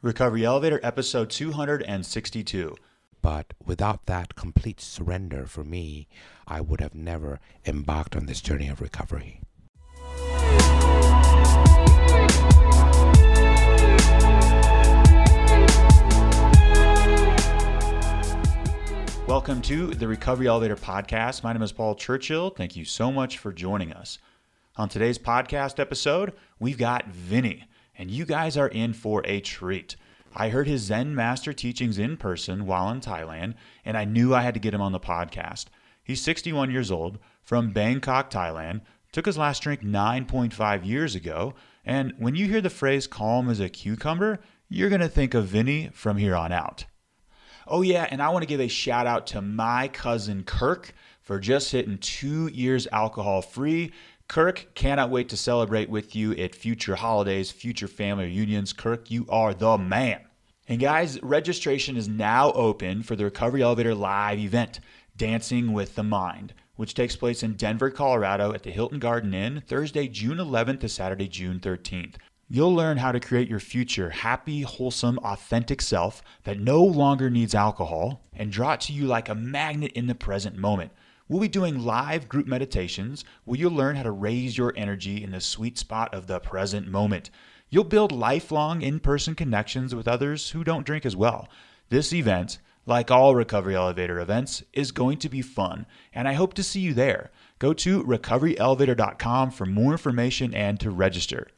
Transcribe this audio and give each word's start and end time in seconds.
Recovery 0.00 0.44
Elevator, 0.44 0.78
episode 0.84 1.28
262. 1.28 2.76
But 3.20 3.52
without 3.66 4.06
that 4.06 4.36
complete 4.36 4.80
surrender 4.80 5.44
for 5.44 5.64
me, 5.64 6.06
I 6.46 6.60
would 6.60 6.80
have 6.80 6.94
never 6.94 7.40
embarked 7.66 8.14
on 8.14 8.26
this 8.26 8.40
journey 8.40 8.68
of 8.68 8.80
recovery. 8.80 9.40
Welcome 19.26 19.60
to 19.62 19.88
the 19.88 20.06
Recovery 20.06 20.46
Elevator 20.46 20.76
podcast. 20.76 21.42
My 21.42 21.52
name 21.52 21.62
is 21.62 21.72
Paul 21.72 21.96
Churchill. 21.96 22.50
Thank 22.50 22.76
you 22.76 22.84
so 22.84 23.10
much 23.10 23.38
for 23.38 23.52
joining 23.52 23.92
us. 23.92 24.20
On 24.76 24.88
today's 24.88 25.18
podcast 25.18 25.80
episode, 25.80 26.34
we've 26.60 26.78
got 26.78 27.08
Vinny 27.08 27.64
and 27.98 28.10
you 28.10 28.24
guys 28.24 28.56
are 28.56 28.68
in 28.68 28.92
for 28.94 29.22
a 29.26 29.40
treat. 29.40 29.96
I 30.34 30.50
heard 30.50 30.68
his 30.68 30.82
Zen 30.82 31.14
master 31.14 31.52
teachings 31.52 31.98
in 31.98 32.16
person 32.16 32.64
while 32.64 32.88
in 32.90 33.00
Thailand, 33.00 33.54
and 33.84 33.96
I 33.96 34.04
knew 34.04 34.34
I 34.34 34.42
had 34.42 34.54
to 34.54 34.60
get 34.60 34.72
him 34.72 34.80
on 34.80 34.92
the 34.92 35.00
podcast. 35.00 35.66
He's 36.02 36.22
61 36.22 36.70
years 36.70 36.90
old, 36.90 37.18
from 37.42 37.72
Bangkok, 37.72 38.30
Thailand, 38.30 38.82
took 39.10 39.26
his 39.26 39.38
last 39.38 39.62
drink 39.62 39.82
9.5 39.82 40.86
years 40.86 41.14
ago, 41.14 41.54
and 41.84 42.12
when 42.18 42.34
you 42.34 42.46
hear 42.46 42.60
the 42.60 42.70
phrase 42.70 43.06
calm 43.06 43.50
as 43.50 43.58
a 43.58 43.68
cucumber, 43.68 44.38
you're 44.68 44.90
going 44.90 45.00
to 45.00 45.08
think 45.08 45.34
of 45.34 45.46
Vinny 45.46 45.90
from 45.92 46.18
here 46.18 46.36
on 46.36 46.52
out. 46.52 46.84
Oh, 47.66 47.82
yeah, 47.82 48.06
and 48.10 48.22
I 48.22 48.28
want 48.28 48.42
to 48.42 48.48
give 48.48 48.60
a 48.60 48.68
shout 48.68 49.06
out 49.06 49.26
to 49.28 49.42
my 49.42 49.88
cousin 49.88 50.44
Kirk 50.44 50.92
for 51.20 51.38
just 51.38 51.72
hitting 51.72 51.98
two 51.98 52.48
years 52.48 52.86
alcohol 52.92 53.42
free. 53.42 53.92
Kirk, 54.28 54.74
cannot 54.74 55.08
wait 55.08 55.30
to 55.30 55.38
celebrate 55.38 55.88
with 55.88 56.14
you 56.14 56.32
at 56.32 56.54
future 56.54 56.96
holidays, 56.96 57.50
future 57.50 57.88
family 57.88 58.26
reunions. 58.26 58.74
Kirk, 58.74 59.10
you 59.10 59.24
are 59.30 59.54
the 59.54 59.78
man. 59.78 60.20
And 60.68 60.78
guys, 60.78 61.20
registration 61.22 61.96
is 61.96 62.08
now 62.08 62.52
open 62.52 63.02
for 63.02 63.16
the 63.16 63.24
Recovery 63.24 63.62
Elevator 63.62 63.94
Live 63.94 64.38
event, 64.38 64.80
Dancing 65.16 65.72
with 65.72 65.94
the 65.94 66.02
Mind, 66.02 66.52
which 66.76 66.92
takes 66.92 67.16
place 67.16 67.42
in 67.42 67.54
Denver, 67.54 67.88
Colorado 67.88 68.52
at 68.52 68.64
the 68.64 68.70
Hilton 68.70 68.98
Garden 68.98 69.32
Inn, 69.32 69.62
Thursday, 69.66 70.08
June 70.08 70.36
11th 70.36 70.80
to 70.80 70.90
Saturday, 70.90 71.26
June 71.26 71.58
13th. 71.58 72.16
You'll 72.50 72.74
learn 72.74 72.98
how 72.98 73.12
to 73.12 73.20
create 73.20 73.48
your 73.48 73.60
future 73.60 74.10
happy, 74.10 74.60
wholesome, 74.60 75.18
authentic 75.20 75.80
self 75.80 76.22
that 76.44 76.60
no 76.60 76.84
longer 76.84 77.30
needs 77.30 77.54
alcohol 77.54 78.22
and 78.34 78.52
draw 78.52 78.74
it 78.74 78.80
to 78.82 78.92
you 78.92 79.06
like 79.06 79.30
a 79.30 79.34
magnet 79.34 79.92
in 79.92 80.06
the 80.06 80.14
present 80.14 80.56
moment. 80.56 80.92
We'll 81.28 81.40
be 81.40 81.48
doing 81.48 81.84
live 81.84 82.26
group 82.26 82.46
meditations 82.46 83.22
where 83.44 83.58
you'll 83.58 83.72
learn 83.72 83.96
how 83.96 84.02
to 84.04 84.10
raise 84.10 84.56
your 84.56 84.72
energy 84.76 85.22
in 85.22 85.32
the 85.32 85.40
sweet 85.42 85.76
spot 85.76 86.14
of 86.14 86.26
the 86.26 86.40
present 86.40 86.88
moment. 86.88 87.28
You'll 87.68 87.84
build 87.84 88.12
lifelong 88.12 88.80
in 88.80 88.98
person 88.98 89.34
connections 89.34 89.94
with 89.94 90.08
others 90.08 90.50
who 90.50 90.64
don't 90.64 90.86
drink 90.86 91.04
as 91.04 91.14
well. 91.14 91.48
This 91.90 92.14
event, 92.14 92.58
like 92.86 93.10
all 93.10 93.34
Recovery 93.34 93.76
Elevator 93.76 94.18
events, 94.18 94.62
is 94.72 94.90
going 94.90 95.18
to 95.18 95.28
be 95.28 95.42
fun, 95.42 95.84
and 96.14 96.26
I 96.26 96.32
hope 96.32 96.54
to 96.54 96.62
see 96.62 96.80
you 96.80 96.94
there. 96.94 97.30
Go 97.58 97.74
to 97.74 98.02
recoveryelevator.com 98.02 99.50
for 99.50 99.66
more 99.66 99.92
information 99.92 100.54
and 100.54 100.80
to 100.80 100.90
register. 100.90 101.48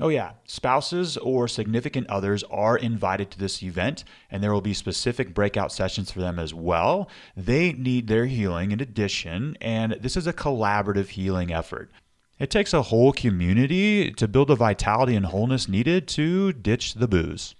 Oh, 0.00 0.10
yeah. 0.10 0.32
Spouses 0.44 1.16
or 1.16 1.48
significant 1.48 2.08
others 2.08 2.44
are 2.44 2.76
invited 2.76 3.32
to 3.32 3.38
this 3.38 3.62
event, 3.64 4.04
and 4.30 4.40
there 4.40 4.52
will 4.52 4.60
be 4.60 4.74
specific 4.74 5.34
breakout 5.34 5.72
sessions 5.72 6.12
for 6.12 6.20
them 6.20 6.38
as 6.38 6.54
well. 6.54 7.08
They 7.36 7.72
need 7.72 8.06
their 8.06 8.26
healing 8.26 8.70
in 8.70 8.80
addition, 8.80 9.56
and 9.60 9.96
this 10.00 10.16
is 10.16 10.28
a 10.28 10.32
collaborative 10.32 11.08
healing 11.08 11.52
effort. 11.52 11.90
It 12.38 12.48
takes 12.48 12.72
a 12.72 12.82
whole 12.82 13.12
community 13.12 14.12
to 14.12 14.28
build 14.28 14.48
the 14.48 14.54
vitality 14.54 15.16
and 15.16 15.26
wholeness 15.26 15.68
needed 15.68 16.06
to 16.08 16.52
ditch 16.52 16.94
the 16.94 17.08
booze. 17.08 17.56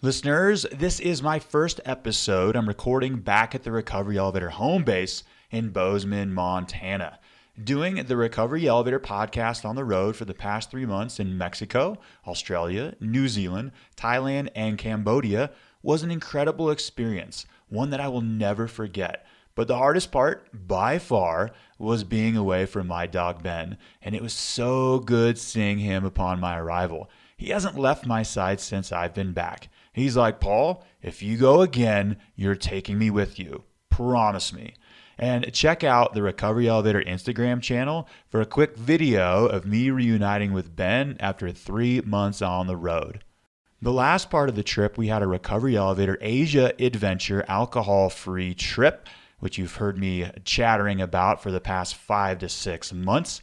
Listeners, 0.00 0.64
this 0.72 1.00
is 1.00 1.22
my 1.22 1.38
first 1.38 1.82
episode. 1.84 2.56
I'm 2.56 2.68
recording 2.68 3.16
back 3.16 3.54
at 3.54 3.64
the 3.64 3.72
Recovery 3.72 4.16
Elevator 4.16 4.48
home 4.48 4.84
base 4.84 5.22
in 5.50 5.68
Bozeman, 5.68 6.32
Montana 6.32 7.18
doing 7.62 7.96
the 7.96 8.16
Recovery 8.16 8.66
Elevator 8.66 9.00
podcast 9.00 9.64
on 9.64 9.74
the 9.74 9.84
road 9.84 10.14
for 10.16 10.24
the 10.24 10.34
past 10.34 10.70
three 10.70 10.86
months 10.86 11.18
in 11.18 11.36
Mexico, 11.36 11.98
Australia, 12.26 12.94
New 13.00 13.28
Zealand, 13.28 13.72
Thailand, 13.96 14.48
and 14.54 14.78
Cambodia 14.78 15.50
was 15.82 16.02
an 16.02 16.10
incredible 16.10 16.70
experience, 16.70 17.46
one 17.68 17.90
that 17.90 18.00
I 18.00 18.08
will 18.08 18.20
never 18.20 18.68
forget. 18.68 19.26
But 19.54 19.66
the 19.66 19.76
hardest 19.76 20.12
part, 20.12 20.48
by 20.52 20.98
far, 20.98 21.50
was 21.78 22.04
being 22.04 22.36
away 22.36 22.64
from 22.64 22.86
my 22.86 23.06
dog 23.06 23.42
Ben, 23.42 23.76
and 24.00 24.14
it 24.14 24.22
was 24.22 24.32
so 24.32 25.00
good 25.00 25.36
seeing 25.36 25.78
him 25.78 26.04
upon 26.04 26.38
my 26.38 26.58
arrival. 26.58 27.10
He 27.36 27.48
hasn't 27.48 27.78
left 27.78 28.06
my 28.06 28.22
side 28.22 28.60
since 28.60 28.92
I've 28.92 29.14
been 29.14 29.32
back. 29.32 29.68
He's 29.92 30.16
like, 30.16 30.38
Paul, 30.38 30.84
if 31.02 31.22
you 31.22 31.36
go 31.36 31.62
again, 31.62 32.18
you're 32.36 32.54
taking 32.54 32.98
me 32.98 33.10
with 33.10 33.38
you. 33.38 33.64
Promise 33.90 34.52
me. 34.52 34.74
And 35.18 35.52
check 35.52 35.82
out 35.82 36.14
the 36.14 36.22
Recovery 36.22 36.68
Elevator 36.68 37.02
Instagram 37.02 37.60
channel 37.60 38.08
for 38.28 38.40
a 38.40 38.46
quick 38.46 38.76
video 38.76 39.46
of 39.46 39.66
me 39.66 39.90
reuniting 39.90 40.52
with 40.52 40.76
Ben 40.76 41.16
after 41.18 41.50
three 41.50 42.00
months 42.02 42.40
on 42.40 42.68
the 42.68 42.76
road. 42.76 43.24
The 43.82 43.92
last 43.92 44.30
part 44.30 44.48
of 44.48 44.54
the 44.54 44.62
trip, 44.62 44.96
we 44.96 45.08
had 45.08 45.22
a 45.22 45.26
Recovery 45.26 45.76
Elevator 45.76 46.18
Asia 46.20 46.72
Adventure 46.80 47.44
alcohol 47.48 48.10
free 48.10 48.54
trip, 48.54 49.08
which 49.40 49.58
you've 49.58 49.76
heard 49.76 49.98
me 49.98 50.30
chattering 50.44 51.00
about 51.00 51.42
for 51.42 51.50
the 51.50 51.60
past 51.60 51.96
five 51.96 52.38
to 52.38 52.48
six 52.48 52.92
months. 52.92 53.40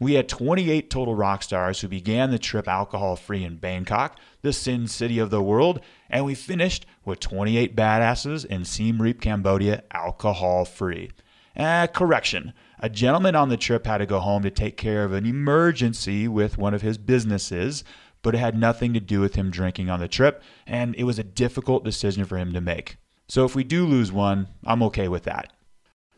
We 0.00 0.14
had 0.14 0.28
28 0.28 0.90
total 0.90 1.14
rock 1.14 1.44
stars 1.44 1.80
who 1.80 1.88
began 1.88 2.32
the 2.32 2.38
trip 2.38 2.66
alcohol 2.66 3.14
free 3.14 3.44
in 3.44 3.56
Bangkok, 3.56 4.18
the 4.40 4.52
sin 4.52 4.88
city 4.88 5.20
of 5.20 5.30
the 5.30 5.42
world, 5.42 5.80
and 6.12 6.26
we 6.26 6.34
finished 6.34 6.86
with 7.04 7.18
28 7.18 7.74
badasses 7.74 8.44
in 8.44 8.64
Siem 8.64 9.00
Reap, 9.00 9.20
Cambodia, 9.20 9.82
alcohol 9.90 10.64
free. 10.64 11.10
Uh, 11.56 11.86
correction. 11.86 12.52
A 12.78 12.88
gentleman 12.88 13.34
on 13.34 13.48
the 13.48 13.56
trip 13.56 13.86
had 13.86 13.98
to 13.98 14.06
go 14.06 14.20
home 14.20 14.42
to 14.42 14.50
take 14.50 14.76
care 14.76 15.04
of 15.04 15.12
an 15.12 15.26
emergency 15.26 16.28
with 16.28 16.58
one 16.58 16.74
of 16.74 16.82
his 16.82 16.98
businesses, 16.98 17.82
but 18.22 18.34
it 18.34 18.38
had 18.38 18.56
nothing 18.56 18.92
to 18.94 19.00
do 19.00 19.20
with 19.20 19.34
him 19.34 19.50
drinking 19.50 19.90
on 19.90 20.00
the 20.00 20.08
trip, 20.08 20.42
and 20.66 20.94
it 20.96 21.04
was 21.04 21.18
a 21.18 21.24
difficult 21.24 21.84
decision 21.84 22.24
for 22.24 22.36
him 22.36 22.52
to 22.52 22.60
make. 22.60 22.96
So 23.28 23.44
if 23.44 23.54
we 23.54 23.64
do 23.64 23.86
lose 23.86 24.12
one, 24.12 24.48
I'm 24.64 24.82
okay 24.84 25.08
with 25.08 25.24
that. 25.24 25.52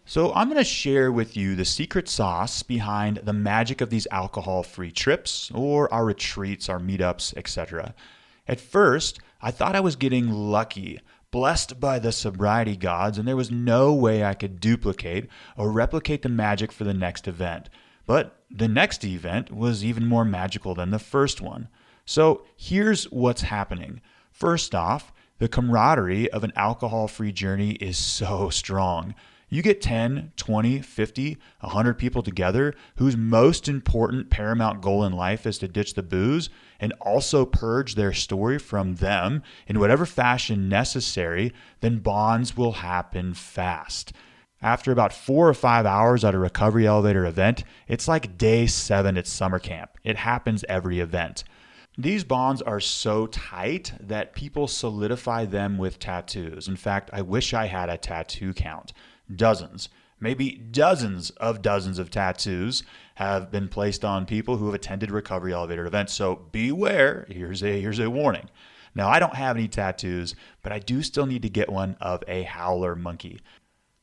So 0.04 0.34
I'm 0.34 0.48
going 0.48 0.58
to 0.58 0.64
share 0.64 1.10
with 1.10 1.36
you 1.36 1.54
the 1.54 1.64
secret 1.64 2.08
sauce 2.08 2.62
behind 2.62 3.18
the 3.18 3.32
magic 3.32 3.80
of 3.80 3.90
these 3.90 4.06
alcohol-free 4.10 4.92
trips 4.92 5.50
or 5.54 5.92
our 5.92 6.04
retreats, 6.04 6.68
our 6.68 6.78
meetups, 6.78 7.34
etc. 7.36 7.94
At 8.46 8.60
first, 8.60 9.20
I 9.44 9.50
thought 9.50 9.76
I 9.76 9.80
was 9.80 9.96
getting 9.96 10.30
lucky, 10.30 11.00
blessed 11.30 11.78
by 11.78 11.98
the 11.98 12.12
sobriety 12.12 12.78
gods, 12.78 13.18
and 13.18 13.28
there 13.28 13.36
was 13.36 13.50
no 13.50 13.92
way 13.92 14.24
I 14.24 14.32
could 14.32 14.58
duplicate 14.58 15.28
or 15.54 15.70
replicate 15.70 16.22
the 16.22 16.30
magic 16.30 16.72
for 16.72 16.84
the 16.84 16.94
next 16.94 17.28
event. 17.28 17.68
But 18.06 18.42
the 18.50 18.68
next 18.68 19.04
event 19.04 19.52
was 19.52 19.84
even 19.84 20.06
more 20.06 20.24
magical 20.24 20.74
than 20.74 20.92
the 20.92 20.98
first 20.98 21.42
one. 21.42 21.68
So 22.06 22.46
here's 22.56 23.04
what's 23.12 23.42
happening. 23.42 24.00
First 24.32 24.74
off, 24.74 25.12
the 25.36 25.48
camaraderie 25.48 26.30
of 26.30 26.42
an 26.42 26.54
alcohol 26.56 27.06
free 27.06 27.30
journey 27.30 27.72
is 27.72 27.98
so 27.98 28.48
strong. 28.62 29.14
You 29.48 29.62
get 29.62 29.80
10, 29.80 30.32
20, 30.36 30.80
50, 30.80 31.38
100 31.60 31.94
people 31.94 32.22
together 32.22 32.74
whose 32.96 33.16
most 33.16 33.68
important 33.68 34.30
paramount 34.30 34.80
goal 34.80 35.04
in 35.04 35.12
life 35.12 35.46
is 35.46 35.58
to 35.58 35.68
ditch 35.68 35.94
the 35.94 36.02
booze 36.02 36.48
and 36.80 36.92
also 37.00 37.44
purge 37.44 37.94
their 37.94 38.12
story 38.12 38.58
from 38.58 38.96
them 38.96 39.42
in 39.66 39.78
whatever 39.78 40.06
fashion 40.06 40.68
necessary, 40.68 41.52
then 41.80 41.98
bonds 41.98 42.56
will 42.56 42.72
happen 42.72 43.34
fast. 43.34 44.12
After 44.60 44.92
about 44.92 45.12
four 45.12 45.48
or 45.48 45.54
five 45.54 45.84
hours 45.84 46.24
at 46.24 46.34
a 46.34 46.38
recovery 46.38 46.86
elevator 46.86 47.26
event, 47.26 47.64
it's 47.86 48.08
like 48.08 48.38
day 48.38 48.66
seven 48.66 49.18
at 49.18 49.26
summer 49.26 49.58
camp. 49.58 49.90
It 50.02 50.16
happens 50.16 50.64
every 50.68 51.00
event. 51.00 51.44
These 51.96 52.24
bonds 52.24 52.60
are 52.62 52.80
so 52.80 53.26
tight 53.26 53.92
that 54.00 54.34
people 54.34 54.66
solidify 54.66 55.44
them 55.44 55.78
with 55.78 55.98
tattoos. 55.98 56.66
In 56.66 56.76
fact, 56.76 57.10
I 57.12 57.22
wish 57.22 57.54
I 57.54 57.66
had 57.66 57.88
a 57.88 57.98
tattoo 57.98 58.52
count 58.52 58.92
dozens, 59.34 59.88
maybe 60.20 60.50
dozens 60.50 61.30
of 61.30 61.62
dozens 61.62 61.98
of 61.98 62.10
tattoos 62.10 62.82
have 63.16 63.50
been 63.50 63.68
placed 63.68 64.04
on 64.04 64.26
people 64.26 64.56
who 64.56 64.66
have 64.66 64.74
attended 64.74 65.10
recovery 65.10 65.52
elevator 65.52 65.86
events. 65.86 66.12
So 66.12 66.46
beware. 66.52 67.26
Here's 67.28 67.62
a 67.62 67.80
here's 67.80 67.98
a 67.98 68.10
warning. 68.10 68.48
Now, 68.94 69.08
I 69.08 69.18
don't 69.18 69.34
have 69.34 69.56
any 69.56 69.66
tattoos, 69.66 70.34
but 70.62 70.72
I 70.72 70.78
do 70.78 71.02
still 71.02 71.26
need 71.26 71.42
to 71.42 71.48
get 71.48 71.68
one 71.68 71.96
of 72.00 72.22
a 72.28 72.42
howler 72.42 72.94
monkey. 72.94 73.40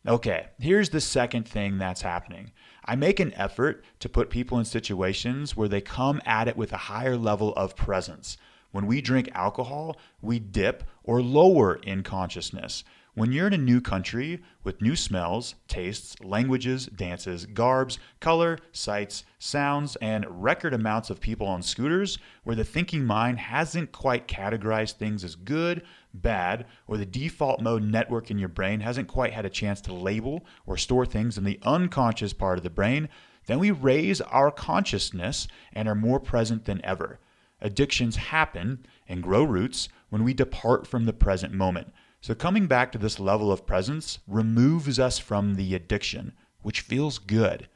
Okay, 0.06 0.48
here's 0.60 0.90
the 0.90 1.00
second 1.00 1.48
thing 1.48 1.78
that's 1.78 2.02
happening. 2.02 2.52
I 2.84 2.96
make 2.96 3.20
an 3.20 3.34
effort 3.36 3.86
to 4.00 4.10
put 4.10 4.32
people 4.32 4.58
in 4.58 4.66
situations 4.66 5.56
where 5.56 5.68
they 5.68 5.82
come 5.82 6.22
at 6.26 6.48
it 6.48 6.58
with 6.58 6.74
a 6.74 6.78
higher 6.78 7.16
level 7.16 7.54
of 7.54 7.76
presence. 7.76 8.38
When 8.72 8.88
we 8.88 9.00
drink 9.02 9.30
alcohol, 9.34 9.98
we 10.22 10.40
dip 10.40 10.84
or 11.04 11.22
lower 11.22 11.76
in 11.76 12.04
consciousness. 12.04 12.84
When 13.14 13.34
you're 13.34 13.48
in 13.48 13.54
a 13.54 13.58
new 13.58 13.82
country 13.82 14.42
with 14.64 14.82
new 14.82 14.96
smells, 14.96 15.56
tastes, 15.68 16.16
languages, 16.22 16.86
dances, 16.86 17.46
garbs, 17.46 18.00
color, 18.22 18.58
sights, 18.72 19.26
sounds, 19.38 19.98
and 19.98 20.26
record 20.42 20.74
amounts 20.74 21.10
of 21.10 21.20
people 21.20 21.46
on 21.46 21.62
scooters, 21.62 22.18
where 22.46 22.56
the 22.56 22.64
thinking 22.64 23.04
mind 23.04 23.38
hasn't 23.38 23.92
quite 23.92 24.30
categorized 24.30 24.94
things 24.94 25.26
as 25.26 25.36
good, 25.36 25.84
bad, 26.14 26.66
or 26.88 26.96
the 26.96 27.06
default 27.06 27.60
mode 27.60 27.84
network 27.84 28.32
in 28.32 28.40
your 28.40 28.48
brain 28.48 28.80
hasn't 28.80 29.10
quite 29.10 29.34
had 29.34 29.46
a 29.46 29.50
chance 29.50 29.82
to 29.82 29.94
label 29.94 30.46
or 30.66 30.78
store 30.78 31.06
things 31.06 31.38
in 31.38 31.44
the 31.44 31.60
unconscious 31.64 32.32
part 32.32 32.58
of 32.58 32.64
the 32.64 32.70
brain, 32.70 33.10
then 33.46 33.60
we 33.60 33.72
raise 33.72 34.22
our 34.22 34.52
consciousness 34.52 35.50
and 35.74 35.90
are 35.90 35.96
more 35.96 36.22
present 36.22 36.64
than 36.64 36.80
ever. 36.86 37.20
Addictions 37.60 38.16
happen 38.16 38.86
and 39.10 39.22
grow 39.22 39.44
roots 39.44 39.90
when 40.10 40.24
we 40.24 40.34
depart 40.34 40.88
from 40.88 41.06
the 41.06 41.14
present 41.14 41.54
moment. 41.54 41.92
So, 42.22 42.36
coming 42.36 42.68
back 42.68 42.92
to 42.92 43.00
this 43.00 43.20
level 43.20 43.52
of 43.52 43.66
presence 43.66 44.20
removes 44.28 45.00
us 45.00 45.18
from 45.18 45.56
the 45.56 45.74
addiction, 45.74 46.34
which 46.62 46.82
feels 46.82 47.18
good. 47.18 47.68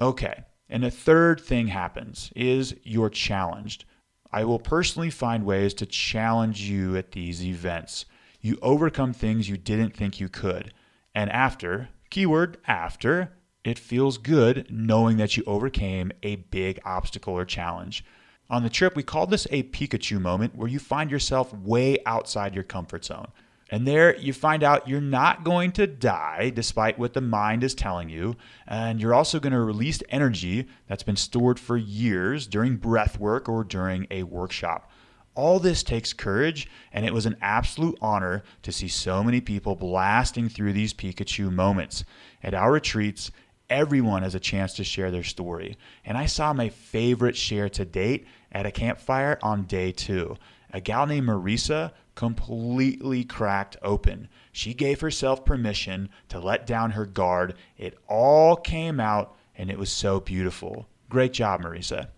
Okay, 0.00 0.42
and 0.68 0.84
a 0.84 0.90
third 0.90 1.40
thing 1.40 1.68
happens 1.68 2.32
is 2.34 2.74
you're 2.82 3.08
challenged. 3.08 3.84
I 4.32 4.44
will 4.44 4.58
personally 4.58 5.10
find 5.10 5.46
ways 5.46 5.74
to 5.74 5.86
challenge 5.86 6.62
you 6.62 6.96
at 6.96 7.12
these 7.12 7.44
events. 7.44 8.04
You 8.40 8.58
overcome 8.62 9.12
things 9.12 9.48
you 9.48 9.56
didn't 9.56 9.96
think 9.96 10.18
you 10.18 10.28
could. 10.28 10.74
And 11.14 11.30
after, 11.30 11.88
keyword 12.10 12.58
after, 12.66 13.32
it 13.62 13.78
feels 13.78 14.18
good 14.18 14.66
knowing 14.70 15.18
that 15.18 15.36
you 15.36 15.44
overcame 15.46 16.10
a 16.24 16.36
big 16.36 16.80
obstacle 16.84 17.34
or 17.34 17.44
challenge. 17.44 18.04
On 18.50 18.62
the 18.64 18.70
trip, 18.70 18.96
we 18.96 19.02
call 19.04 19.26
this 19.26 19.46
a 19.50 19.62
Pikachu 19.64 20.20
moment 20.20 20.56
where 20.56 20.68
you 20.68 20.78
find 20.78 21.10
yourself 21.10 21.52
way 21.52 21.98
outside 22.06 22.54
your 22.54 22.64
comfort 22.64 23.04
zone. 23.04 23.28
And 23.70 23.86
there 23.86 24.16
you 24.16 24.32
find 24.32 24.62
out 24.62 24.88
you're 24.88 25.00
not 25.00 25.44
going 25.44 25.72
to 25.72 25.86
die 25.86 26.50
despite 26.54 26.98
what 26.98 27.12
the 27.12 27.20
mind 27.20 27.62
is 27.62 27.74
telling 27.74 28.08
you. 28.08 28.36
And 28.66 29.00
you're 29.00 29.14
also 29.14 29.40
going 29.40 29.52
to 29.52 29.60
release 29.60 30.02
energy 30.08 30.68
that's 30.86 31.02
been 31.02 31.16
stored 31.16 31.60
for 31.60 31.76
years 31.76 32.46
during 32.46 32.76
breath 32.76 33.18
work 33.18 33.48
or 33.48 33.64
during 33.64 34.06
a 34.10 34.22
workshop. 34.22 34.90
All 35.34 35.60
this 35.60 35.84
takes 35.84 36.12
courage, 36.12 36.68
and 36.92 37.06
it 37.06 37.14
was 37.14 37.24
an 37.24 37.36
absolute 37.40 37.96
honor 38.00 38.42
to 38.62 38.72
see 38.72 38.88
so 38.88 39.22
many 39.22 39.40
people 39.40 39.76
blasting 39.76 40.48
through 40.48 40.72
these 40.72 40.92
Pikachu 40.92 41.52
moments. 41.52 42.04
At 42.42 42.54
our 42.54 42.72
retreats, 42.72 43.30
everyone 43.70 44.22
has 44.22 44.34
a 44.34 44.40
chance 44.40 44.72
to 44.74 44.84
share 44.84 45.12
their 45.12 45.22
story. 45.22 45.76
And 46.04 46.18
I 46.18 46.26
saw 46.26 46.52
my 46.52 46.70
favorite 46.70 47.36
share 47.36 47.68
to 47.68 47.84
date 47.84 48.26
at 48.50 48.66
a 48.66 48.72
campfire 48.72 49.38
on 49.42 49.64
day 49.64 49.92
two. 49.92 50.36
A 50.72 50.80
gal 50.80 51.06
named 51.06 51.28
Marisa 51.28 51.92
completely 52.14 53.24
cracked 53.24 53.76
open. 53.80 54.28
She 54.52 54.74
gave 54.74 55.00
herself 55.00 55.44
permission 55.44 56.08
to 56.28 56.40
let 56.40 56.66
down 56.66 56.90
her 56.90 57.06
guard. 57.06 57.54
It 57.76 57.96
all 58.08 58.56
came 58.56 59.00
out, 59.00 59.36
and 59.56 59.70
it 59.70 59.78
was 59.78 59.90
so 59.90 60.20
beautiful. 60.20 60.88
Great 61.08 61.32
job, 61.32 61.62
Marisa. 61.62 62.08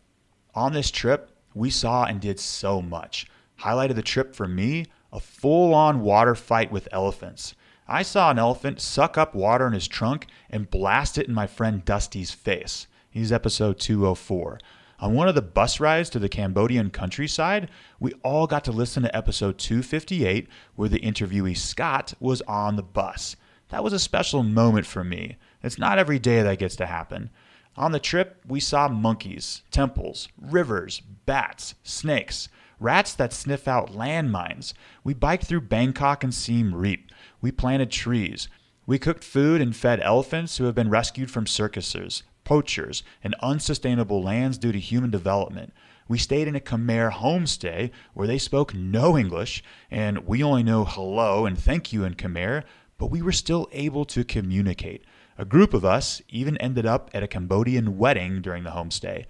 On 0.55 0.73
this 0.73 0.91
trip, 0.91 1.31
we 1.55 1.71
saw 1.71 2.05
and 2.05 2.21
did 2.21 2.41
so 2.41 2.83
much. 2.83 3.27
Highlight 3.57 3.91
of 3.91 3.97
the 3.97 4.03
trip 4.03 4.35
for 4.35 4.49
me 4.49 4.87
a 5.13 5.21
full 5.21 5.75
on 5.75 6.01
water 6.01 6.35
fight 6.35 6.71
with 6.71 6.89
elephants. 6.93 7.55
I 7.89 8.03
saw 8.03 8.31
an 8.31 8.39
elephant 8.39 8.81
suck 8.81 9.19
up 9.19 9.35
water 9.35 9.67
in 9.67 9.73
his 9.73 9.89
trunk 9.89 10.29
and 10.49 10.71
blast 10.71 11.19
it 11.19 11.27
in 11.27 11.35
my 11.35 11.47
friend 11.47 11.85
Dusty's 11.85 12.31
face. 12.31 12.87
He's 13.11 13.33
episode 13.33 13.81
204. 13.81 14.61
On 15.01 15.15
one 15.15 15.29
of 15.29 15.35
the 15.35 15.41
bus 15.41 15.81
rides 15.81 16.11
to 16.11 16.19
the 16.19 16.29
Cambodian 16.29 16.91
countryside, 16.91 17.71
we 17.99 18.13
all 18.23 18.47
got 18.47 18.65
to 18.65 18.73
listen 18.73 19.03
to 19.03 19.17
episode 19.17 19.57
258, 19.57 20.47
where 20.75 20.91
the 20.91 20.99
interviewee 21.01 21.57
Scott 21.57 22.13
was 22.21 22.43
on 22.43 22.77
the 22.77 22.83
bus. 22.83 23.35
That 23.71 23.83
was 23.83 23.95
a 23.95 23.99
special 23.99 24.43
moment 24.43 24.85
for 24.85 25.03
me. 25.03 25.39
It's 25.63 25.79
not 25.79 25.99
every 25.99 26.19
day 26.19 26.43
that 26.43 26.59
gets 26.59 26.77
to 26.77 26.87
happen. 26.87 27.31
On 27.79 27.93
the 27.93 27.99
trip, 27.99 28.43
we 28.47 28.61
saw 28.61 28.89
monkeys, 28.89 29.63
temples, 29.71 30.29
rivers, 30.39 31.01
bats, 31.01 31.77
snakes, 31.83 32.51
rats 32.79 33.15
that 33.15 33.33
sniff 33.33 33.67
out 33.67 33.93
landmines. 33.93 34.75
We 35.03 35.15
biked 35.15 35.45
through 35.45 35.63
Bangkok 35.63 36.23
and 36.23 36.35
Siem 36.35 36.75
Reap. 36.75 37.11
We 37.41 37.53
planted 37.53 37.91
trees. 37.91 38.49
We 38.85 38.99
cooked 38.99 39.25
food 39.25 39.63
and 39.63 39.75
fed 39.75 40.01
elephants 40.01 40.59
who 40.59 40.65
have 40.65 40.75
been 40.75 40.91
rescued 40.91 41.31
from 41.31 41.47
circuses 41.47 42.23
poachers, 42.45 43.03
and 43.23 43.35
unsustainable 43.41 44.23
lands 44.23 44.59
due 44.59 44.73
to 44.73 44.79
human 44.79 45.11
development. 45.11 45.73
We 46.09 46.19
stayed 46.19 46.49
in 46.49 46.57
a 46.57 46.61
Khmer 46.61 47.13
homestay 47.13 47.91
where 48.15 48.27
they 48.27 48.39
spoke 48.39 48.75
no 48.75 49.17
English, 49.17 49.63
and 49.91 50.27
we 50.27 50.43
only 50.43 50.63
know 50.63 50.85
hello 50.85 51.47
and 51.47 51.59
thank 51.59 51.93
you 51.93 52.05
in 52.05 52.15
Khmer, 52.15 52.65
but 52.99 53.11
we 53.11 53.23
were 53.23 53.33
still 53.33 53.69
able 53.73 54.05
to 54.07 54.25
communicate. 54.25 55.05
A 55.39 55.45
group 55.45 55.73
of 55.73 55.85
us 55.85 56.21
even 56.29 56.57
ended 56.59 56.85
up 56.85 57.11
at 57.15 57.23
a 57.23 57.29
Cambodian 57.29 57.97
wedding 57.97 58.43
during 58.43 58.65
the 58.65 58.71
homestay. 58.71 59.27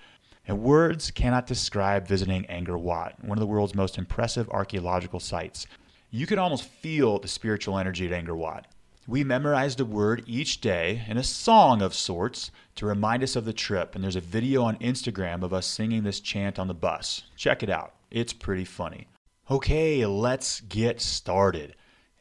And 0.49 0.63
words 0.63 1.11
cannot 1.11 1.47
describe 1.47 2.09
visiting 2.09 2.45
Angkor 2.45 2.81
Wat, 2.81 3.23
one 3.23 3.39
of 3.39 3.41
the 3.41 3.47
world's 3.47 3.75
most 3.75 3.99
impressive 3.99 4.49
archaeological 4.49 5.21
sites. 5.21 5.67
You 6.11 6.27
could 6.27 6.39
almost 6.39 6.65
feel 6.65 7.19
the 7.19 7.29
spiritual 7.29 7.79
energy 7.79 8.13
at 8.13 8.25
Angkor 8.25 8.37
Wat. 8.37 8.67
We 9.11 9.25
memorized 9.25 9.81
a 9.81 9.85
word 9.85 10.23
each 10.29 10.61
day 10.61 11.03
in 11.09 11.17
a 11.17 11.25
song 11.25 11.83
of 11.83 11.97
sorts 11.97 12.53
to 12.77 12.87
remind 12.87 13.25
us 13.25 13.35
of 13.35 13.45
the 13.45 13.53
trip, 13.53 13.97
and 13.97 14.05
there's 14.05 14.15
a 14.15 14.21
video 14.21 14.63
on 14.63 14.77
Instagram 14.77 15.43
of 15.43 15.53
us 15.53 15.67
singing 15.67 16.05
this 16.05 16.21
chant 16.21 16.61
on 16.61 16.69
the 16.69 16.75
bus. 16.75 17.25
Check 17.35 17.65
it 17.65 17.71
out, 17.71 17.93
it's 18.13 18.33
pretty 18.33 18.65
funny. 18.65 19.09
Okay, 19.51 20.07
let's 20.07 20.61
get 20.61 21.01
started. 21.01 21.75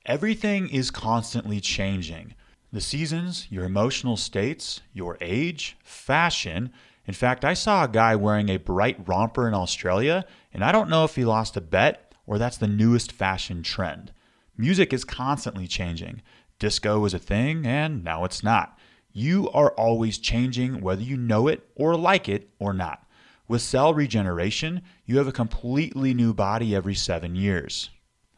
Everything 0.08 0.68
is 0.68 0.90
constantly 0.90 1.62
changing. 1.62 2.34
The 2.74 2.82
seasons, 2.82 3.46
your 3.52 3.66
emotional 3.66 4.18
states, 4.18 4.82
your 4.92 5.16
age, 5.22 5.78
fashion. 5.84 6.72
In 7.06 7.14
fact, 7.14 7.46
I 7.46 7.54
saw 7.54 7.84
a 7.84 7.88
guy 7.88 8.16
wearing 8.16 8.50
a 8.50 8.58
bright 8.58 9.08
romper 9.08 9.48
in 9.48 9.54
Australia, 9.54 10.26
and 10.52 10.64
I 10.64 10.72
don't 10.72 10.90
know 10.90 11.04
if 11.04 11.16
he 11.16 11.24
lost 11.24 11.56
a 11.56 11.62
bet 11.62 12.16
or 12.26 12.40
that's 12.40 12.58
the 12.58 12.68
newest 12.68 13.12
fashion 13.12 13.62
trend. 13.62 14.12
Music 14.60 14.92
is 14.92 15.06
constantly 15.06 15.68
changing. 15.68 16.22
Disco 16.60 17.00
was 17.00 17.14
a 17.14 17.20
thing, 17.20 17.66
and 17.66 18.04
now 18.04 18.26
it's 18.26 18.44
not. 18.44 18.78
You 19.14 19.50
are 19.52 19.72
always 19.72 20.18
changing 20.18 20.82
whether 20.82 21.02
you 21.02 21.16
know 21.16 21.48
it 21.48 21.68
or 21.74 21.96
like 21.96 22.28
it 22.28 22.50
or 22.60 22.74
not. 22.74 23.08
With 23.48 23.62
cell 23.62 23.94
regeneration, 23.94 24.82
you 25.06 25.18
have 25.18 25.28
a 25.28 25.32
completely 25.32 26.14
new 26.14 26.34
body 26.34 26.76
every 26.76 26.94
seven 26.94 27.36
years. 27.36 27.90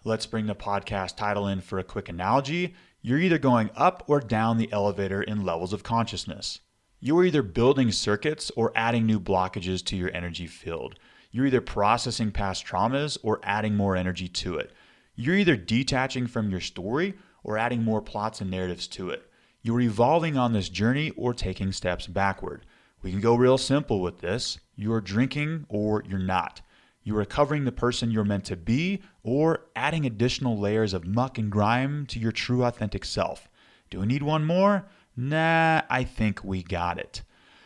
Let's 0.03 0.27
bring 0.27 0.45
the 0.45 0.56
podcast 0.56 1.18
title 1.18 1.47
in 1.47 1.62
for 1.62 1.79
a 1.79 1.83
quick 1.83 2.09
analogy. 2.09 2.75
You're 3.01 3.19
either 3.19 3.39
going 3.39 3.71
up 3.75 4.03
or 4.07 4.19
down 4.19 4.57
the 4.57 4.71
elevator 4.71 5.23
in 5.23 5.44
levels 5.44 5.73
of 5.73 5.83
consciousness. 5.83 6.59
You 7.00 7.18
are 7.18 7.25
either 7.25 7.41
building 7.41 7.91
circuits 7.91 8.51
or 8.56 8.71
adding 8.75 9.07
new 9.07 9.19
blockages 9.19 9.83
to 9.85 9.97
your 9.97 10.12
energy 10.15 10.45
field. 10.45 10.95
You're 11.31 11.47
either 11.47 11.62
processing 11.62 12.31
past 12.31 12.65
traumas 12.65 13.18
or 13.23 13.39
adding 13.41 13.75
more 13.75 13.95
energy 13.95 14.27
to 14.27 14.57
it. 14.57 14.71
You're 15.15 15.38
either 15.38 15.56
detaching 15.56 16.27
from 16.27 16.51
your 16.51 16.62
story 16.62 17.16
or 17.44 17.57
adding 17.57 17.83
more 17.83 18.02
plots 18.02 18.42
and 18.42 18.52
narratives 18.52 18.88
to 18.88 19.10
it. 19.10 19.30
You're 19.62 19.81
evolving 19.81 20.38
on 20.38 20.54
this 20.54 20.69
journey 20.69 21.12
or 21.16 21.33
taking 21.33 21.71
steps 21.71 22.07
backward. 22.07 22.66
We 23.02 23.12
can 23.12 23.21
go 23.21 23.36
real 23.36 23.57
simple 23.57 24.02
with 24.02 24.19
this. 24.19 24.60
You're 24.76 25.02
drinking 25.02 25.66
or 25.69 26.04
you're 26.07 26.19
not. 26.19 26.62
You're 27.04 27.18
recovering 27.18 27.66
the 27.66 27.71
person 27.71 28.12
you're 28.12 28.24
meant 28.24 28.45
to 28.45 28.56
be 28.56 29.02
or 29.24 29.66
adding 29.76 30.06
additional 30.06 30.57
layers 30.57 30.94
of 30.94 31.07
muck 31.07 31.38
and 31.38 31.52
grime 31.52 32.06
to 32.07 32.19
your 32.19 32.31
true 32.31 32.64
authentic 32.64 33.06
self. 33.06 33.50
Do 33.90 34.00
we 34.00 34.06
need 34.06 34.24
one 34.24 34.45
more? 34.45 34.88
Nah, 35.18 35.81
I 35.90 36.04
think 36.04 36.44
we 36.44 36.64
got 36.64 37.00
it. 37.00 37.24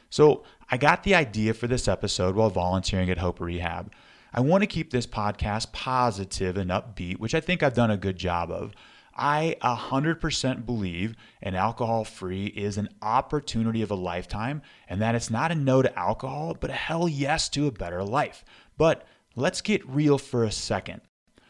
So, 0.09 0.43
I 0.71 0.77
got 0.77 1.03
the 1.03 1.15
idea 1.15 1.53
for 1.53 1.67
this 1.67 1.87
episode 1.87 2.35
while 2.35 2.49
volunteering 2.49 3.09
at 3.09 3.17
Hope 3.17 3.39
Rehab. 3.39 3.91
I 4.33 4.39
want 4.39 4.63
to 4.63 4.67
keep 4.67 4.91
this 4.91 5.05
podcast 5.05 5.71
positive 5.71 6.57
and 6.57 6.71
upbeat, 6.71 7.19
which 7.19 7.35
I 7.35 7.39
think 7.39 7.61
I've 7.61 7.73
done 7.73 7.91
a 7.91 7.97
good 7.97 8.17
job 8.17 8.49
of. 8.51 8.73
I 9.15 9.55
100% 9.61 10.65
believe 10.65 11.15
an 11.41 11.55
alcohol 11.55 12.03
free 12.03 12.47
is 12.47 12.77
an 12.77 12.89
opportunity 13.01 13.81
of 13.81 13.91
a 13.91 13.95
lifetime 13.95 14.61
and 14.89 15.01
that 15.01 15.15
it's 15.15 15.29
not 15.29 15.51
a 15.51 15.55
no 15.55 15.81
to 15.81 15.97
alcohol, 15.97 16.55
but 16.59 16.69
a 16.69 16.73
hell 16.73 17.07
yes 17.07 17.47
to 17.49 17.67
a 17.67 17.71
better 17.71 18.03
life. 18.03 18.43
But 18.77 19.07
let's 19.35 19.61
get 19.61 19.87
real 19.87 20.17
for 20.17 20.43
a 20.43 20.51
second. 20.51 21.01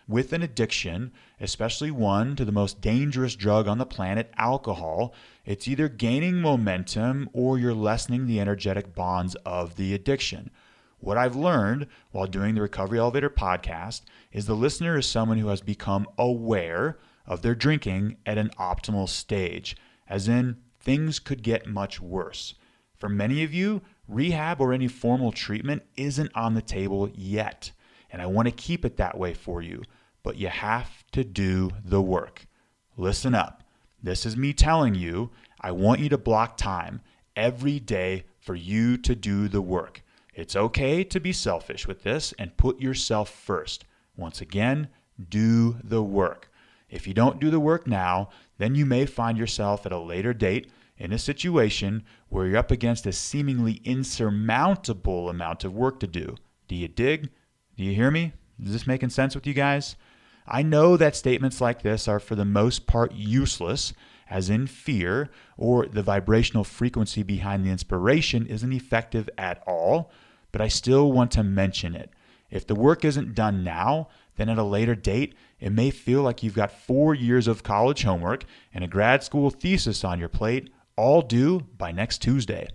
With 0.08 0.34
an 0.34 0.44
addiction, 0.44 1.12
especially 1.42 1.90
one 1.90 2.36
to 2.36 2.46
the 2.46 2.52
most 2.52 2.80
dangerous 2.80 3.36
drug 3.36 3.68
on 3.68 3.80
the 3.80 3.88
planet, 3.88 4.32
alcohol, 4.38 5.16
it's 5.46 5.68
either 5.68 5.90
gaining 5.90 6.36
momentum 6.36 7.28
or 7.34 7.58
you're 7.58 7.74
lessening 7.74 8.28
the 8.28 8.40
energetic 8.40 8.94
bonds 8.94 9.34
of 9.44 9.76
the 9.76 9.96
addiction. 9.96 10.52
What 11.00 11.18
I've 11.18 11.36
learned 11.36 11.88
while 12.12 12.28
doing 12.28 12.54
the 12.54 12.62
Recovery 12.62 13.00
Elevator 13.00 13.32
podcast 13.32 14.02
is 14.32 14.46
the 14.46 14.54
listener 14.54 14.98
is 15.00 15.08
someone 15.08 15.40
who 15.40 15.48
has 15.48 15.62
become 15.62 16.08
aware 16.20 17.00
of 17.28 17.42
their 17.42 17.56
drinking 17.56 18.18
at 18.26 18.38
an 18.38 18.52
optimal 18.60 19.10
stage, 19.10 19.76
as 20.08 20.28
in, 20.28 20.58
things 20.80 21.20
could 21.20 21.42
get 21.44 21.68
much 21.68 22.00
worse. 22.00 22.56
For 22.96 23.10
many 23.10 23.44
of 23.44 23.54
you, 23.54 23.82
rehab 24.08 24.62
or 24.62 24.72
any 24.72 24.88
formal 24.88 25.32
treatment 25.32 25.84
isn't 25.98 26.32
on 26.36 26.54
the 26.54 26.62
table 26.62 27.10
yet, 27.14 27.72
and 28.12 28.22
I 28.22 28.28
want 28.28 28.48
to 28.48 28.52
keep 28.52 28.86
it 28.86 28.98
that 28.98 29.18
way 29.18 29.34
for 29.34 29.62
you, 29.62 29.84
but 30.24 30.38
you 30.38 30.48
have 30.48 31.04
to 31.12 31.24
do 31.24 31.72
the 31.84 32.02
work. 32.02 32.46
listen 32.98 33.36
up. 33.36 33.64
This 34.02 34.26
is 34.26 34.38
me 34.38 34.54
telling 34.54 34.96
you, 34.96 35.32
I 35.60 35.72
want 35.72 36.00
you 36.00 36.10
to 36.10 36.18
block 36.18 36.58
time 36.58 37.02
every 37.36 37.80
day 37.80 38.24
for 38.40 38.56
you 38.56 38.98
to 38.98 39.16
do 39.16 39.48
the 39.48 39.62
work. 39.62 40.04
It's 40.34 40.56
okay 40.56 41.04
to 41.04 41.20
be 41.20 41.34
selfish 41.34 41.88
with 41.88 42.04
this 42.04 42.34
and 42.38 42.56
put 42.58 42.80
yourself 42.80 43.30
first. 43.30 43.86
Once 44.16 44.42
again, 44.42 44.90
do 45.30 45.78
the 45.84 46.04
work. 46.04 46.52
If 46.90 47.08
you 47.08 47.14
don't 47.14 47.40
do 47.40 47.50
the 47.50 47.60
work 47.60 47.88
now, 47.88 48.30
then 48.58 48.76
you 48.76 48.86
may 48.86 49.06
find 49.06 49.38
yourself 49.38 49.86
at 49.86 49.92
a 49.92 50.00
later 50.00 50.34
date 50.34 50.72
in 50.98 51.12
a 51.12 51.20
situation 51.20 52.04
where 52.30 52.48
you're 52.48 52.58
up 52.58 52.72
against 52.72 53.06
a 53.06 53.12
seemingly 53.12 53.82
insurmountable 53.84 55.30
amount 55.30 55.64
of 55.64 55.74
work 55.74 56.00
to 56.00 56.08
do. 56.08 56.36
Do 56.68 56.76
you 56.76 56.88
dig? 56.88 57.30
Do 57.76 57.84
you 57.84 57.94
hear 57.94 58.12
me? 58.12 58.34
Is 58.64 58.72
this 58.72 58.88
making 58.88 59.10
sense 59.10 59.36
with 59.36 59.46
you 59.46 59.54
guys? 59.54 59.96
I 60.48 60.62
know 60.62 60.96
that 60.96 61.16
statements 61.16 61.60
like 61.60 61.82
this 61.82 62.08
are 62.08 62.20
for 62.20 62.36
the 62.36 62.46
most 62.46 62.88
part 62.88 63.14
useless, 63.14 63.94
as 64.30 64.50
in 64.50 64.68
fear, 64.68 65.30
or 65.58 65.88
the 65.88 66.04
vibrational 66.04 66.64
frequency 66.64 67.24
behind 67.24 67.66
the 67.66 67.72
inspiration 67.72 68.46
isn't 68.48 68.74
effective 68.74 69.30
at 69.38 69.62
all, 69.68 70.12
but 70.52 70.62
I 70.62 70.68
still 70.68 71.12
want 71.12 71.32
to 71.32 71.44
mention 71.44 71.96
it. 71.96 72.12
If 72.50 72.66
the 72.66 72.76
work 72.76 73.04
isn't 73.04 73.36
done 73.36 73.64
now, 73.64 74.08
then 74.36 74.50
at 74.50 74.58
a 74.58 74.64
later 74.64 74.96
date, 74.96 75.36
it 75.60 75.72
may 75.72 75.90
feel 75.90 76.22
like 76.22 76.44
you've 76.44 76.56
got 76.56 76.72
four 76.72 77.14
years 77.14 77.48
of 77.48 77.64
college 77.64 78.04
homework 78.04 78.46
and 78.74 78.84
a 78.84 78.88
grad 78.88 79.24
school 79.24 79.50
thesis 79.50 80.04
on 80.04 80.20
your 80.20 80.30
plate, 80.30 80.70
all 80.96 81.22
due 81.22 81.62
by 81.78 81.92
next 81.92 82.22
Tuesday. 82.22 82.68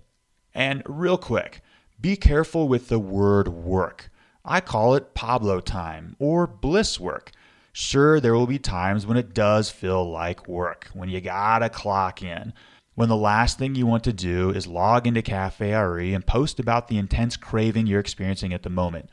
And 0.55 0.83
real 0.87 1.19
quick, 1.19 1.61
be 2.01 2.17
careful 2.17 2.69
with 2.69 2.89
the 2.89 2.99
word 2.99 3.49
work. 3.49 4.11
I 4.45 4.61
call 4.61 4.95
it 4.95 5.15
Pablo 5.15 5.61
time 5.61 6.17
or 6.19 6.47
bliss 6.47 6.99
work. 6.99 7.31
Sure, 7.73 8.21
there 8.21 8.35
will 8.35 8.47
be 8.47 8.59
times 8.59 9.07
when 9.07 9.17
it 9.17 9.35
does 9.35 9.71
feel 9.71 10.11
like 10.11 10.49
work, 10.49 10.89
when 10.93 11.09
you 11.09 11.21
gotta 11.21 11.69
clock 11.69 12.23
in, 12.23 12.53
when 12.95 13.09
the 13.09 13.17
last 13.17 13.59
thing 13.59 13.75
you 13.75 13.87
want 13.87 14.05
to 14.05 14.13
do 14.13 14.51
is 14.51 14.67
log 14.67 15.07
into 15.07 15.23
Cafe 15.23 15.73
RE 15.73 16.13
and 16.15 16.27
post 16.27 16.59
about 16.59 16.89
the 16.89 16.99
intense 16.99 17.37
craving 17.37 17.87
you're 17.87 18.01
experiencing 18.01 18.53
at 18.53 18.63
the 18.63 18.71
moment, 18.71 19.09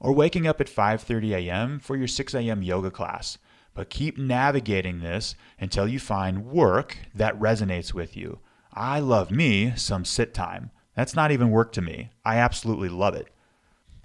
or 0.00 0.12
waking 0.12 0.46
up 0.46 0.60
at 0.60 0.66
5:30 0.66 1.32
a.m. 1.32 1.78
for 1.78 1.96
your 1.96 2.08
6 2.08 2.34
a.m. 2.34 2.62
yoga 2.62 2.90
class. 2.90 3.38
But 3.74 3.90
keep 3.90 4.18
navigating 4.18 5.00
this 5.00 5.36
until 5.60 5.86
you 5.86 6.00
find 6.00 6.46
work 6.46 6.96
that 7.14 7.38
resonates 7.38 7.94
with 7.94 8.16
you. 8.16 8.40
I 8.72 8.98
love 8.98 9.30
me 9.30 9.72
some 9.76 10.04
sit 10.04 10.34
time. 10.34 10.70
That's 10.96 11.14
not 11.14 11.30
even 11.30 11.50
work 11.50 11.72
to 11.72 11.82
me. 11.82 12.10
I 12.24 12.36
absolutely 12.36 12.88
love 12.88 13.14
it. 13.14 13.28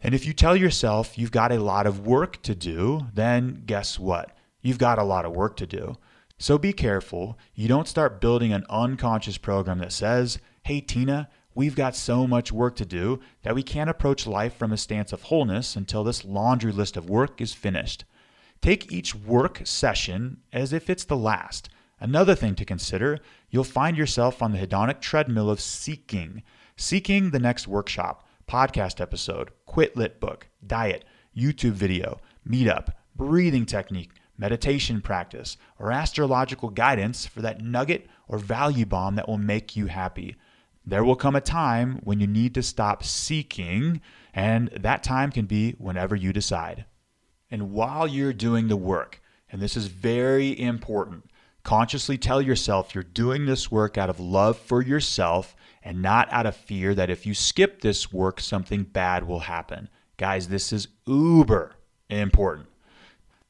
And 0.04 0.14
if 0.14 0.26
you 0.26 0.34
tell 0.34 0.56
yourself 0.56 1.18
you've 1.18 1.32
got 1.32 1.52
a 1.52 1.60
lot 1.60 1.88
of 1.88 2.06
work 2.06 2.42
to 2.44 2.54
do, 2.54 3.08
then 3.14 3.64
guess 3.66 3.98
what? 3.98 4.38
You've 4.62 4.78
got 4.78 5.00
a 5.00 5.04
lot 5.04 5.26
of 5.26 5.36
work 5.36 5.58
to 5.58 5.66
do. 5.66 5.96
So 6.38 6.58
be 6.58 6.74
careful 6.74 7.38
you 7.54 7.68
don't 7.68 7.88
start 7.88 8.22
building 8.22 8.54
an 8.54 8.66
unconscious 8.70 9.38
program 9.38 9.80
that 9.80 9.94
says, 9.94 10.40
hey, 10.64 10.82
Tina, 10.82 11.30
we've 11.56 11.76
got 11.76 11.96
so 11.96 12.28
much 12.28 12.52
work 12.52 12.76
to 12.76 12.86
do 12.86 13.20
that 13.42 13.56
we 13.56 13.64
can't 13.64 13.90
approach 13.90 14.28
life 14.28 14.56
from 14.56 14.72
a 14.72 14.78
stance 14.78 15.12
of 15.12 15.24
wholeness 15.24 15.76
until 15.76 16.04
this 16.04 16.26
laundry 16.26 16.72
list 16.72 16.98
of 16.98 17.10
work 17.10 17.42
is 17.42 17.54
finished. 17.54 18.04
Take 18.62 18.92
each 18.92 19.16
work 19.16 19.62
session 19.64 20.42
as 20.54 20.74
if 20.74 20.90
it's 20.90 21.06
the 21.06 21.18
last. 21.18 21.70
Another 22.00 22.36
thing 22.36 22.56
to 22.56 22.66
consider, 22.66 23.20
you'll 23.50 23.64
find 23.64 23.98
yourself 23.98 24.42
on 24.42 24.52
the 24.52 24.58
hedonic 24.58 25.00
treadmill 25.00 25.50
of 25.50 25.62
seeking, 25.62 26.44
seeking 26.76 27.32
the 27.32 27.40
next 27.40 27.68
workshop, 27.68 28.28
podcast 28.48 29.00
episode, 29.00 29.52
quit 29.66 29.96
lit 29.96 30.20
book, 30.20 30.50
diet, 30.66 31.06
YouTube 31.36 31.72
video, 31.72 32.20
meetup, 32.48 32.90
breathing 33.16 33.66
technique, 33.66 34.12
meditation 34.38 35.00
practice, 35.00 35.58
or 35.80 35.92
astrological 35.92 36.70
guidance 36.70 37.26
for 37.26 37.42
that 37.42 37.62
nugget 37.62 38.08
or 38.28 38.38
value 38.38 38.86
bomb 38.86 39.16
that 39.16 39.28
will 39.28 39.38
make 39.38 39.76
you 39.76 39.86
happy. 39.88 40.36
There 40.88 41.04
will 41.04 41.16
come 41.16 41.36
a 41.36 41.42
time 41.42 42.00
when 42.04 42.20
you 42.20 42.28
need 42.28 42.54
to 42.56 42.64
stop 42.64 43.04
seeking, 43.04 44.02
and 44.34 44.70
that 44.70 45.04
time 45.04 45.32
can 45.32 45.46
be 45.46 45.72
whenever 45.72 46.16
you 46.16 46.32
decide. 46.32 46.86
And 47.50 47.72
while 47.72 48.08
you're 48.08 48.34
doing 48.34 48.68
the 48.68 48.76
work, 48.76 49.22
and 49.52 49.62
this 49.62 49.76
is 49.76 49.88
very 49.88 50.60
important, 50.60 51.26
consciously 51.64 52.18
tell 52.18 52.42
yourself 52.42 52.94
you're 52.94 53.04
doing 53.04 53.46
this 53.46 53.72
work 53.72 53.98
out 53.98 54.10
of 54.10 54.20
love 54.20 54.58
for 54.58 54.82
yourself 54.82 55.56
and 55.82 56.02
not 56.02 56.32
out 56.32 56.46
of 56.46 56.56
fear 56.56 56.94
that 56.94 57.10
if 57.10 57.26
you 57.26 57.34
skip 57.34 57.82
this 57.82 58.12
work, 58.12 58.40
something 58.40 58.84
bad 58.84 59.28
will 59.28 59.42
happen. 59.42 59.90
Guys, 60.18 60.48
this 60.48 60.72
is 60.72 60.88
uber 61.08 61.76
important. 62.10 62.68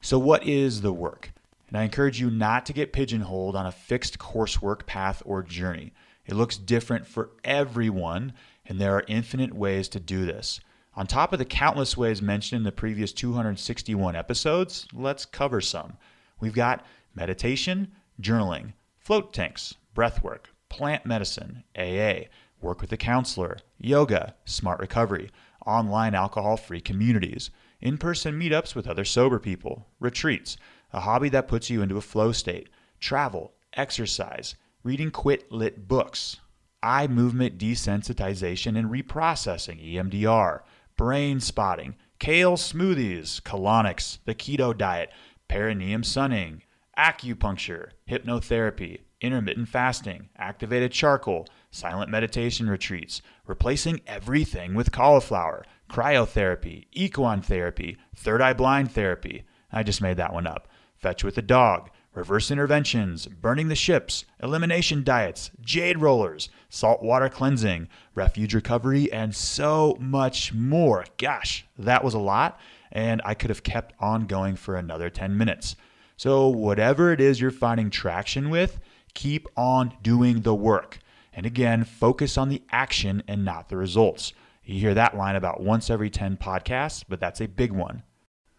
So, 0.00 0.18
what 0.18 0.46
is 0.46 0.80
the 0.80 0.92
work? 0.92 1.32
And 1.68 1.76
I 1.76 1.82
encourage 1.82 2.20
you 2.20 2.30
not 2.30 2.64
to 2.66 2.72
get 2.72 2.92
pigeonholed 2.92 3.56
on 3.56 3.66
a 3.66 3.72
fixed 3.72 4.18
coursework 4.18 4.86
path 4.86 5.22
or 5.26 5.42
journey. 5.42 5.92
It 6.26 6.34
looks 6.34 6.56
different 6.56 7.06
for 7.06 7.30
everyone, 7.44 8.32
and 8.66 8.80
there 8.80 8.94
are 8.96 9.04
infinite 9.06 9.54
ways 9.54 9.88
to 9.90 10.00
do 10.00 10.26
this. 10.26 10.60
On 10.94 11.06
top 11.06 11.32
of 11.32 11.38
the 11.38 11.44
countless 11.44 11.96
ways 11.96 12.20
mentioned 12.20 12.60
in 12.60 12.64
the 12.64 12.72
previous 12.72 13.12
261 13.12 14.16
episodes, 14.16 14.86
let's 14.92 15.24
cover 15.24 15.60
some. 15.60 15.98
We've 16.40 16.54
got 16.54 16.84
meditation, 17.14 17.92
journaling, 18.20 18.72
float 18.98 19.32
tanks, 19.32 19.74
breathwork, 19.94 20.46
plant 20.68 21.06
medicine, 21.06 21.64
AA, 21.78 22.28
work 22.60 22.80
with 22.80 22.92
a 22.92 22.96
counselor, 22.96 23.58
yoga, 23.78 24.34
smart 24.44 24.80
recovery, 24.80 25.30
online 25.64 26.14
alcohol 26.14 26.56
free 26.56 26.80
communities 26.80 27.50
in 27.80 27.98
person 27.98 28.38
meetups 28.38 28.74
with 28.74 28.88
other 28.88 29.04
sober 29.04 29.38
people, 29.38 29.86
retreats, 30.00 30.56
a 30.92 31.00
hobby 31.00 31.28
that 31.28 31.48
puts 31.48 31.68
you 31.68 31.82
into 31.82 31.96
a 31.96 32.00
flow 32.00 32.32
state, 32.32 32.68
travel, 33.00 33.52
exercise, 33.74 34.56
reading 34.86 35.10
quit 35.10 35.50
lit 35.50 35.88
books, 35.88 36.36
eye 36.80 37.08
movement 37.08 37.58
desensitization 37.58 38.78
and 38.78 38.88
reprocessing, 38.88 39.84
EMDR, 39.84 40.60
brain 40.96 41.40
spotting, 41.40 41.96
kale 42.20 42.56
smoothies, 42.56 43.42
colonics, 43.42 44.18
the 44.26 44.34
keto 44.34 44.74
diet, 44.76 45.10
perineum 45.48 46.04
sunning, 46.04 46.62
acupuncture, 46.96 47.88
hypnotherapy, 48.08 49.00
intermittent 49.20 49.68
fasting, 49.68 50.28
activated 50.36 50.92
charcoal, 50.92 51.48
silent 51.72 52.08
meditation 52.08 52.70
retreats, 52.70 53.22
replacing 53.44 54.00
everything 54.06 54.72
with 54.72 54.92
cauliflower, 54.92 55.64
cryotherapy, 55.90 56.86
equine 56.92 57.40
therapy, 57.40 57.96
third 58.14 58.40
eye 58.40 58.52
blind 58.52 58.92
therapy. 58.92 59.42
I 59.72 59.82
just 59.82 60.00
made 60.00 60.18
that 60.18 60.32
one 60.32 60.46
up. 60.46 60.68
Fetch 60.94 61.24
with 61.24 61.36
a 61.38 61.42
dog, 61.42 61.90
reverse 62.16 62.50
interventions, 62.50 63.26
burning 63.26 63.68
the 63.68 63.74
ships, 63.74 64.24
elimination 64.42 65.04
diets, 65.04 65.50
jade 65.60 65.98
rollers, 65.98 66.48
saltwater 66.70 67.28
cleansing, 67.28 67.86
refuge 68.14 68.54
recovery, 68.54 69.12
and 69.12 69.36
so 69.36 69.96
much 70.00 70.54
more. 70.54 71.04
Gosh, 71.18 71.66
that 71.78 72.02
was 72.02 72.14
a 72.14 72.18
lot, 72.18 72.58
and 72.90 73.20
I 73.24 73.34
could 73.34 73.50
have 73.50 73.62
kept 73.62 73.94
on 74.00 74.26
going 74.26 74.56
for 74.56 74.76
another 74.76 75.10
10 75.10 75.36
minutes. 75.36 75.76
So, 76.16 76.48
whatever 76.48 77.12
it 77.12 77.20
is 77.20 77.38
you're 77.38 77.50
finding 77.50 77.90
traction 77.90 78.48
with, 78.48 78.80
keep 79.12 79.46
on 79.54 79.92
doing 80.02 80.40
the 80.40 80.54
work. 80.54 80.98
And 81.34 81.44
again, 81.44 81.84
focus 81.84 82.38
on 82.38 82.48
the 82.48 82.62
action 82.70 83.22
and 83.28 83.44
not 83.44 83.68
the 83.68 83.76
results. 83.76 84.32
You 84.64 84.80
hear 84.80 84.94
that 84.94 85.16
line 85.16 85.36
about 85.36 85.62
once 85.62 85.90
every 85.90 86.08
10 86.08 86.38
podcasts, 86.38 87.04
but 87.06 87.20
that's 87.20 87.42
a 87.42 87.46
big 87.46 87.72
one. 87.72 88.02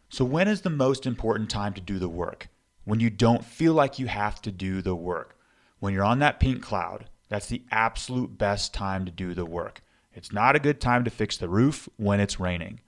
So, 0.09 0.23
when 0.23 0.47
is 0.47 0.61
the 0.61 0.69
most 0.69 1.07
important 1.07 1.49
time 1.49 1.73
to 1.73 1.81
do 1.81 1.97
the 1.97 2.07
work? 2.07 2.49
When 2.87 3.01
you 3.01 3.09
don't 3.09 3.43
feel 3.43 3.73
like 3.73 3.99
you 3.99 4.07
have 4.07 4.41
to 4.43 4.49
do 4.49 4.81
the 4.81 4.95
work. 4.95 5.37
When 5.79 5.93
you're 5.93 6.05
on 6.05 6.19
that 6.19 6.39
pink 6.39 6.61
cloud, 6.61 7.09
that's 7.27 7.47
the 7.47 7.63
absolute 7.69 8.37
best 8.37 8.73
time 8.73 9.03
to 9.03 9.11
do 9.11 9.33
the 9.33 9.43
work. 9.43 9.81
It's 10.13 10.31
not 10.31 10.55
a 10.55 10.59
good 10.59 10.79
time 10.79 11.03
to 11.03 11.09
fix 11.09 11.35
the 11.35 11.49
roof 11.49 11.89
when 11.97 12.21
it's 12.21 12.39
raining. 12.39 12.79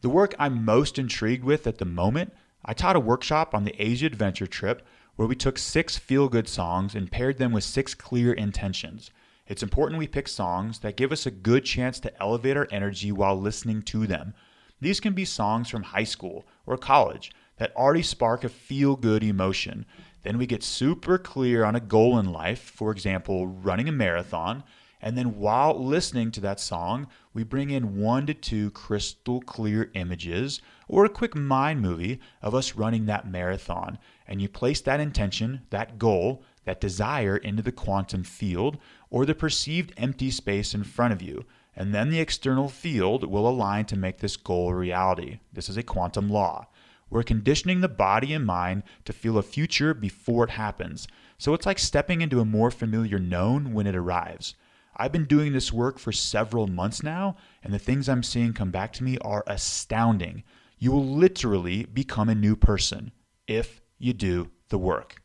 The 0.00 0.08
work 0.08 0.34
I'm 0.40 0.64
most 0.64 0.98
intrigued 0.98 1.44
with 1.44 1.68
at 1.68 1.78
the 1.78 1.84
moment, 1.84 2.32
I 2.64 2.74
taught 2.74 2.96
a 2.96 3.00
workshop 3.00 3.54
on 3.54 3.62
the 3.62 3.80
Asia 3.80 4.06
Adventure 4.06 4.48
trip 4.48 4.84
where 5.14 5.28
we 5.28 5.36
took 5.36 5.56
six 5.56 5.96
feel 5.96 6.28
good 6.28 6.48
songs 6.48 6.96
and 6.96 7.12
paired 7.12 7.38
them 7.38 7.52
with 7.52 7.62
six 7.62 7.94
clear 7.94 8.32
intentions. 8.32 9.12
It's 9.46 9.62
important 9.62 10.00
we 10.00 10.08
pick 10.08 10.26
songs 10.26 10.80
that 10.80 10.96
give 10.96 11.12
us 11.12 11.26
a 11.26 11.30
good 11.30 11.64
chance 11.64 12.00
to 12.00 12.20
elevate 12.20 12.56
our 12.56 12.66
energy 12.72 13.12
while 13.12 13.40
listening 13.40 13.82
to 13.82 14.08
them. 14.08 14.34
These 14.80 14.98
can 14.98 15.12
be 15.12 15.24
songs 15.24 15.70
from 15.70 15.84
high 15.84 16.02
school 16.02 16.44
or 16.66 16.76
college 16.76 17.30
that 17.56 17.74
already 17.76 18.02
spark 18.02 18.44
a 18.44 18.48
feel 18.48 18.96
good 18.96 19.22
emotion. 19.22 19.86
Then 20.22 20.38
we 20.38 20.46
get 20.46 20.62
super 20.62 21.18
clear 21.18 21.64
on 21.64 21.76
a 21.76 21.80
goal 21.80 22.18
in 22.18 22.32
life, 22.32 22.60
for 22.60 22.90
example, 22.90 23.46
running 23.46 23.88
a 23.88 23.92
marathon. 23.92 24.64
And 25.02 25.18
then 25.18 25.38
while 25.38 25.78
listening 25.78 26.30
to 26.30 26.40
that 26.40 26.58
song, 26.58 27.08
we 27.34 27.44
bring 27.44 27.68
in 27.68 27.98
one 27.98 28.26
to 28.26 28.32
two 28.32 28.70
crystal 28.70 29.42
clear 29.42 29.90
images 29.94 30.62
or 30.88 31.04
a 31.04 31.10
quick 31.10 31.34
mind 31.34 31.82
movie 31.82 32.20
of 32.40 32.54
us 32.54 32.74
running 32.74 33.04
that 33.04 33.28
marathon. 33.28 33.98
And 34.26 34.40
you 34.40 34.48
place 34.48 34.80
that 34.80 35.00
intention, 35.00 35.60
that 35.68 35.98
goal, 35.98 36.42
that 36.64 36.80
desire 36.80 37.36
into 37.36 37.62
the 37.62 37.72
quantum 37.72 38.24
field 38.24 38.78
or 39.10 39.26
the 39.26 39.34
perceived 39.34 39.92
empty 39.98 40.30
space 40.30 40.74
in 40.74 40.84
front 40.84 41.12
of 41.12 41.20
you. 41.20 41.44
And 41.76 41.94
then 41.94 42.08
the 42.08 42.20
external 42.20 42.70
field 42.70 43.30
will 43.30 43.46
align 43.46 43.84
to 43.86 43.96
make 43.96 44.18
this 44.18 44.38
goal 44.38 44.70
a 44.70 44.74
reality. 44.74 45.40
This 45.52 45.68
is 45.68 45.76
a 45.76 45.82
quantum 45.82 46.30
law. 46.30 46.68
We're 47.14 47.22
conditioning 47.22 47.80
the 47.80 47.88
body 47.88 48.34
and 48.34 48.44
mind 48.44 48.82
to 49.04 49.12
feel 49.12 49.38
a 49.38 49.42
future 49.44 49.94
before 49.94 50.42
it 50.42 50.50
happens. 50.50 51.06
So 51.38 51.54
it's 51.54 51.64
like 51.64 51.78
stepping 51.78 52.22
into 52.22 52.40
a 52.40 52.44
more 52.44 52.72
familiar 52.72 53.20
known 53.20 53.72
when 53.72 53.86
it 53.86 53.94
arrives. 53.94 54.56
I've 54.96 55.12
been 55.12 55.26
doing 55.26 55.52
this 55.52 55.72
work 55.72 56.00
for 56.00 56.10
several 56.10 56.66
months 56.66 57.04
now, 57.04 57.36
and 57.62 57.72
the 57.72 57.78
things 57.78 58.08
I'm 58.08 58.24
seeing 58.24 58.52
come 58.52 58.72
back 58.72 58.92
to 58.94 59.04
me 59.04 59.16
are 59.18 59.44
astounding. 59.46 60.42
You 60.80 60.90
will 60.90 61.06
literally 61.06 61.84
become 61.84 62.28
a 62.28 62.34
new 62.34 62.56
person 62.56 63.12
if 63.46 63.80
you 63.96 64.12
do 64.12 64.50
the 64.68 64.78
work. 64.78 65.22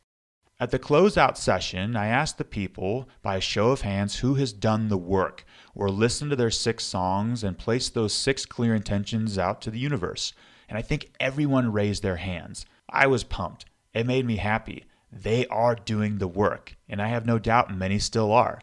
At 0.59 0.69
the 0.69 0.77
closeout 0.77 1.37
session, 1.37 1.95
I 1.95 2.05
asked 2.05 2.37
the 2.37 2.45
people 2.45 3.09
by 3.23 3.37
a 3.37 3.41
show 3.41 3.71
of 3.71 3.81
hands 3.81 4.17
who 4.17 4.35
has 4.35 4.53
done 4.53 4.89
the 4.89 4.97
work, 4.97 5.43
or 5.73 5.89
listened 5.89 6.29
to 6.29 6.35
their 6.35 6.51
six 6.51 6.83
songs 6.83 7.43
and 7.43 7.57
placed 7.57 7.95
those 7.95 8.13
six 8.13 8.45
clear 8.45 8.75
intentions 8.75 9.39
out 9.39 9.59
to 9.61 9.71
the 9.71 9.79
universe. 9.79 10.33
And 10.69 10.77
I 10.77 10.81
think 10.81 11.11
everyone 11.19 11.73
raised 11.73 12.03
their 12.03 12.17
hands. 12.17 12.65
I 12.89 13.07
was 13.07 13.23
pumped. 13.25 13.65
It 13.93 14.05
made 14.05 14.25
me 14.25 14.37
happy. 14.37 14.85
They 15.11 15.47
are 15.47 15.75
doing 15.75 16.19
the 16.19 16.27
work, 16.27 16.77
and 16.87 17.01
I 17.01 17.07
have 17.07 17.25
no 17.25 17.39
doubt 17.39 17.75
many 17.75 17.99
still 17.99 18.31
are. 18.31 18.61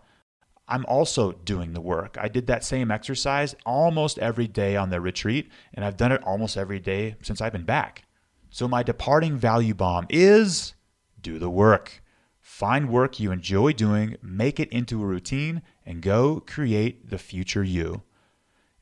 I'm 0.68 0.86
also 0.86 1.32
doing 1.32 1.72
the 1.72 1.80
work. 1.80 2.16
I 2.20 2.28
did 2.28 2.46
that 2.46 2.64
same 2.64 2.90
exercise 2.90 3.54
almost 3.64 4.18
every 4.18 4.46
day 4.46 4.76
on 4.76 4.90
the 4.90 5.00
retreat, 5.00 5.50
and 5.74 5.84
I've 5.84 5.96
done 5.96 6.12
it 6.12 6.22
almost 6.24 6.56
every 6.56 6.80
day 6.80 7.16
since 7.22 7.40
I've 7.40 7.52
been 7.52 7.64
back. 7.64 8.04
So, 8.50 8.66
my 8.66 8.82
departing 8.82 9.36
value 9.36 9.74
bomb 9.74 10.06
is 10.08 10.74
do 11.20 11.38
the 11.38 11.50
work. 11.50 12.02
Find 12.40 12.88
work 12.88 13.20
you 13.20 13.32
enjoy 13.32 13.72
doing, 13.72 14.16
make 14.22 14.58
it 14.58 14.70
into 14.70 15.02
a 15.02 15.06
routine, 15.06 15.62
and 15.84 16.00
go 16.00 16.40
create 16.40 17.10
the 17.10 17.18
future 17.18 17.64
you. 17.64 18.02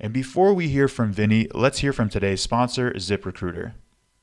And 0.04 0.12
before 0.12 0.52
we 0.52 0.68
hear 0.68 0.87
from 0.87 1.14
Vinny, 1.14 1.49
let's 1.54 1.78
hear 1.78 1.94
from 1.94 2.11
today's 2.11 2.42
sponsor, 2.42 2.90
ZipRecruiter. 2.90 3.73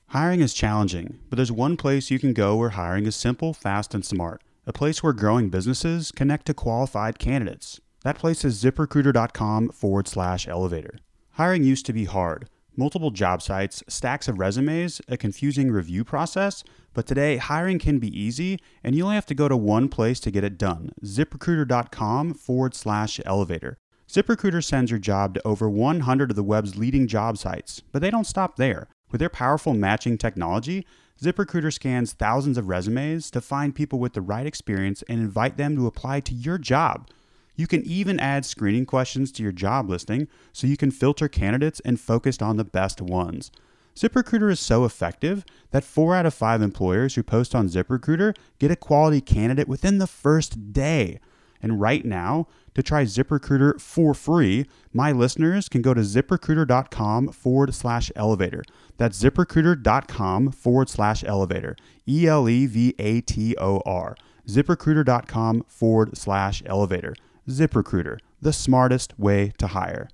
Hiring 0.09 0.41
is 0.41 0.53
challenging, 0.53 1.17
but 1.27 1.38
there's 1.38 1.51
one 1.51 1.75
place 1.75 2.11
you 2.11 2.19
can 2.19 2.33
go 2.33 2.55
where 2.55 2.69
hiring 2.69 3.07
is 3.07 3.15
simple, 3.15 3.51
fast, 3.51 3.95
and 3.95 4.05
smart. 4.05 4.43
A 4.67 4.73
place 4.73 5.01
where 5.01 5.11
growing 5.11 5.50
businesses 5.50 6.11
connect 6.11 6.45
to 6.45 6.53
qualified 6.53 7.17
candidates. 7.17 7.81
That 8.03 8.19
place 8.19 8.45
is 8.45 8.63
ziprecruiter.com 8.63 9.69
forward 9.69 10.07
slash 10.07 10.47
elevator. 10.47 11.00
Hiring 11.31 11.63
used 11.63 11.88
to 11.88 11.93
be 11.93 12.05
hard. 12.05 12.47
Multiple 12.75 13.09
job 13.09 13.41
sites, 13.41 13.83
stacks 13.88 14.27
of 14.27 14.38
resumes, 14.38 15.01
a 15.07 15.17
confusing 15.17 15.71
review 15.71 16.03
process, 16.03 16.63
but 16.93 17.07
today 17.07 17.38
hiring 17.38 17.79
can 17.79 17.97
be 17.97 18.15
easy 18.15 18.59
and 18.83 18.93
you 18.93 19.05
only 19.05 19.15
have 19.15 19.25
to 19.25 19.33
go 19.33 19.47
to 19.47 19.57
one 19.57 19.89
place 19.89 20.19
to 20.19 20.29
get 20.29 20.43
it 20.43 20.59
done 20.59 20.91
ziprecruiter.com 21.03 22.35
forward 22.35 22.75
slash 22.75 23.19
elevator. 23.25 23.79
ZipRecruiter 24.12 24.62
sends 24.62 24.91
your 24.91 25.00
job 25.00 25.36
to 25.36 25.48
over 25.48 25.70
100 25.70 26.32
of 26.32 26.36
the 26.36 26.44
web's 26.44 26.75
leading 26.75 27.08
job 27.08 27.38
sites, 27.38 27.82
but 27.94 28.01
they 28.01 28.10
don't 28.10 28.27
stop 28.27 28.58
there. 28.58 28.89
With 29.10 29.20
their 29.20 29.30
powerful 29.30 29.74
matching 29.74 30.18
technology, 30.18 30.86
ZipRecruiter 31.24 31.72
scans 31.72 32.12
thousands 32.12 32.58
of 32.58 32.68
resumes 32.68 33.32
to 33.32 33.39
find 33.39 33.74
people 33.74 34.00
with 34.00 34.12
the 34.12 34.22
right 34.22 34.46
experience 34.46 35.01
and 35.08 35.22
invite 35.22 35.56
them 35.56 35.77
to 35.77 35.88
apply 35.88 36.20
to 36.22 36.34
your 36.34 36.58
job. 36.58 37.08
You 37.56 37.68
can 37.68 37.84
even 37.84 38.20
add 38.20 38.44
screening 38.44 38.86
questions 38.86 39.32
to 39.32 39.44
your 39.44 39.53
job 39.53 39.89
listing 39.89 40.27
so 40.51 40.68
you 40.68 40.75
can 40.75 40.91
filter 40.91 41.30
candidates 41.30 41.80
and 41.86 41.98
focus 41.98 42.41
on 42.41 42.58
the 42.58 42.65
best 42.65 43.00
ones. 43.00 43.50
ZipRecruiter 43.96 44.51
is 44.51 44.60
so 44.60 44.84
effective 44.84 45.46
that 45.70 45.86
4 45.86 46.15
out 46.18 46.25
of 46.25 46.34
5 46.34 46.62
employers 46.62 47.15
who 47.15 47.24
post 47.24 47.56
on 47.56 47.70
ZipRecruiter 47.70 48.36
get 48.60 48.72
a 48.72 48.75
quality 48.75 49.22
candidate 49.22 49.70
within 49.70 50.00
the 50.00 50.08
first 50.08 50.74
day. 50.74 51.22
And 51.62 51.80
right 51.80 52.03
now, 52.03 52.48
to 52.73 52.83
try 52.83 53.03
ZipRecruiter 53.03 53.79
for 53.79 54.13
free, 54.13 54.65
my 54.93 55.11
listeners 55.11 55.69
can 55.69 55.81
go 55.81 55.93
to 55.93 56.01
ziprecruiter.com 56.01 57.29
forward 57.29 57.73
slash 57.73 58.11
elevator. 58.15 58.63
That's 58.97 59.21
ziprecruiter.com 59.21 60.51
forward 60.51 60.89
slash 60.89 61.23
elevator. 61.23 61.75
E 62.07 62.27
L 62.27 62.47
E 62.47 62.65
V 62.65 62.95
A 62.99 63.21
T 63.21 63.55
O 63.57 63.81
R. 63.85 64.15
ZipRecruiter.com 64.47 65.65
forward 65.67 66.17
slash 66.17 66.63
elevator. 66.65 67.15
ZipRecruiter, 67.49 68.19
the 68.41 68.53
smartest 68.53 69.17
way 69.19 69.53
to 69.57 69.67
hire. 69.67 70.09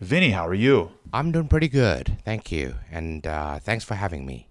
Vinny, 0.00 0.30
how 0.30 0.46
are 0.46 0.54
you? 0.54 0.92
I'm 1.12 1.32
doing 1.32 1.48
pretty 1.48 1.68
good, 1.68 2.18
thank 2.24 2.50
you, 2.50 2.74
and 2.90 3.26
uh, 3.26 3.58
thanks 3.60 3.84
for 3.84 3.94
having 3.94 4.26
me. 4.26 4.48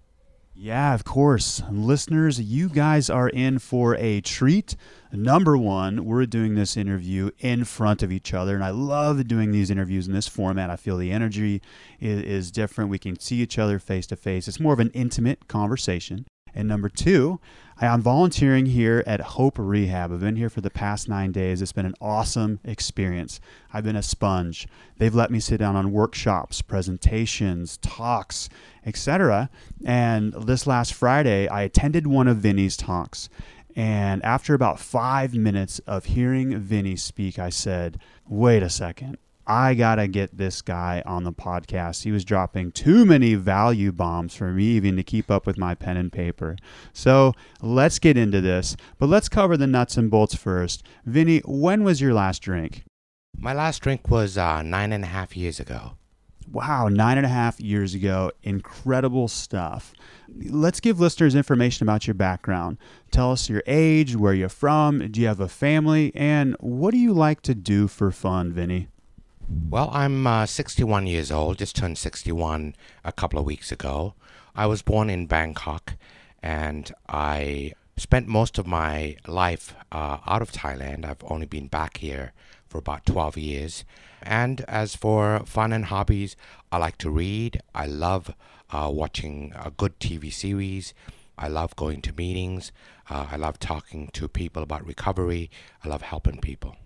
Yeah, 0.56 0.94
of 0.94 1.02
course. 1.02 1.62
Listeners, 1.68 2.40
you 2.40 2.68
guys 2.68 3.10
are 3.10 3.28
in 3.28 3.58
for 3.58 3.96
a 3.96 4.20
treat. 4.20 4.76
Number 5.12 5.56
one, 5.56 6.04
we're 6.04 6.26
doing 6.26 6.54
this 6.54 6.76
interview 6.76 7.30
in 7.40 7.64
front 7.64 8.04
of 8.04 8.12
each 8.12 8.32
other, 8.32 8.54
and 8.54 8.62
I 8.62 8.70
love 8.70 9.26
doing 9.26 9.50
these 9.50 9.68
interviews 9.68 10.06
in 10.06 10.14
this 10.14 10.28
format. 10.28 10.70
I 10.70 10.76
feel 10.76 10.96
the 10.96 11.10
energy 11.10 11.60
is, 11.98 12.22
is 12.22 12.50
different. 12.52 12.90
We 12.90 13.00
can 13.00 13.18
see 13.18 13.36
each 13.36 13.58
other 13.58 13.80
face 13.80 14.06
to 14.08 14.16
face. 14.16 14.46
It's 14.46 14.60
more 14.60 14.72
of 14.72 14.80
an 14.80 14.90
intimate 14.94 15.48
conversation. 15.48 16.24
And 16.54 16.68
number 16.68 16.88
two, 16.88 17.40
I'm 17.80 18.02
volunteering 18.02 18.66
here 18.66 19.02
at 19.04 19.20
Hope 19.20 19.58
Rehab. 19.58 20.12
I've 20.12 20.20
been 20.20 20.36
here 20.36 20.48
for 20.48 20.60
the 20.60 20.70
past 20.70 21.08
nine 21.08 21.32
days. 21.32 21.60
It's 21.60 21.72
been 21.72 21.86
an 21.86 21.96
awesome 22.00 22.60
experience. 22.64 23.40
I've 23.72 23.82
been 23.82 23.96
a 23.96 24.02
sponge. 24.02 24.68
They've 24.98 25.14
let 25.14 25.32
me 25.32 25.40
sit 25.40 25.58
down 25.58 25.74
on 25.74 25.90
workshops, 25.90 26.62
presentations, 26.62 27.78
talks, 27.78 28.48
etc. 28.86 29.50
And 29.84 30.32
this 30.34 30.68
last 30.68 30.94
Friday, 30.94 31.48
I 31.48 31.62
attended 31.62 32.06
one 32.06 32.28
of 32.28 32.36
Vinny's 32.36 32.76
talks. 32.76 33.28
And 33.74 34.24
after 34.24 34.54
about 34.54 34.78
five 34.78 35.34
minutes 35.34 35.80
of 35.80 36.04
hearing 36.04 36.56
Vinny 36.56 36.94
speak, 36.94 37.40
I 37.40 37.50
said, 37.50 37.98
wait 38.28 38.62
a 38.62 38.70
second. 38.70 39.18
I 39.46 39.74
got 39.74 39.96
to 39.96 40.08
get 40.08 40.36
this 40.36 40.62
guy 40.62 41.02
on 41.04 41.24
the 41.24 41.32
podcast. 41.32 42.04
He 42.04 42.12
was 42.12 42.24
dropping 42.24 42.72
too 42.72 43.04
many 43.04 43.34
value 43.34 43.92
bombs 43.92 44.34
for 44.34 44.52
me 44.52 44.64
even 44.64 44.96
to 44.96 45.02
keep 45.02 45.30
up 45.30 45.46
with 45.46 45.58
my 45.58 45.74
pen 45.74 45.96
and 45.96 46.12
paper. 46.12 46.56
So 46.92 47.32
let's 47.60 47.98
get 47.98 48.16
into 48.16 48.40
this, 48.40 48.76
but 48.98 49.08
let's 49.08 49.28
cover 49.28 49.56
the 49.56 49.66
nuts 49.66 49.96
and 49.96 50.10
bolts 50.10 50.34
first. 50.34 50.82
Vinny, 51.04 51.40
when 51.44 51.84
was 51.84 52.00
your 52.00 52.14
last 52.14 52.40
drink? 52.40 52.84
My 53.36 53.52
last 53.52 53.82
drink 53.82 54.08
was 54.08 54.38
uh, 54.38 54.62
nine 54.62 54.92
and 54.92 55.04
a 55.04 55.08
half 55.08 55.36
years 55.36 55.60
ago. 55.60 55.92
Wow, 56.50 56.88
nine 56.88 57.16
and 57.16 57.26
a 57.26 57.30
half 57.30 57.60
years 57.60 57.94
ago. 57.94 58.30
Incredible 58.42 59.28
stuff. 59.28 59.92
Let's 60.28 60.78
give 60.78 61.00
listeners 61.00 61.34
information 61.34 61.84
about 61.84 62.06
your 62.06 62.14
background. 62.14 62.78
Tell 63.10 63.32
us 63.32 63.48
your 63.48 63.62
age, 63.66 64.14
where 64.14 64.34
you're 64.34 64.48
from, 64.48 65.10
do 65.10 65.20
you 65.20 65.26
have 65.26 65.40
a 65.40 65.48
family, 65.48 66.12
and 66.14 66.54
what 66.60 66.92
do 66.92 66.98
you 66.98 67.12
like 67.12 67.40
to 67.42 67.54
do 67.54 67.88
for 67.88 68.10
fun, 68.10 68.52
Vinny? 68.52 68.88
Well, 69.48 69.90
I'm 69.92 70.26
uh, 70.26 70.46
61 70.46 71.06
years 71.06 71.30
old, 71.30 71.58
just 71.58 71.76
turned 71.76 71.98
61 71.98 72.74
a 73.04 73.12
couple 73.12 73.38
of 73.38 73.44
weeks 73.44 73.70
ago. 73.70 74.14
I 74.54 74.66
was 74.66 74.80
born 74.80 75.10
in 75.10 75.26
Bangkok 75.26 75.96
and 76.42 76.90
I 77.08 77.72
spent 77.96 78.26
most 78.26 78.56
of 78.56 78.66
my 78.66 79.16
life 79.26 79.74
uh, 79.92 80.18
out 80.26 80.40
of 80.40 80.52
Thailand. 80.52 81.04
I've 81.04 81.24
only 81.24 81.46
been 81.46 81.66
back 81.66 81.98
here 81.98 82.32
for 82.66 82.78
about 82.78 83.04
12 83.04 83.36
years. 83.36 83.84
And 84.22 84.62
as 84.62 84.96
for 84.96 85.40
fun 85.44 85.72
and 85.72 85.86
hobbies, 85.86 86.36
I 86.72 86.78
like 86.78 86.96
to 86.98 87.10
read. 87.10 87.60
I 87.74 87.86
love 87.86 88.34
uh, 88.70 88.90
watching 88.92 89.52
a 89.62 89.70
good 89.70 90.00
TV 90.00 90.32
series. 90.32 90.94
I 91.36 91.48
love 91.48 91.76
going 91.76 92.00
to 92.02 92.12
meetings. 92.14 92.72
Uh, 93.10 93.26
I 93.30 93.36
love 93.36 93.58
talking 93.58 94.08
to 94.14 94.26
people 94.26 94.62
about 94.62 94.86
recovery. 94.86 95.50
I 95.84 95.88
love 95.88 96.02
helping 96.02 96.40
people. 96.40 96.76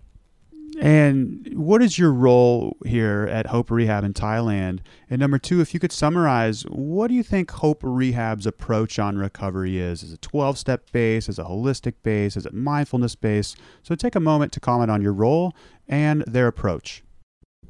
And 0.81 1.51
what 1.55 1.81
is 1.81 1.99
your 1.99 2.13
role 2.13 2.77
here 2.85 3.27
at 3.29 3.47
Hope 3.47 3.69
Rehab 3.69 4.05
in 4.05 4.13
Thailand? 4.13 4.79
And 5.09 5.19
number 5.19 5.37
two, 5.37 5.59
if 5.59 5.73
you 5.73 5.79
could 5.79 5.91
summarize, 5.91 6.63
what 6.63 7.09
do 7.09 7.15
you 7.15 7.23
think 7.23 7.51
Hope 7.51 7.81
Rehab's 7.83 8.45
approach 8.45 8.97
on 8.97 9.17
recovery 9.17 9.77
is? 9.77 10.03
Is 10.03 10.13
it 10.13 10.21
12 10.21 10.57
step 10.57 10.89
base? 10.91 11.27
Is 11.27 11.37
it 11.37 11.45
holistic 11.45 11.95
base? 12.01 12.37
Is 12.37 12.45
it 12.45 12.53
mindfulness 12.53 13.15
base? 13.15 13.55
So 13.83 13.93
take 13.93 14.15
a 14.15 14.21
moment 14.21 14.53
to 14.53 14.61
comment 14.61 14.89
on 14.89 15.01
your 15.01 15.13
role 15.13 15.53
and 15.87 16.23
their 16.25 16.47
approach. 16.47 17.03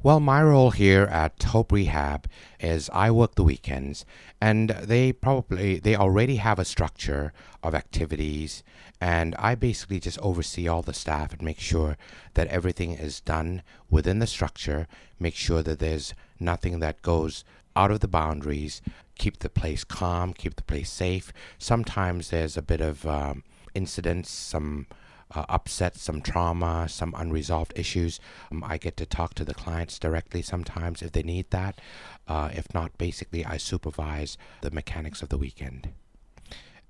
Well, 0.02 0.18
my 0.18 0.42
role 0.42 0.70
here 0.70 1.02
at 1.02 1.42
Hope 1.42 1.72
Rehab 1.72 2.26
is 2.58 2.88
I 2.90 3.10
work 3.10 3.34
the 3.34 3.42
weekends, 3.42 4.06
and 4.40 4.70
they 4.70 5.12
probably 5.12 5.78
they 5.78 5.94
already 5.94 6.36
have 6.36 6.58
a 6.58 6.64
structure 6.64 7.34
of 7.62 7.74
activities, 7.74 8.62
and 8.98 9.34
I 9.34 9.54
basically 9.56 10.00
just 10.00 10.18
oversee 10.20 10.66
all 10.66 10.80
the 10.80 10.94
staff 10.94 11.34
and 11.34 11.42
make 11.42 11.60
sure 11.60 11.98
that 12.32 12.46
everything 12.48 12.92
is 12.92 13.20
done 13.20 13.62
within 13.90 14.20
the 14.20 14.26
structure, 14.26 14.88
make 15.18 15.34
sure 15.34 15.62
that 15.62 15.80
there's 15.80 16.14
nothing 16.38 16.80
that 16.80 17.02
goes 17.02 17.44
out 17.76 17.90
of 17.90 18.00
the 18.00 18.08
boundaries, 18.08 18.80
keep 19.18 19.40
the 19.40 19.50
place 19.50 19.84
calm, 19.84 20.32
keep 20.32 20.56
the 20.56 20.62
place 20.62 20.90
safe. 20.90 21.30
Sometimes 21.58 22.30
there's 22.30 22.56
a 22.56 22.62
bit 22.62 22.80
of 22.80 23.06
um, 23.06 23.44
incidents, 23.74 24.30
some 24.30 24.86
uh, 25.34 25.44
upset, 25.48 25.96
some 25.96 26.20
trauma, 26.20 26.88
some 26.88 27.14
unresolved 27.16 27.72
issues. 27.76 28.20
Um, 28.50 28.64
I 28.64 28.78
get 28.78 28.96
to 28.98 29.06
talk 29.06 29.34
to 29.34 29.44
the 29.44 29.54
clients 29.54 29.98
directly 29.98 30.42
sometimes 30.42 31.02
if 31.02 31.12
they 31.12 31.22
need 31.22 31.50
that. 31.50 31.80
Uh, 32.26 32.50
if 32.52 32.72
not, 32.74 32.96
basically, 32.98 33.44
I 33.44 33.56
supervise 33.56 34.36
the 34.60 34.70
mechanics 34.70 35.22
of 35.22 35.28
the 35.28 35.38
weekend. 35.38 35.90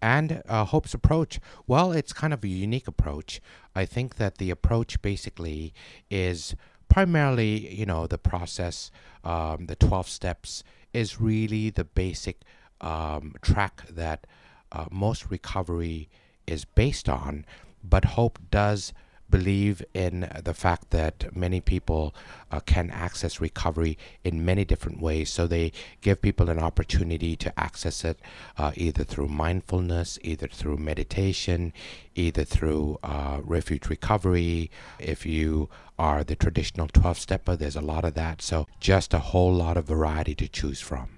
And 0.03 0.43
uh, 0.49 0.65
Hope's 0.65 0.95
approach, 0.95 1.41
well, 1.67 1.93
it's 1.93 2.13
kind 2.13 2.33
of 2.33 2.43
a 2.43 2.49
unique 2.49 2.89
approach. 2.89 3.41
I 3.75 3.85
think 3.85 4.17
that 4.17 4.39
the 4.39 4.51
approach 4.51 5.03
basically 5.03 5.75
is 6.11 6.55
primarily, 6.89 7.75
you 7.75 7.87
know, 7.87 8.07
the 8.07 8.19
process, 8.19 8.91
um, 9.25 9.67
the 9.67 9.77
12 9.77 10.09
steps 10.09 10.65
is 10.93 11.21
really 11.21 11.71
the 11.71 11.85
basic 11.85 12.41
um, 12.81 13.35
track 13.43 13.87
that 13.89 14.27
uh, 14.73 14.87
most 14.91 15.31
recovery 15.31 16.09
is 16.47 16.65
based 16.65 17.09
on, 17.09 17.45
but 17.83 18.05
Hope 18.05 18.39
does 18.51 18.93
believe 19.31 19.83
in 19.95 20.29
the 20.43 20.53
fact 20.53 20.91
that 20.91 21.35
many 21.35 21.61
people 21.61 22.15
uh, 22.51 22.61
can 22.61 22.91
access 22.91 23.41
recovery 23.41 23.97
in 24.25 24.45
many 24.45 24.65
different 24.65 25.01
ways. 25.01 25.31
So 25.31 25.47
they 25.47 25.73
give 26.01 26.21
people 26.21 26.51
an 26.51 26.59
opportunity 26.59 27.37
to 27.37 27.59
access 27.59 28.05
it 28.05 28.19
uh, 28.59 28.73
either 28.75 29.05
through 29.05 29.29
mindfulness, 29.29 30.19
either 30.23 30.49
through 30.49 30.79
meditation, 30.79 31.73
either 32.15 32.45
through 32.45 32.99
uh, 33.03 33.41
refuge 33.43 33.89
recovery. 33.89 34.71
If 34.99 35.25
you 35.25 35.69
are 35.99 36.25
the 36.25 36.37
traditional 36.37 36.89
12 36.89 37.19
stepper, 37.19 37.57
there's 37.57 37.77
a 37.77 37.81
lot 37.81 38.05
of 38.05 38.15
that. 38.15 38.43
So 38.43 38.67
just 38.81 39.15
a 39.15 39.19
whole 39.19 39.55
lot 39.55 39.77
of 39.77 39.85
variety 39.85 40.35
to 40.37 40.49
choose 40.49 40.81
from. 40.81 41.11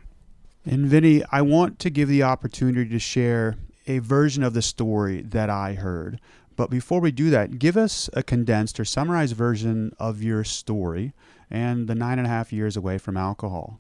And 0.64 0.86
Vinny, 0.86 1.22
I 1.32 1.42
want 1.42 1.78
to 1.80 1.90
give 1.90 2.08
the 2.08 2.22
opportunity 2.22 2.88
to 2.90 2.98
share 2.98 3.56
a 3.88 3.98
version 3.98 4.44
of 4.44 4.54
the 4.54 4.62
story 4.62 5.22
that 5.22 5.50
I 5.50 5.74
heard. 5.74 6.20
But 6.56 6.70
before 6.70 7.00
we 7.00 7.10
do 7.12 7.30
that, 7.30 7.58
give 7.58 7.76
us 7.76 8.10
a 8.12 8.22
condensed 8.22 8.78
or 8.78 8.84
summarized 8.84 9.36
version 9.36 9.94
of 9.98 10.22
your 10.22 10.44
story 10.44 11.12
and 11.50 11.88
the 11.88 11.94
nine 11.94 12.18
and 12.18 12.26
a 12.26 12.30
half 12.30 12.52
years 12.52 12.76
away 12.76 12.98
from 12.98 13.16
alcohol. 13.16 13.78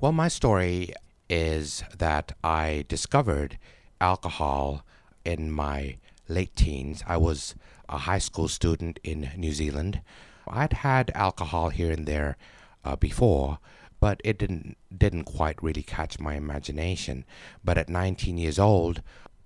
Well, 0.00 0.12
my 0.12 0.28
story 0.28 0.92
is 1.28 1.82
that 1.96 2.32
I 2.44 2.84
discovered 2.88 3.58
alcohol 4.00 4.84
in 5.24 5.50
my 5.50 5.96
late 6.28 6.54
teens. 6.56 7.02
I 7.06 7.16
was 7.16 7.54
a 7.88 7.98
high 7.98 8.18
school 8.18 8.48
student 8.48 9.00
in 9.02 9.30
New 9.36 9.52
Zealand. 9.52 10.00
I'd 10.48 10.74
had 10.74 11.10
alcohol 11.14 11.70
here 11.70 11.90
and 11.90 12.06
there 12.06 12.36
uh, 12.84 12.96
before, 12.96 13.58
but 14.00 14.20
it 14.24 14.38
didn't 14.38 14.76
didn't 14.96 15.24
quite 15.24 15.62
really 15.62 15.82
catch 15.82 16.20
my 16.20 16.34
imagination. 16.34 17.24
But 17.64 17.78
at 17.78 17.88
19 17.88 18.38
years 18.38 18.58
old, 18.58 19.02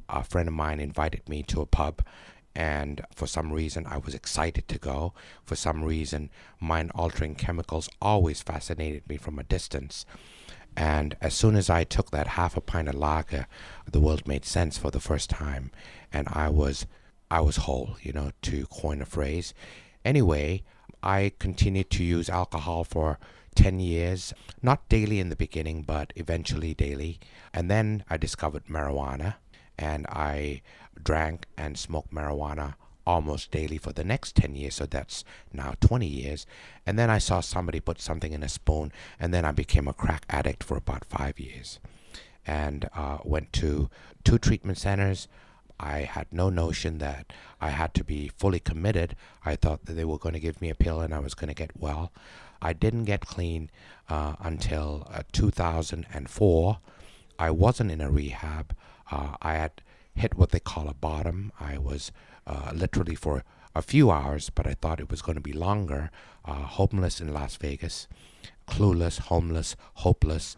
a 0.09 0.24
friend 0.24 0.48
of 0.48 0.54
mine 0.54 0.80
invited 0.80 1.28
me 1.28 1.42
to 1.44 1.61
a 1.61 1.66
pub 1.66 2.02
and 2.55 3.05
for 3.15 3.27
some 3.27 3.53
reason 3.53 3.87
I 3.87 3.99
was 3.99 4.15
excited 4.15 4.69
to 4.69 4.79
go. 4.79 5.15
For 5.45 5.57
some 5.57 5.85
reason, 5.85 6.31
mind 6.59 6.91
altering 6.95 7.35
chemicals 7.35 7.89
always 8.01 8.43
fascinated 8.43 9.09
me 9.09 9.17
from 9.17 9.39
a 9.39 9.45
distance. 9.45 10.05
And 10.77 11.17
as 11.21 11.35
soon 11.35 11.57
as 11.57 11.69
I 11.69 11.85
took 11.85 12.11
that 12.11 12.29
half 12.29 12.57
a 12.57 12.61
pint 12.61 12.89
of 12.89 12.95
lager, 12.95 13.47
the 13.91 14.01
world 14.01 14.27
made 14.27 14.45
sense 14.45 14.79
for 14.79 14.91
the 14.91 15.01
first 15.01 15.31
time, 15.31 15.71
and 16.13 16.29
I 16.31 16.49
was 16.49 16.87
I 17.31 17.41
was 17.41 17.59
whole, 17.59 17.97
you 18.03 18.13
know, 18.13 18.33
to 18.43 18.67
coin 18.67 19.01
a 19.01 19.07
phrase. 19.07 19.55
Anyway, 20.05 20.65
I 21.03 21.33
continued 21.39 21.91
to 21.91 22.05
use 22.05 22.29
alcohol 22.29 22.83
for 22.83 23.19
10 23.55 23.79
years, 23.79 24.33
not 24.63 24.89
daily 24.89 25.21
in 25.21 25.29
the 25.29 25.37
beginning, 25.37 25.83
but 25.83 26.13
eventually 26.17 26.75
daily. 26.75 27.21
And 27.55 27.71
then 27.71 28.05
I 28.09 28.17
discovered 28.17 28.67
marijuana 28.67 29.35
and 29.81 30.07
I 30.09 30.61
drank 31.03 31.47
and 31.57 31.77
smoked 31.79 32.12
marijuana 32.12 32.75
almost 33.07 33.51
daily 33.51 33.79
for 33.79 33.93
the 33.93 34.05
next 34.05 34.37
10 34.37 34.55
years 34.55 34.75
so 34.75 34.87
that's 34.87 35.25
now 35.53 35.75
20 35.81 36.07
years. 36.07 36.47
And 36.87 36.99
then 36.99 37.11
i 37.11 37.19
saw 37.19 37.40
somebody 37.40 37.81
put 37.81 38.01
something 38.01 38.33
in 38.33 38.43
a 38.43 38.49
spoon 38.49 38.93
and 39.19 39.33
then 39.35 39.45
i 39.45 39.53
became 39.53 39.88
a 39.88 39.95
crack 39.95 40.25
addict 40.29 40.62
for 40.62 40.77
about 40.77 41.05
five 41.07 41.40
years. 41.40 41.81
And 42.47 42.88
uh, 42.95 43.19
went 43.25 43.53
to 43.55 43.90
two 44.23 44.38
treatment 44.38 44.79
centers. 44.79 45.29
I 45.79 46.01
had 46.01 46.27
no 46.31 46.51
notion 46.51 46.99
that 46.99 47.33
i 47.61 47.71
had 47.71 47.95
to 47.95 48.05
be 48.05 48.29
fully 48.29 48.61
committed. 48.61 49.16
I 49.45 49.57
thought 49.57 49.87
that 49.87 49.95
they 49.95 50.05
were 50.05 50.19
going 50.19 50.35
to 50.35 50.40
give 50.40 50.61
me 50.61 50.69
a 50.69 50.75
pill 50.75 51.01
and 51.01 51.14
i 51.14 51.21
was 51.21 51.35
going 51.35 51.49
to 51.49 51.55
get 51.55 51.71
well. 51.77 52.12
I 52.61 52.75
didn't 52.75 53.05
get 53.05 53.25
clean 53.25 53.71
uh, 54.11 54.35
until 54.40 55.09
uh, 55.11 55.23
2004 55.33 56.79
i 57.38 57.51
wasn't 57.51 57.90
in 57.90 58.03
a 58.03 58.11
rehab 58.11 58.77
uh, 59.11 59.37
I 59.42 59.55
had 59.55 59.83
hit 60.14 60.37
what 60.37 60.51
they 60.51 60.61
call 60.61 60.88
a 60.88 60.94
bottom. 60.94 61.53
I 61.59 61.79
was 61.79 62.12
uh, 62.46 62.73
literally 62.75 63.14
for 63.14 63.44
a 63.75 63.83
few 63.83 64.11
hours, 64.11 64.51
but 64.51 64.66
I 64.66 64.75
thought 64.75 65.01
it 65.01 65.11
was 65.11 65.23
going 65.23 65.37
to 65.37 65.42
be 65.42 65.53
longer, 65.53 66.11
uh, 66.44 66.55
homeless 66.55 67.20
in 67.20 67.33
Las 67.33 67.57
Vegas, 67.57 68.09
clueless, 68.66 69.18
homeless, 69.18 69.77
hopeless, 69.94 70.57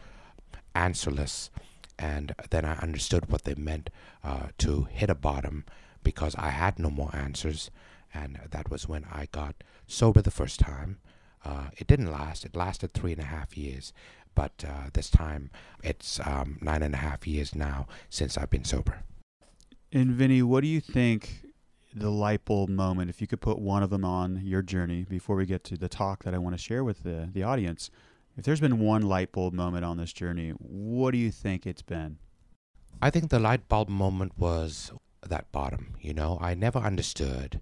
answerless. 0.75 1.51
And 1.99 2.35
then 2.51 2.65
I 2.65 2.75
understood 2.79 3.31
what 3.31 3.45
they 3.45 3.55
meant 3.55 3.91
uh, 4.25 4.49
to 4.59 4.85
hit 4.91 5.11
a 5.11 5.15
bottom 5.15 5.65
because 6.03 6.35
I 6.37 6.49
had 6.49 6.79
no 6.79 6.91
more 6.91 7.15
answers. 7.15 7.71
And 8.15 8.41
that 8.51 8.71
was 8.71 8.89
when 8.89 9.05
I 9.05 9.29
got 9.31 9.57
sober 9.87 10.23
the 10.23 10.31
first 10.31 10.59
time. 10.61 10.99
Uh, 11.45 11.69
it 11.77 11.87
didn't 11.87 12.11
last, 12.11 12.45
it 12.45 12.57
lasted 12.57 12.93
three 12.93 13.13
and 13.13 13.21
a 13.21 13.27
half 13.27 13.57
years 13.57 13.93
but 14.35 14.65
uh, 14.67 14.91
this 14.93 15.11
time 15.11 15.51
it's 15.83 16.21
um, 16.25 16.59
nine 16.61 16.83
and 16.83 16.95
a 16.95 16.99
half 16.99 17.27
years 17.27 17.55
now 17.55 17.87
since 18.11 18.37
I've 18.39 18.51
been 18.51 18.65
sober. 18.65 19.03
And 19.93 20.13
Vinny, 20.13 20.43
what 20.43 20.63
do 20.63 20.69
you 20.69 20.81
think 20.81 21.45
the 21.95 22.11
light 22.11 22.45
bulb 22.45 22.71
moment, 22.71 23.11
if 23.11 23.21
you 23.21 23.27
could 23.27 23.41
put 23.41 23.59
one 23.59 23.83
of 23.83 23.91
them 23.91 24.05
on 24.05 24.41
your 24.43 24.63
journey 24.63 25.05
before 25.05 25.37
we 25.37 25.45
get 25.45 25.65
to 25.65 25.77
the 25.77 25.89
talk 25.89 26.25
that 26.25 26.35
I 26.35 26.39
want 26.39 26.57
to 26.57 26.63
share 26.63 26.83
with 26.83 27.03
the, 27.03 27.29
the 27.33 27.43
audience, 27.43 27.91
if 28.37 28.45
there's 28.45 28.61
been 28.61 28.79
one 28.79 29.03
light 29.03 29.33
bulb 29.33 29.53
moment 29.53 29.85
on 29.85 29.99
this 29.99 30.13
journey, 30.13 30.51
what 30.51 31.11
do 31.11 31.19
you 31.19 31.31
think 31.31 31.67
it's 31.67 31.83
been? 31.83 32.17
I 33.01 33.11
think 33.11 33.29
the 33.29 33.39
light 33.39 33.69
bulb 33.69 33.89
moment 33.89 34.39
was 34.39 34.93
that 35.27 35.53
bottom. 35.53 35.95
You 36.01 36.15
know, 36.15 36.39
I 36.41 36.55
never 36.55 36.79
understood 36.79 37.61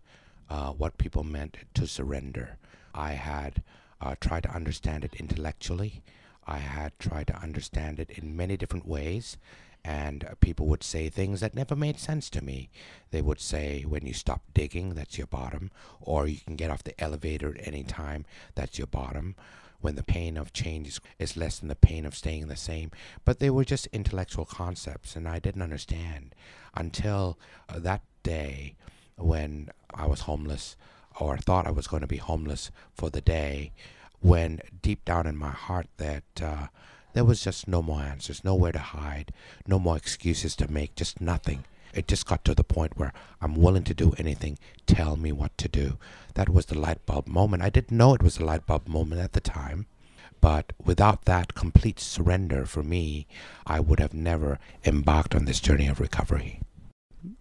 uh, 0.48 0.70
what 0.70 0.98
people 0.98 1.24
meant 1.24 1.56
to 1.74 1.87
surrender. 1.87 2.59
I 2.94 3.12
had 3.12 3.62
uh, 4.00 4.14
tried 4.20 4.44
to 4.44 4.54
understand 4.54 5.04
it 5.04 5.14
intellectually. 5.14 6.02
I 6.50 6.58
had 6.58 6.98
tried 6.98 7.28
to 7.28 7.36
understand 7.36 8.00
it 8.00 8.10
in 8.10 8.36
many 8.36 8.56
different 8.56 8.86
ways, 8.86 9.36
and 9.84 10.28
people 10.40 10.66
would 10.66 10.82
say 10.82 11.08
things 11.08 11.38
that 11.40 11.54
never 11.54 11.76
made 11.76 11.98
sense 12.00 12.28
to 12.30 12.42
me. 12.42 12.70
They 13.12 13.22
would 13.22 13.40
say, 13.40 13.82
when 13.82 14.04
you 14.04 14.12
stop 14.12 14.42
digging, 14.52 14.94
that's 14.94 15.16
your 15.16 15.28
bottom, 15.28 15.70
or 16.00 16.26
you 16.26 16.40
can 16.40 16.56
get 16.56 16.70
off 16.70 16.82
the 16.82 17.00
elevator 17.00 17.54
at 17.56 17.66
any 17.66 17.84
time, 17.84 18.26
that's 18.56 18.78
your 18.78 18.88
bottom. 18.88 19.36
When 19.80 19.94
the 19.94 20.02
pain 20.02 20.36
of 20.36 20.52
change 20.52 20.88
is, 20.88 21.00
is 21.20 21.36
less 21.36 21.60
than 21.60 21.68
the 21.68 21.76
pain 21.76 22.04
of 22.04 22.16
staying 22.16 22.48
the 22.48 22.56
same. 22.56 22.90
But 23.24 23.38
they 23.38 23.48
were 23.48 23.64
just 23.64 23.86
intellectual 23.92 24.44
concepts, 24.44 25.14
and 25.14 25.28
I 25.28 25.38
didn't 25.38 25.62
understand 25.62 26.34
until 26.74 27.38
uh, 27.68 27.78
that 27.78 28.02
day 28.24 28.74
when 29.16 29.70
I 29.94 30.06
was 30.06 30.22
homeless, 30.22 30.76
or 31.18 31.38
thought 31.38 31.68
I 31.68 31.70
was 31.70 31.86
going 31.86 32.02
to 32.02 32.06
be 32.06 32.16
homeless 32.16 32.72
for 32.92 33.08
the 33.08 33.20
day 33.20 33.72
when 34.20 34.61
deep 34.83 35.04
down 35.04 35.26
in 35.26 35.37
my 35.37 35.50
heart 35.50 35.87
that 35.96 36.24
uh, 36.42 36.66
there 37.12 37.24
was 37.24 37.42
just 37.42 37.66
no 37.66 37.83
more 37.83 38.00
answers, 38.00 38.44
nowhere 38.44 38.72
to 38.72 38.78
hide, 38.78 39.33
no 39.66 39.78
more 39.78 39.96
excuses 39.96 40.54
to 40.56 40.70
make, 40.70 40.94
just 40.94 41.20
nothing. 41.20 41.64
It 41.92 42.06
just 42.06 42.26
got 42.26 42.44
to 42.44 42.54
the 42.54 42.62
point 42.62 42.96
where 42.96 43.12
I'm 43.40 43.56
willing 43.56 43.83
to 43.85 43.94
do 43.94 44.14
anything. 44.16 44.59
Tell 44.87 45.16
me 45.16 45.33
what 45.33 45.56
to 45.59 45.68
do. 45.68 45.98
That 46.35 46.48
was 46.48 46.66
the 46.66 46.78
light 46.78 47.04
bulb 47.04 47.26
moment. 47.26 47.64
I 47.64 47.70
didn't 47.70 47.96
know 47.96 48.14
it 48.14 48.22
was 48.22 48.38
a 48.38 48.44
light 48.44 48.64
bulb 48.66 48.87
moment 48.87 49.20
at 49.20 49.33
the 49.33 49.40
time. 49.40 49.87
But 50.40 50.72
without 50.83 51.24
that 51.24 51.54
complete 51.54 52.00
surrender 52.00 52.64
for 52.64 52.83
me, 52.83 53.26
I 53.66 53.80
would 53.80 54.00
have 54.00 54.14
never 54.14 54.59
embarked 54.85 55.35
on 55.35 55.44
this 55.44 55.61
journey 55.61 55.87
of 55.87 56.00
recovery. 56.00 56.61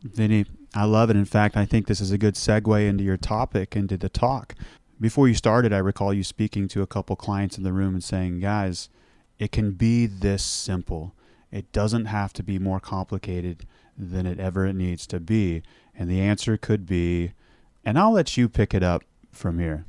Vinny, 0.03 0.45
I 0.75 0.83
love 0.83 1.09
it. 1.09 1.15
In 1.15 1.25
fact, 1.25 1.55
I 1.55 1.65
think 1.65 1.87
this 1.87 2.01
is 2.01 2.11
a 2.11 2.17
good 2.17 2.35
segue 2.35 2.87
into 2.87 3.03
your 3.03 3.15
topic, 3.17 3.75
into 3.75 3.95
the 3.95 4.09
talk 4.09 4.55
before 4.99 5.27
you 5.27 5.33
started, 5.33 5.71
I 5.71 5.77
recall 5.77 6.13
you 6.13 6.23
speaking 6.23 6.67
to 6.69 6.81
a 6.81 6.87
couple 6.87 7.15
clients 7.15 7.57
in 7.57 7.63
the 7.63 7.73
room 7.73 7.93
and 7.93 8.03
saying, 8.03 8.39
guys, 8.39 8.89
it 9.37 9.51
can 9.51 9.71
be 9.71 10.05
this 10.05 10.43
simple. 10.43 11.13
It 11.51 11.71
doesn't 11.71 12.05
have 12.05 12.33
to 12.33 12.43
be 12.43 12.59
more 12.59 12.79
complicated 12.79 13.65
than 13.97 14.25
it 14.25 14.39
ever 14.39 14.71
needs 14.73 15.07
to 15.07 15.19
be. 15.19 15.63
And 15.95 16.09
the 16.09 16.21
answer 16.21 16.57
could 16.57 16.85
be, 16.85 17.33
and 17.85 17.97
I'll 17.97 18.11
let 18.11 18.37
you 18.37 18.49
pick 18.49 18.73
it 18.73 18.83
up 18.83 19.03
from 19.31 19.59
here. 19.59 19.85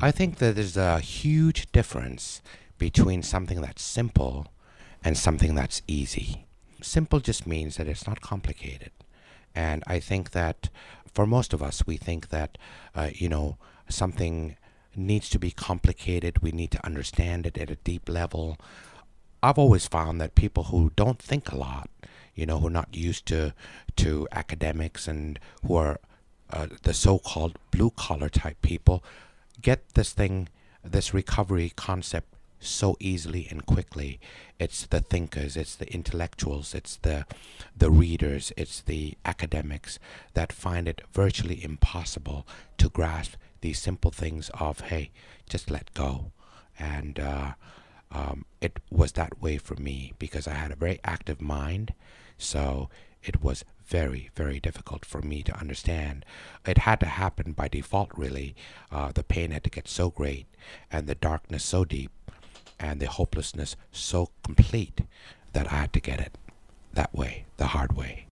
I 0.00 0.10
think 0.10 0.38
that 0.38 0.54
there's 0.54 0.76
a 0.76 1.00
huge 1.00 1.72
difference 1.72 2.40
between 2.78 3.22
something 3.22 3.60
that's 3.60 3.82
simple 3.82 4.46
and 5.02 5.16
something 5.16 5.54
that's 5.54 5.82
easy. 5.88 6.46
Simple 6.80 7.20
just 7.20 7.46
means 7.46 7.76
that 7.76 7.88
it's 7.88 8.06
not 8.06 8.20
complicated. 8.20 8.90
And 9.54 9.82
I 9.86 9.98
think 9.98 10.30
that 10.30 10.68
for 11.12 11.26
most 11.26 11.52
of 11.52 11.62
us, 11.62 11.86
we 11.86 11.96
think 11.96 12.28
that, 12.28 12.56
uh, 12.94 13.10
you 13.12 13.28
know, 13.28 13.58
something 13.88 14.56
needs 14.96 15.28
to 15.30 15.38
be 15.38 15.50
complicated. 15.50 16.42
We 16.42 16.52
need 16.52 16.70
to 16.72 16.84
understand 16.84 17.46
it 17.46 17.58
at 17.58 17.70
a 17.70 17.76
deep 17.76 18.08
level. 18.08 18.58
I've 19.42 19.58
always 19.58 19.86
found 19.86 20.20
that 20.20 20.34
people 20.34 20.64
who 20.64 20.92
don't 20.96 21.20
think 21.20 21.52
a 21.52 21.56
lot, 21.56 21.88
you 22.34 22.46
know, 22.46 22.58
who 22.58 22.66
are 22.66 22.70
not 22.70 22.94
used 22.96 23.26
to 23.26 23.54
to 23.96 24.28
academics 24.32 25.06
and 25.06 25.38
who 25.64 25.76
are 25.76 26.00
uh, 26.50 26.66
the 26.82 26.94
so-called 26.94 27.58
blue 27.70 27.90
collar 27.90 28.28
type 28.28 28.60
people, 28.62 29.04
get 29.60 29.94
this 29.94 30.12
thing, 30.12 30.48
this 30.82 31.12
recovery 31.12 31.72
concept 31.76 32.34
so 32.60 32.96
easily 32.98 33.46
and 33.50 33.66
quickly. 33.66 34.18
It's 34.58 34.86
the 34.86 35.00
thinkers, 35.00 35.56
it's 35.56 35.76
the 35.76 35.92
intellectuals, 35.92 36.74
it's 36.74 36.96
the 36.96 37.26
the 37.76 37.90
readers, 37.90 38.52
it's 38.56 38.80
the 38.80 39.14
academics 39.24 39.98
that 40.34 40.52
find 40.52 40.88
it 40.88 41.02
virtually 41.12 41.62
impossible 41.62 42.46
to 42.78 42.88
grasp 42.88 43.34
these 43.60 43.78
simple 43.78 44.10
things 44.10 44.50
of 44.54 44.80
hey, 44.80 45.10
just 45.48 45.70
let 45.70 45.92
go, 45.94 46.32
and 46.78 47.18
uh, 47.18 47.52
um, 48.10 48.44
it 48.60 48.78
was 48.90 49.12
that 49.12 49.40
way 49.40 49.58
for 49.58 49.74
me 49.76 50.12
because 50.18 50.46
I 50.46 50.54
had 50.54 50.70
a 50.70 50.76
very 50.76 51.00
active 51.04 51.40
mind. 51.40 51.94
So 52.38 52.88
it 53.22 53.42
was 53.42 53.64
very, 53.86 54.30
very 54.34 54.60
difficult 54.60 55.04
for 55.04 55.22
me 55.22 55.42
to 55.42 55.58
understand. 55.58 56.24
It 56.66 56.78
had 56.78 57.00
to 57.00 57.06
happen 57.06 57.52
by 57.52 57.68
default, 57.68 58.10
really. 58.16 58.54
Uh, 58.92 59.12
the 59.12 59.24
pain 59.24 59.50
had 59.50 59.64
to 59.64 59.70
get 59.70 59.88
so 59.88 60.10
great, 60.10 60.46
and 60.90 61.06
the 61.06 61.14
darkness 61.14 61.64
so 61.64 61.84
deep, 61.84 62.12
and 62.78 63.00
the 63.00 63.06
hopelessness 63.08 63.76
so 63.90 64.30
complete 64.44 65.00
that 65.52 65.72
I 65.72 65.76
had 65.76 65.92
to 65.94 66.00
get 66.00 66.20
it 66.20 66.36
that 66.92 67.14
way, 67.14 67.44
the 67.56 67.68
hard 67.68 67.96
way. 67.96 68.26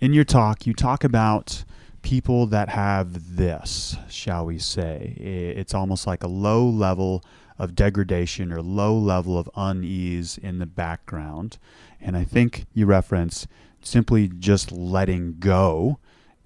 In 0.00 0.12
your 0.12 0.24
talk, 0.24 0.66
you 0.66 0.74
talk 0.74 1.04
about 1.04 1.64
people 2.08 2.46
that 2.46 2.70
have 2.70 3.36
this, 3.36 3.94
shall 4.08 4.46
we 4.46 4.58
say. 4.58 5.12
It's 5.18 5.74
almost 5.74 6.06
like 6.06 6.22
a 6.22 6.26
low 6.26 6.66
level 6.66 7.22
of 7.58 7.74
degradation 7.74 8.50
or 8.50 8.62
low 8.62 8.96
level 8.96 9.38
of 9.38 9.50
unease 9.54 10.38
in 10.38 10.58
the 10.58 10.64
background. 10.64 11.58
And 12.00 12.16
I 12.16 12.24
think 12.24 12.64
you 12.72 12.86
reference 12.86 13.46
simply 13.82 14.26
just 14.26 14.72
letting 14.72 15.36
go 15.38 15.98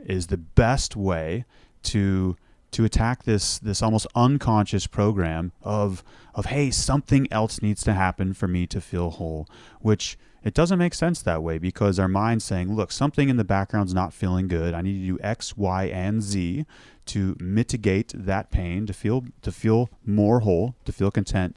is 0.05 0.27
the 0.27 0.37
best 0.37 0.96
way 0.96 1.44
to 1.85 2.37
to 2.72 2.85
attack 2.85 3.24
this 3.24 3.58
this 3.58 3.82
almost 3.82 4.06
unconscious 4.14 4.87
program 4.87 5.52
of 5.62 6.02
of 6.35 6.46
hey 6.46 6.70
something 6.70 7.28
else 7.30 7.62
needs 7.62 7.82
to 7.85 7.92
happen 7.92 8.32
for 8.35 8.48
me 8.48 8.66
to 8.66 8.80
feel 8.80 9.11
whole 9.11 9.46
which 9.80 10.18
it 10.44 10.54
doesn't 10.54 10.78
make 10.78 10.94
sense 10.94 11.22
that 11.22 11.42
way 11.42 11.58
because 11.58 11.98
our 11.98 12.08
mind's 12.08 12.44
saying 12.44 12.74
look 12.74 12.90
something 12.90 13.28
in 13.28 13.37
the 13.37 13.44
background's 13.44 13.94
not 13.94 14.12
feeling 14.12 14.48
good. 14.48 14.74
I 14.74 14.82
need 14.82 15.00
to 15.00 15.06
do 15.06 15.22
x 15.22 15.56
y 15.56 15.85
and 15.85 16.22
z 16.22 16.66
to 17.06 17.37
mitigate 17.40 18.12
that 18.14 18.50
pain 18.50 18.87
to 18.87 18.92
feel 18.92 19.24
to 19.42 19.52
feel 19.52 19.88
more 20.04 20.40
whole 20.40 20.74
to 20.85 20.92
feel 20.92 21.11
content 21.11 21.56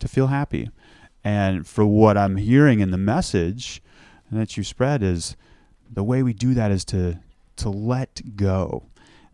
to 0.00 0.08
feel 0.08 0.28
happy. 0.28 0.68
And 1.22 1.66
for 1.66 1.86
what 1.86 2.16
i'm 2.16 2.36
hearing 2.36 2.80
in 2.80 2.90
the 2.90 2.98
message 2.98 3.82
that 4.32 4.56
you 4.56 4.64
spread 4.64 5.02
is 5.02 5.36
the 5.88 6.02
way 6.02 6.22
we 6.22 6.32
do 6.32 6.54
that 6.54 6.72
is 6.72 6.84
to 6.86 7.20
to 7.56 7.70
let 7.70 8.36
go. 8.36 8.86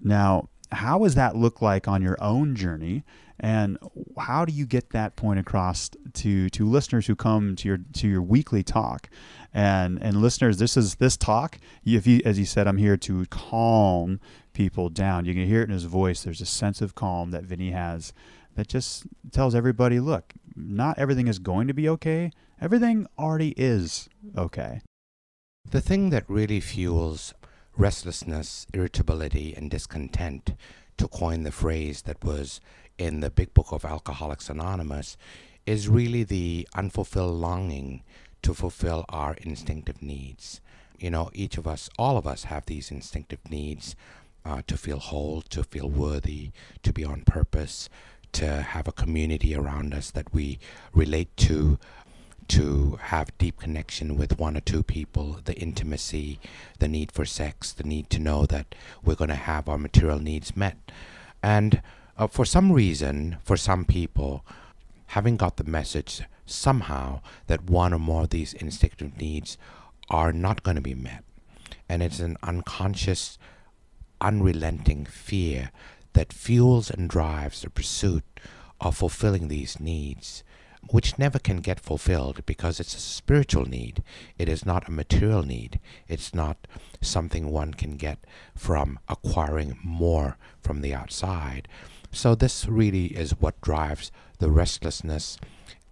Now 0.02 0.50
how 0.72 0.98
does 1.00 1.14
that 1.14 1.36
look 1.36 1.60
like 1.60 1.88
on 1.88 2.02
your 2.02 2.16
own 2.20 2.54
journey? 2.54 3.04
And 3.38 3.78
how 4.18 4.44
do 4.44 4.52
you 4.52 4.66
get 4.66 4.90
that 4.90 5.16
point 5.16 5.40
across 5.40 5.90
to 6.14 6.50
to 6.50 6.68
listeners 6.68 7.06
who 7.06 7.16
come 7.16 7.56
to 7.56 7.68
your 7.68 7.78
to 7.94 8.08
your 8.08 8.22
weekly 8.22 8.62
talk? 8.62 9.08
And 9.54 10.00
and 10.02 10.20
listeners 10.20 10.58
this 10.58 10.76
is 10.76 10.96
this 10.96 11.16
talk 11.16 11.58
if 11.84 12.06
you 12.06 12.20
as 12.24 12.38
you 12.38 12.44
said 12.44 12.68
i'm 12.68 12.76
here 12.76 12.98
to 12.98 13.24
calm 13.26 14.20
people 14.52 14.90
down. 14.90 15.24
You 15.24 15.32
can 15.32 15.46
hear 15.46 15.62
it 15.62 15.68
in 15.68 15.70
his 15.70 15.84
voice. 15.84 16.22
There's 16.22 16.42
a 16.42 16.46
sense 16.46 16.82
of 16.82 16.94
calm 16.94 17.30
that 17.30 17.44
vinny 17.44 17.70
has 17.70 18.12
that 18.56 18.68
just 18.68 19.04
tells 19.32 19.54
everybody 19.54 20.00
look 20.00 20.34
not 20.54 20.98
everything 20.98 21.28
is 21.28 21.38
going 21.38 21.68
to 21.68 21.74
be 21.74 21.88
okay. 21.88 22.30
Everything 22.60 23.06
already 23.18 23.54
is 23.56 24.08
okay. 24.36 24.82
The 25.70 25.80
thing 25.80 26.10
that 26.10 26.28
really 26.28 26.60
fuels 26.60 27.32
restlessness, 27.80 28.66
irritability, 28.74 29.54
and 29.56 29.70
discontent, 29.70 30.54
to 30.98 31.08
coin 31.08 31.44
the 31.44 31.50
phrase 31.50 32.02
that 32.02 32.22
was 32.22 32.60
in 32.98 33.20
the 33.20 33.30
big 33.30 33.54
book 33.54 33.72
of 33.72 33.86
Alcoholics 33.86 34.50
Anonymous, 34.50 35.16
is 35.64 35.88
really 35.88 36.22
the 36.22 36.68
unfulfilled 36.74 37.34
longing 37.34 38.02
to 38.42 38.52
fulfill 38.52 39.06
our 39.08 39.34
instinctive 39.40 40.02
needs. 40.02 40.60
You 40.98 41.10
know, 41.10 41.30
each 41.32 41.56
of 41.56 41.66
us, 41.66 41.88
all 41.98 42.18
of 42.18 42.26
us, 42.26 42.44
have 42.44 42.66
these 42.66 42.90
instinctive 42.90 43.40
needs 43.48 43.96
uh, 44.44 44.60
to 44.66 44.76
feel 44.76 44.98
whole, 44.98 45.40
to 45.48 45.64
feel 45.64 45.88
worthy, 45.88 46.50
to 46.82 46.92
be 46.92 47.02
on 47.02 47.22
purpose, 47.22 47.88
to 48.32 48.62
have 48.62 48.88
a 48.88 48.92
community 48.92 49.54
around 49.54 49.94
us 49.94 50.10
that 50.10 50.34
we 50.34 50.58
relate 50.92 51.34
to, 51.38 51.78
to 52.50 52.98
have 53.00 53.36
deep 53.38 53.60
connection 53.60 54.16
with 54.16 54.38
one 54.38 54.56
or 54.56 54.60
two 54.60 54.82
people, 54.82 55.38
the 55.44 55.54
intimacy, 55.54 56.40
the 56.80 56.88
need 56.88 57.12
for 57.12 57.24
sex, 57.24 57.72
the 57.72 57.84
need 57.84 58.10
to 58.10 58.18
know 58.18 58.44
that 58.46 58.74
we're 59.04 59.14
going 59.14 59.30
to 59.30 59.36
have 59.36 59.68
our 59.68 59.78
material 59.78 60.18
needs 60.18 60.56
met. 60.56 60.76
And 61.44 61.80
uh, 62.18 62.26
for 62.26 62.44
some 62.44 62.72
reason, 62.72 63.36
for 63.44 63.56
some 63.56 63.84
people, 63.84 64.44
having 65.06 65.36
got 65.36 65.58
the 65.58 65.64
message 65.64 66.22
somehow 66.44 67.20
that 67.46 67.70
one 67.70 67.94
or 67.94 68.00
more 68.00 68.24
of 68.24 68.30
these 68.30 68.52
instinctive 68.54 69.16
needs 69.16 69.56
are 70.08 70.32
not 70.32 70.64
going 70.64 70.74
to 70.74 70.80
be 70.80 70.94
met. 70.94 71.22
And 71.88 72.02
it's 72.02 72.18
an 72.18 72.36
unconscious, 72.42 73.38
unrelenting 74.20 75.06
fear 75.06 75.70
that 76.14 76.32
fuels 76.32 76.90
and 76.90 77.08
drives 77.08 77.62
the 77.62 77.70
pursuit 77.70 78.24
of 78.80 78.96
fulfilling 78.96 79.46
these 79.46 79.78
needs 79.78 80.42
which 80.88 81.18
never 81.18 81.38
can 81.38 81.58
get 81.58 81.78
fulfilled 81.78 82.44
because 82.46 82.80
it's 82.80 82.94
a 82.94 83.00
spiritual 83.00 83.66
need. 83.66 84.02
It 84.38 84.48
is 84.48 84.64
not 84.64 84.88
a 84.88 84.92
material 84.92 85.42
need. 85.42 85.78
It's 86.08 86.34
not 86.34 86.66
something 87.00 87.50
one 87.50 87.74
can 87.74 87.96
get 87.96 88.18
from 88.54 88.98
acquiring 89.08 89.78
more 89.84 90.36
from 90.60 90.80
the 90.80 90.94
outside. 90.94 91.68
So, 92.12 92.34
this 92.34 92.66
really 92.66 93.06
is 93.06 93.38
what 93.38 93.60
drives 93.60 94.10
the 94.38 94.50
restlessness. 94.50 95.38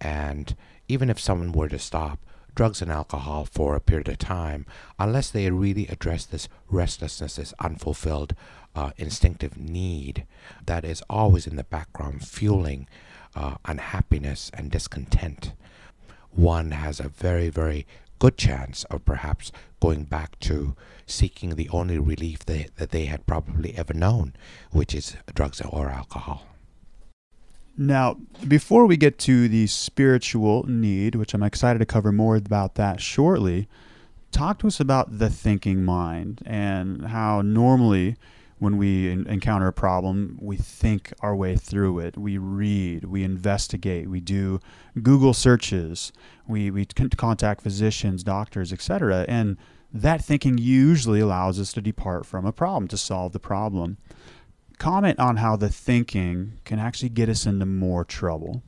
And 0.01 0.55
even 0.87 1.09
if 1.09 1.19
someone 1.19 1.53
were 1.53 1.69
to 1.69 1.79
stop 1.79 2.19
drugs 2.55 2.81
and 2.81 2.91
alcohol 2.91 3.45
for 3.45 3.75
a 3.75 3.79
period 3.79 4.09
of 4.09 4.17
time, 4.17 4.65
unless 4.97 5.29
they 5.29 5.49
really 5.49 5.87
address 5.87 6.25
this 6.25 6.49
restlessness, 6.69 7.37
this 7.37 7.53
unfulfilled 7.59 8.35
uh, 8.75 8.91
instinctive 8.97 9.57
need 9.57 10.25
that 10.65 10.83
is 10.83 11.01
always 11.09 11.47
in 11.47 11.55
the 11.55 11.63
background 11.63 12.27
fueling 12.27 12.87
uh, 13.35 13.55
unhappiness 13.65 14.51
and 14.53 14.71
discontent, 14.71 15.53
one 16.31 16.71
has 16.71 16.99
a 16.99 17.09
very, 17.09 17.49
very 17.49 17.85
good 18.19 18.37
chance 18.37 18.83
of 18.85 19.05
perhaps 19.05 19.51
going 19.79 20.03
back 20.03 20.37
to 20.39 20.75
seeking 21.05 21.55
the 21.55 21.69
only 21.69 21.97
relief 21.97 22.45
that 22.45 22.91
they 22.91 23.05
had 23.05 23.25
probably 23.25 23.75
ever 23.75 23.93
known, 23.93 24.33
which 24.71 24.93
is 24.93 25.15
drugs 25.33 25.61
or 25.61 25.89
alcohol. 25.89 26.45
Now, 27.77 28.17
before 28.45 28.85
we 28.85 28.97
get 28.97 29.17
to 29.19 29.47
the 29.47 29.65
spiritual 29.67 30.67
need, 30.67 31.15
which 31.15 31.33
I'm 31.33 31.43
excited 31.43 31.79
to 31.79 31.85
cover 31.85 32.11
more 32.11 32.35
about 32.35 32.75
that 32.75 32.99
shortly, 32.99 33.69
talk 34.31 34.59
to 34.59 34.67
us 34.67 34.81
about 34.81 35.17
the 35.17 35.29
thinking 35.29 35.83
mind 35.83 36.43
and 36.45 37.05
how 37.07 37.41
normally 37.41 38.17
when 38.59 38.77
we 38.77 39.09
encounter 39.09 39.67
a 39.67 39.73
problem, 39.73 40.37
we 40.41 40.57
think 40.57 41.13
our 41.21 41.35
way 41.35 41.55
through 41.55 41.99
it. 41.99 42.17
We 42.17 42.37
read, 42.37 43.05
we 43.05 43.23
investigate, 43.23 44.09
we 44.09 44.19
do 44.19 44.59
Google 45.01 45.33
searches, 45.33 46.11
we, 46.47 46.69
we 46.69 46.85
contact 46.85 47.61
physicians, 47.61 48.23
doctors, 48.23 48.73
etc. 48.73 49.25
And 49.27 49.57
that 49.93 50.23
thinking 50.23 50.57
usually 50.57 51.21
allows 51.21 51.59
us 51.59 51.73
to 51.73 51.81
depart 51.81 52.25
from 52.25 52.45
a 52.45 52.51
problem, 52.51 52.87
to 52.89 52.97
solve 52.97 53.31
the 53.31 53.39
problem. 53.39 53.97
Comment 54.77 55.17
on 55.19 55.37
how 55.37 55.55
the 55.55 55.69
thinking 55.69 56.59
can 56.65 56.79
actually 56.79 57.09
get 57.09 57.29
us 57.29 57.45
into 57.45 57.65
more 57.65 58.03
trouble. 58.05 58.61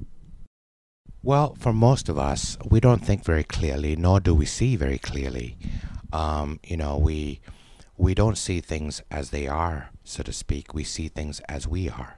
Well, 1.23 1.55
for 1.59 1.71
most 1.71 2.09
of 2.09 2.17
us, 2.17 2.57
we 2.69 2.79
don't 2.79 3.05
think 3.05 3.23
very 3.23 3.43
clearly, 3.43 3.95
nor 3.95 4.19
do 4.19 4.33
we 4.33 4.45
see 4.45 4.75
very 4.75 4.97
clearly. 4.97 5.57
Um, 6.11 6.59
you 6.63 6.77
know, 6.77 6.97
we 6.97 7.41
we 8.01 8.15
don't 8.15 8.37
see 8.37 8.61
things 8.61 9.03
as 9.11 9.29
they 9.29 9.47
are, 9.47 9.91
so 10.03 10.23
to 10.23 10.33
speak. 10.33 10.73
We 10.73 10.83
see 10.83 11.07
things 11.07 11.39
as 11.41 11.67
we 11.67 11.87
are. 11.87 12.17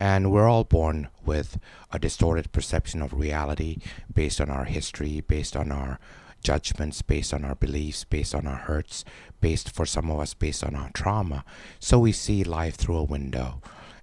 And 0.00 0.32
we're 0.32 0.48
all 0.48 0.64
born 0.64 1.08
with 1.26 1.58
a 1.92 1.98
distorted 1.98 2.52
perception 2.52 3.02
of 3.02 3.12
reality 3.12 3.76
based 4.10 4.40
on 4.40 4.48
our 4.48 4.64
history, 4.64 5.20
based 5.20 5.54
on 5.54 5.70
our 5.70 6.00
judgments, 6.42 7.02
based 7.02 7.34
on 7.34 7.44
our 7.44 7.54
beliefs, 7.54 8.04
based 8.04 8.34
on 8.34 8.46
our 8.46 8.56
hurts, 8.56 9.04
based 9.42 9.68
for 9.70 9.84
some 9.84 10.10
of 10.10 10.20
us 10.20 10.32
based 10.32 10.64
on 10.64 10.74
our 10.74 10.88
trauma. 10.94 11.44
So 11.78 11.98
we 11.98 12.12
see 12.12 12.42
life 12.42 12.76
through 12.76 12.96
a 12.96 13.04
window 13.04 13.60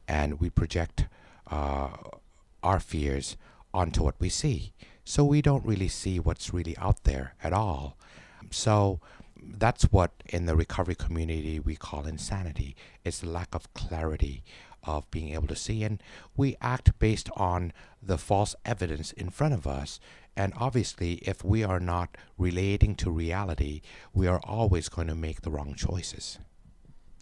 and 0.07 0.39
we 0.39 0.51
project 0.51 1.07
uh, 1.49 1.97
our 2.61 2.79
fears 2.79 3.37
onto 3.73 4.03
what 4.03 4.19
we 4.19 4.29
see. 4.29 4.71
So 5.03 5.23
we 5.23 5.41
don't 5.41 5.65
really 5.65 5.87
see 5.87 6.19
what's 6.19 6.53
really 6.53 6.77
out 6.77 7.05
there 7.05 7.33
at 7.43 7.53
all. 7.53 7.97
So 8.51 8.99
that's 9.47 9.85
what 9.85 10.11
in 10.25 10.45
the 10.45 10.55
recovery 10.55 10.95
community 10.95 11.59
we 11.59 11.75
call 11.75 12.05
insanity. 12.05 12.75
It's 13.03 13.19
the 13.19 13.29
lack 13.29 13.53
of 13.53 13.73
clarity 13.73 14.43
of 14.83 15.09
being 15.11 15.33
able 15.33 15.47
to 15.47 15.55
see. 15.55 15.83
And 15.83 16.01
we 16.35 16.55
act 16.61 16.97
based 16.99 17.29
on 17.35 17.73
the 18.01 18.17
false 18.17 18.55
evidence 18.65 19.11
in 19.11 19.29
front 19.29 19.53
of 19.53 19.67
us. 19.67 19.99
And 20.35 20.53
obviously, 20.55 21.15
if 21.15 21.43
we 21.43 21.63
are 21.63 21.79
not 21.79 22.15
relating 22.37 22.95
to 22.95 23.11
reality, 23.11 23.81
we 24.13 24.27
are 24.27 24.39
always 24.43 24.87
going 24.87 25.07
to 25.07 25.15
make 25.15 25.41
the 25.41 25.49
wrong 25.49 25.73
choices. 25.75 26.39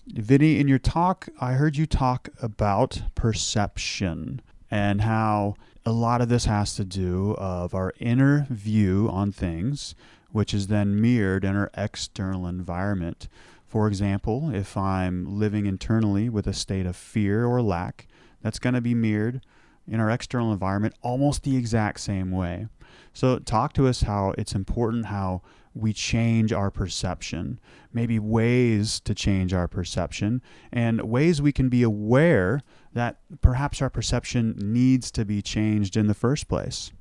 Vinny, 0.07 0.59
in 0.59 0.67
your 0.67 0.79
talk, 0.79 1.29
I 1.39 1.53
heard 1.53 1.77
you 1.77 1.85
talk 1.85 2.29
about 2.41 3.01
perception 3.15 4.41
and 4.69 5.01
how 5.01 5.55
a 5.85 5.91
lot 5.91 6.21
of 6.21 6.29
this 6.29 6.45
has 6.45 6.75
to 6.75 6.83
do 6.83 7.33
of 7.37 7.73
our 7.73 7.93
inner 7.99 8.45
view 8.49 9.09
on 9.11 9.31
things 9.31 9.95
which 10.35 10.53
is 10.53 10.67
then 10.67 10.99
mirrored 10.99 11.45
in 11.45 11.55
our 11.55 11.71
external 11.77 12.45
environment. 12.45 13.29
For 13.65 13.87
example, 13.87 14.53
if 14.53 14.75
I'm 14.75 15.39
living 15.39 15.65
internally 15.65 16.27
with 16.27 16.45
a 16.45 16.51
state 16.51 16.85
of 16.85 16.97
fear 16.97 17.45
or 17.45 17.61
lack, 17.61 18.05
that's 18.41 18.59
going 18.59 18.73
to 18.73 18.81
be 18.81 18.93
mirrored 18.93 19.45
in 19.87 20.01
our 20.01 20.09
external 20.09 20.51
environment 20.51 20.93
almost 21.01 21.43
the 21.43 21.55
exact 21.55 22.01
same 22.01 22.31
way. 22.31 22.67
So, 23.13 23.39
talk 23.39 23.71
to 23.73 23.87
us 23.87 24.01
how 24.01 24.33
it's 24.37 24.53
important 24.53 25.05
how 25.05 25.41
we 25.73 25.93
change 25.93 26.51
our 26.51 26.69
perception, 26.69 27.57
maybe 27.93 28.19
ways 28.19 28.99
to 29.01 29.15
change 29.15 29.53
our 29.53 29.69
perception, 29.69 30.41
and 30.69 31.01
ways 31.03 31.41
we 31.41 31.53
can 31.53 31.69
be 31.69 31.81
aware 31.81 32.59
that 32.91 33.19
perhaps 33.39 33.81
our 33.81 33.89
perception 33.89 34.57
needs 34.61 35.11
to 35.11 35.23
be 35.23 35.41
changed 35.41 35.95
in 35.95 36.07
the 36.07 36.13
first 36.13 36.49
place. 36.49 36.91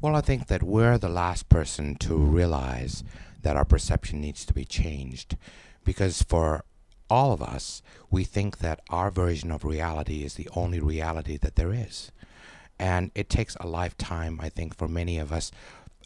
Well, 0.00 0.16
I 0.16 0.20
think 0.20 0.48
that 0.48 0.62
we're 0.62 0.98
the 0.98 1.08
last 1.08 1.48
person 1.48 1.94
to 1.96 2.16
realize 2.16 3.04
that 3.42 3.56
our 3.56 3.64
perception 3.64 4.20
needs 4.20 4.44
to 4.44 4.52
be 4.52 4.64
changed 4.64 5.36
because 5.84 6.22
for 6.22 6.64
all 7.08 7.32
of 7.32 7.42
us, 7.42 7.80
we 8.10 8.24
think 8.24 8.58
that 8.58 8.80
our 8.90 9.10
version 9.10 9.50
of 9.50 9.64
reality 9.64 10.24
is 10.24 10.34
the 10.34 10.48
only 10.54 10.80
reality 10.80 11.36
that 11.38 11.54
there 11.54 11.72
is. 11.72 12.10
And 12.78 13.12
it 13.14 13.30
takes 13.30 13.56
a 13.60 13.66
lifetime, 13.66 14.40
I 14.42 14.48
think, 14.48 14.76
for 14.76 14.88
many 14.88 15.18
of 15.18 15.32
us 15.32 15.52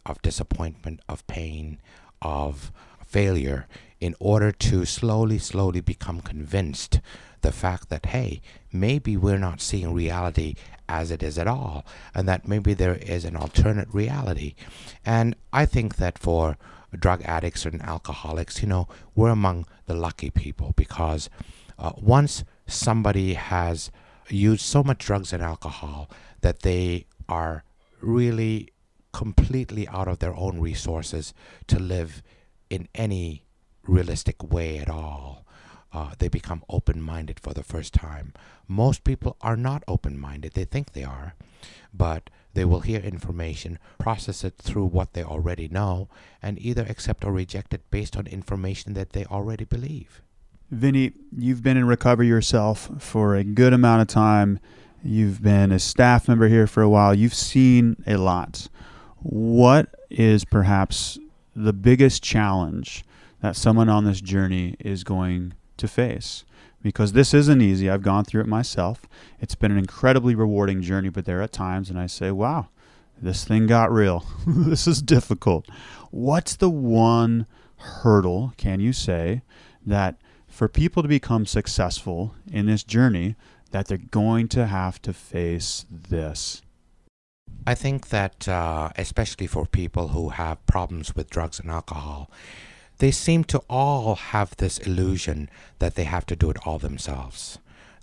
of 0.05 0.21
disappointment, 0.21 1.01
of 1.09 1.25
pain, 1.27 1.79
of 2.21 2.71
failure 3.05 3.67
in 3.99 4.15
order 4.19 4.51
to 4.51 4.85
slowly, 4.85 5.39
slowly 5.39 5.81
become 5.81 6.21
convinced 6.21 7.01
the 7.41 7.51
fact 7.51 7.89
that, 7.89 8.07
hey, 8.07 8.41
maybe 8.71 9.17
we're 9.17 9.37
not 9.37 9.61
seeing 9.61 9.93
reality 9.93 10.55
as 10.89 11.11
it 11.11 11.23
is 11.23 11.37
at 11.37 11.47
all, 11.47 11.85
and 12.13 12.27
that 12.27 12.47
maybe 12.47 12.73
there 12.73 12.95
is 12.95 13.23
an 13.23 13.35
alternate 13.35 13.87
reality. 13.93 14.55
And 15.05 15.35
I 15.53 15.65
think 15.65 15.95
that 15.97 16.17
for 16.17 16.57
drug 16.97 17.21
addicts 17.23 17.65
and 17.65 17.81
alcoholics, 17.81 18.61
you 18.61 18.67
know, 18.67 18.87
we're 19.15 19.29
among 19.29 19.67
the 19.85 19.93
lucky 19.93 20.31
people 20.31 20.73
because 20.75 21.29
uh, 21.77 21.91
once 21.95 22.43
somebody 22.67 23.35
has 23.35 23.91
used 24.29 24.65
so 24.65 24.83
much 24.83 25.05
drugs 25.05 25.31
and 25.31 25.43
alcohol 25.43 26.09
that 26.41 26.61
they 26.61 27.05
are 27.27 27.63
really 28.01 28.69
completely 29.13 29.87
out 29.87 30.07
of 30.07 30.19
their 30.19 30.35
own 30.35 30.59
resources 30.59 31.33
to 31.67 31.79
live 31.79 32.21
in 32.69 32.87
any 32.95 33.43
realistic 33.87 34.51
way 34.51 34.77
at 34.77 34.89
all. 34.89 35.45
Uh, 35.91 36.11
they 36.19 36.27
become 36.27 36.63
open 36.69 37.01
minded 37.01 37.39
for 37.39 37.53
the 37.53 37.63
first 37.63 37.93
time. 37.93 38.33
Most 38.67 39.03
people 39.03 39.37
are 39.41 39.57
not 39.57 39.83
open 39.87 40.19
minded, 40.19 40.53
they 40.53 40.65
think 40.65 40.93
they 40.93 41.03
are, 41.03 41.33
but 41.93 42.29
they 42.53 42.65
will 42.65 42.81
hear 42.81 42.99
information, 42.99 43.79
process 43.97 44.43
it 44.43 44.55
through 44.57 44.85
what 44.85 45.13
they 45.13 45.23
already 45.23 45.67
know, 45.67 46.09
and 46.41 46.59
either 46.59 46.85
accept 46.87 47.23
or 47.23 47.31
reject 47.31 47.73
it 47.73 47.89
based 47.91 48.17
on 48.17 48.27
information 48.27 48.93
that 48.93 49.11
they 49.11 49.25
already 49.25 49.65
believe. 49.65 50.21
Vinny, 50.71 51.13
you've 51.35 51.63
been 51.63 51.77
in 51.77 51.85
recovery 51.85 52.27
yourself 52.27 52.89
for 52.99 53.35
a 53.35 53.43
good 53.43 53.73
amount 53.73 54.01
of 54.01 54.07
time. 54.07 54.59
You've 55.03 55.41
been 55.41 55.71
a 55.71 55.79
staff 55.79 56.27
member 56.27 56.47
here 56.47 56.67
for 56.67 56.83
a 56.83 56.89
while. 56.89 57.13
You've 57.13 57.33
seen 57.33 57.95
a 58.05 58.17
lot. 58.17 58.67
What 59.17 59.95
is 60.09 60.45
perhaps 60.45 61.17
the 61.55 61.73
biggest 61.73 62.21
challenge 62.21 63.03
that 63.41 63.55
someone 63.55 63.89
on 63.89 64.05
this 64.05 64.21
journey 64.21 64.75
is 64.79 65.03
going 65.03 65.53
to 65.79 65.87
face? 65.87 66.45
Because 66.81 67.11
this 67.11 67.33
isn't 67.33 67.61
easy. 67.61 67.89
I've 67.89 68.01
gone 68.01 68.23
through 68.23 68.41
it 68.41 68.47
myself. 68.47 69.01
It's 69.41 69.55
been 69.55 69.71
an 69.71 69.77
incredibly 69.77 70.35
rewarding 70.35 70.81
journey, 70.81 71.09
but 71.09 71.25
there 71.25 71.41
are 71.41 71.47
times 71.47 71.89
and 71.89 71.99
I 71.99 72.07
say, 72.07 72.31
wow, 72.31 72.69
this 73.21 73.43
thing 73.43 73.67
got 73.67 73.91
real. 73.91 74.25
this 74.47 74.87
is 74.87 75.01
difficult. 75.01 75.67
What's 76.11 76.55
the 76.55 76.69
one 76.69 77.47
hurdle, 77.77 78.53
can 78.57 78.79
you 78.79 78.93
say, 78.93 79.41
that 79.85 80.15
for 80.47 80.67
people 80.67 81.03
to 81.03 81.09
become 81.09 81.45
successful 81.45 82.33
in 82.51 82.65
this 82.65 82.83
journey, 82.83 83.35
that 83.71 83.87
they're 83.87 83.97
going 83.97 84.47
to 84.49 84.67
have 84.67 85.01
to 85.01 85.13
face 85.13 85.85
this? 85.91 86.61
I 87.67 87.75
think 87.75 88.09
that, 88.09 88.47
uh, 88.47 88.89
especially 88.97 89.47
for 89.47 89.65
people 89.65 90.09
who 90.09 90.29
have 90.29 90.65
problems 90.65 91.15
with 91.15 91.29
drugs 91.29 91.59
and 91.59 91.69
alcohol, 91.69 92.29
they 92.99 93.11
seem 93.11 93.43
to 93.45 93.61
all 93.69 94.15
have 94.15 94.55
this 94.57 94.77
illusion 94.77 95.49
that 95.79 95.95
they 95.95 96.03
have 96.03 96.25
to 96.27 96.35
do 96.35 96.49
it 96.51 96.57
all 96.65 96.77
themselves. 96.77 97.57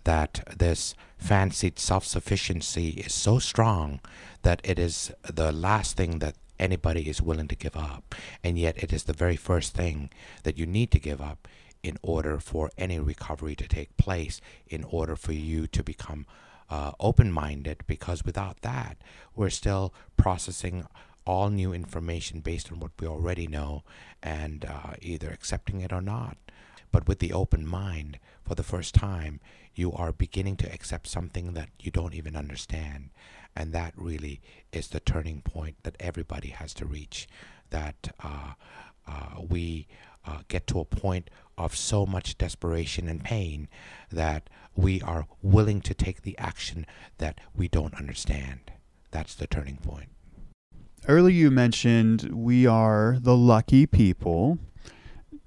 That 0.04 0.42
this 0.56 0.94
fancied 1.18 1.78
self 1.78 2.04
sufficiency 2.04 2.88
is 2.90 3.14
so 3.14 3.38
strong 3.38 4.00
that 4.42 4.60
it 4.64 4.78
is 4.78 5.12
the 5.22 5.52
last 5.52 5.96
thing 5.96 6.18
that 6.20 6.36
anybody 6.58 7.08
is 7.08 7.20
willing 7.20 7.48
to 7.48 7.56
give 7.56 7.76
up. 7.76 8.14
And 8.42 8.58
yet, 8.58 8.82
it 8.82 8.92
is 8.92 9.04
the 9.04 9.12
very 9.12 9.36
first 9.36 9.74
thing 9.74 10.10
that 10.44 10.56
you 10.56 10.66
need 10.66 10.90
to 10.92 10.98
give 10.98 11.20
up 11.20 11.46
in 11.82 11.98
order 12.02 12.38
for 12.38 12.70
any 12.78 12.98
recovery 12.98 13.54
to 13.56 13.68
take 13.68 13.96
place, 13.96 14.40
in 14.66 14.84
order 14.84 15.16
for 15.16 15.32
you 15.32 15.66
to 15.66 15.82
become 15.82 16.26
uh, 16.70 16.92
open 16.98 17.30
minded, 17.30 17.78
because 17.86 18.24
without 18.24 18.62
that, 18.62 18.96
we're 19.34 19.50
still 19.50 19.92
processing 20.16 20.86
all 21.26 21.50
new 21.50 21.72
information 21.72 22.40
based 22.40 22.70
on 22.70 22.80
what 22.80 22.92
we 23.00 23.06
already 23.06 23.46
know 23.46 23.82
and 24.22 24.64
uh, 24.64 24.94
either 25.02 25.28
accepting 25.30 25.80
it 25.80 25.92
or 25.92 26.00
not. 26.00 26.36
But 26.92 27.08
with 27.08 27.18
the 27.18 27.32
open 27.32 27.66
mind, 27.66 28.18
for 28.44 28.54
the 28.54 28.62
first 28.62 28.94
time, 28.94 29.40
you 29.74 29.92
are 29.92 30.12
beginning 30.12 30.56
to 30.56 30.72
accept 30.72 31.08
something 31.08 31.52
that 31.52 31.68
you 31.78 31.90
don't 31.90 32.14
even 32.14 32.36
understand. 32.36 33.10
And 33.54 33.72
that 33.72 33.92
really 33.96 34.40
is 34.72 34.88
the 34.88 35.00
turning 35.00 35.42
point 35.42 35.76
that 35.82 35.96
everybody 35.98 36.50
has 36.50 36.72
to 36.74 36.86
reach. 36.86 37.26
That 37.70 38.14
uh, 38.22 38.52
uh, 39.06 39.42
we 39.48 39.88
uh, 40.24 40.38
get 40.48 40.66
to 40.68 40.80
a 40.80 40.84
point 40.84 41.28
of 41.58 41.76
so 41.76 42.06
much 42.06 42.38
desperation 42.38 43.08
and 43.08 43.24
pain 43.24 43.68
that 44.10 44.48
we 44.74 45.00
are 45.02 45.26
willing 45.42 45.80
to 45.82 45.94
take 45.94 46.22
the 46.22 46.38
action 46.38 46.86
that 47.18 47.40
we 47.54 47.68
don't 47.68 47.94
understand. 47.94 48.72
That's 49.10 49.34
the 49.34 49.46
turning 49.46 49.78
point. 49.78 50.10
Earlier, 51.08 51.36
you 51.36 51.50
mentioned 51.52 52.30
we 52.32 52.66
are 52.66 53.18
the 53.20 53.36
lucky 53.36 53.86
people. 53.86 54.58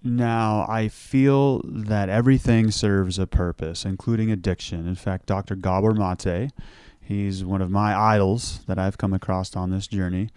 Now, 0.02 0.66
I 0.70 0.88
feel 0.88 1.62
that 1.66 2.08
everything 2.08 2.72
serves 2.72 3.20
a 3.20 3.28
purpose, 3.28 3.84
including 3.84 4.32
addiction. 4.32 4.88
In 4.88 4.96
fact, 4.96 5.26
Dr. 5.26 5.56
Gabor 5.58 5.94
Mate, 5.94 6.52
he's 7.02 7.44
one 7.44 7.62
of 7.62 7.70
my 7.70 7.94
idols 7.94 8.62
that 8.68 8.80
I've 8.80 8.98
come 8.98 9.12
across 9.12 9.54
on 9.54 9.70
this 9.70 9.88
journey. 9.88 10.30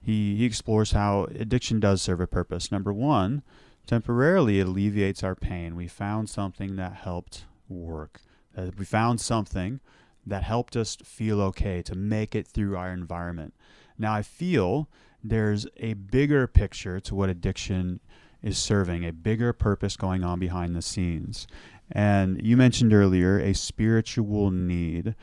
He, 0.00 0.36
he 0.36 0.44
explores 0.44 0.92
how 0.92 1.24
addiction 1.24 1.80
does 1.80 2.00
serve 2.00 2.20
a 2.20 2.28
purpose. 2.28 2.70
Number 2.70 2.92
one, 2.92 3.42
temporarily 3.84 4.60
it 4.60 4.68
alleviates 4.68 5.24
our 5.24 5.34
pain. 5.34 5.74
We 5.74 5.88
found 5.88 6.30
something 6.30 6.76
that 6.76 6.92
helped 6.92 7.46
work. 7.68 8.20
Uh, 8.56 8.70
we 8.78 8.84
found 8.84 9.20
something 9.20 9.80
that 10.24 10.44
helped 10.44 10.76
us 10.76 10.96
feel 11.02 11.40
okay 11.40 11.82
to 11.82 11.96
make 11.96 12.36
it 12.36 12.46
through 12.46 12.76
our 12.76 12.92
environment. 12.92 13.54
Now, 13.98 14.14
I 14.14 14.22
feel 14.22 14.88
there's 15.22 15.66
a 15.76 15.94
bigger 15.94 16.46
picture 16.46 17.00
to 17.00 17.14
what 17.14 17.28
addiction 17.28 18.00
is 18.42 18.56
serving, 18.56 19.04
a 19.04 19.12
bigger 19.12 19.52
purpose 19.52 19.96
going 19.96 20.22
on 20.22 20.38
behind 20.38 20.76
the 20.76 20.82
scenes. 20.82 21.46
And 21.90 22.40
you 22.44 22.56
mentioned 22.56 22.92
earlier 22.92 23.38
a 23.38 23.54
spiritual 23.54 24.50
need. 24.50 25.14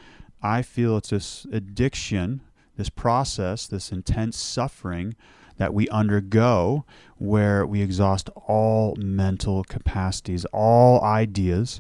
I 0.41 0.61
feel 0.61 0.97
it's 0.97 1.11
this 1.11 1.47
addiction, 1.51 2.41
this 2.75 2.89
process, 2.89 3.67
this 3.67 3.91
intense 3.91 4.38
suffering 4.38 5.15
that 5.57 5.73
we 5.73 5.88
undergo 5.89 6.85
where 7.17 7.65
we 7.65 7.81
exhaust 7.81 8.29
all 8.35 8.95
mental 8.97 9.63
capacities, 9.63 10.43
all 10.51 11.01
ideas, 11.01 11.79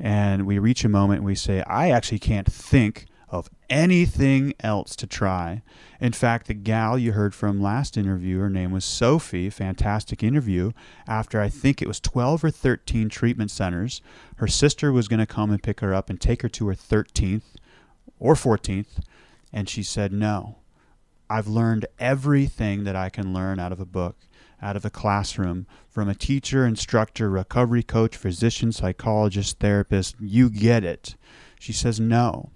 and 0.00 0.46
we 0.46 0.58
reach 0.58 0.84
a 0.84 0.88
moment 0.88 1.22
we 1.22 1.36
say, 1.36 1.62
I 1.62 1.90
actually 1.90 2.18
can't 2.18 2.50
think 2.50 3.06
of 3.32 3.48
anything 3.70 4.52
else 4.60 4.94
to 4.94 5.06
try. 5.06 5.62
In 5.98 6.12
fact, 6.12 6.46
the 6.46 6.54
gal 6.54 6.98
you 6.98 7.12
heard 7.12 7.34
from 7.34 7.62
last 7.62 7.96
interview, 7.96 8.38
her 8.38 8.50
name 8.50 8.70
was 8.70 8.84
Sophie, 8.84 9.48
fantastic 9.48 10.22
interview. 10.22 10.72
After 11.08 11.40
I 11.40 11.48
think 11.48 11.80
it 11.80 11.88
was 11.88 11.98
12 11.98 12.44
or 12.44 12.50
13 12.50 13.08
treatment 13.08 13.50
centers, 13.50 14.02
her 14.36 14.46
sister 14.46 14.92
was 14.92 15.08
going 15.08 15.18
to 15.18 15.26
come 15.26 15.50
and 15.50 15.62
pick 15.62 15.80
her 15.80 15.94
up 15.94 16.10
and 16.10 16.20
take 16.20 16.42
her 16.42 16.48
to 16.50 16.68
her 16.68 16.74
13th 16.74 17.54
or 18.18 18.34
14th. 18.34 19.00
And 19.50 19.66
she 19.66 19.82
said, 19.82 20.12
No, 20.12 20.58
I've 21.30 21.48
learned 21.48 21.86
everything 21.98 22.84
that 22.84 22.96
I 22.96 23.08
can 23.08 23.32
learn 23.32 23.58
out 23.58 23.72
of 23.72 23.80
a 23.80 23.86
book, 23.86 24.16
out 24.60 24.76
of 24.76 24.84
a 24.84 24.90
classroom, 24.90 25.66
from 25.88 26.10
a 26.10 26.14
teacher, 26.14 26.66
instructor, 26.66 27.30
recovery 27.30 27.82
coach, 27.82 28.14
physician, 28.14 28.72
psychologist, 28.72 29.58
therapist. 29.58 30.16
You 30.20 30.50
get 30.50 30.84
it. 30.84 31.16
She 31.58 31.72
says, 31.72 31.98
No. 31.98 32.50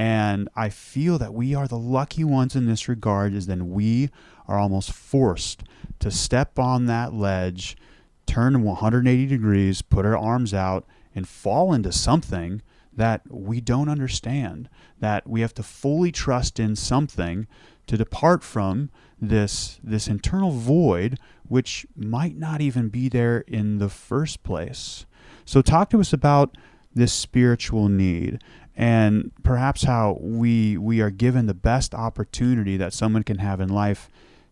And 0.00 0.48
I 0.56 0.70
feel 0.70 1.18
that 1.18 1.34
we 1.34 1.54
are 1.54 1.68
the 1.68 1.76
lucky 1.76 2.24
ones 2.24 2.56
in 2.56 2.64
this 2.64 2.88
regard, 2.88 3.34
is 3.34 3.46
then 3.46 3.68
we 3.68 4.08
are 4.48 4.58
almost 4.58 4.94
forced 4.94 5.62
to 5.98 6.10
step 6.10 6.58
on 6.58 6.86
that 6.86 7.12
ledge, 7.12 7.76
turn 8.24 8.62
180 8.62 9.26
degrees, 9.26 9.82
put 9.82 10.06
our 10.06 10.16
arms 10.16 10.54
out, 10.54 10.86
and 11.14 11.28
fall 11.28 11.74
into 11.74 11.92
something 11.92 12.62
that 12.94 13.20
we 13.28 13.60
don't 13.60 13.90
understand, 13.90 14.70
that 15.00 15.28
we 15.28 15.42
have 15.42 15.52
to 15.52 15.62
fully 15.62 16.10
trust 16.10 16.58
in 16.58 16.76
something 16.76 17.46
to 17.86 17.98
depart 17.98 18.42
from 18.42 18.88
this 19.20 19.78
this 19.84 20.08
internal 20.08 20.50
void 20.50 21.18
which 21.46 21.86
might 21.94 22.38
not 22.38 22.62
even 22.62 22.88
be 22.88 23.10
there 23.10 23.40
in 23.40 23.76
the 23.76 23.90
first 23.90 24.42
place. 24.44 25.04
So 25.44 25.60
talk 25.60 25.90
to 25.90 26.00
us 26.00 26.14
about 26.14 26.56
this 26.94 27.12
spiritual 27.12 27.88
need 27.88 28.42
and 28.76 29.32
perhaps 29.42 29.84
how 29.84 30.18
we 30.20 30.76
we 30.76 31.00
are 31.00 31.10
given 31.10 31.46
the 31.46 31.54
best 31.54 31.94
opportunity 31.94 32.76
that 32.76 32.92
someone 32.92 33.22
can 33.22 33.38
have 33.38 33.60
in 33.60 33.68
life 33.68 34.08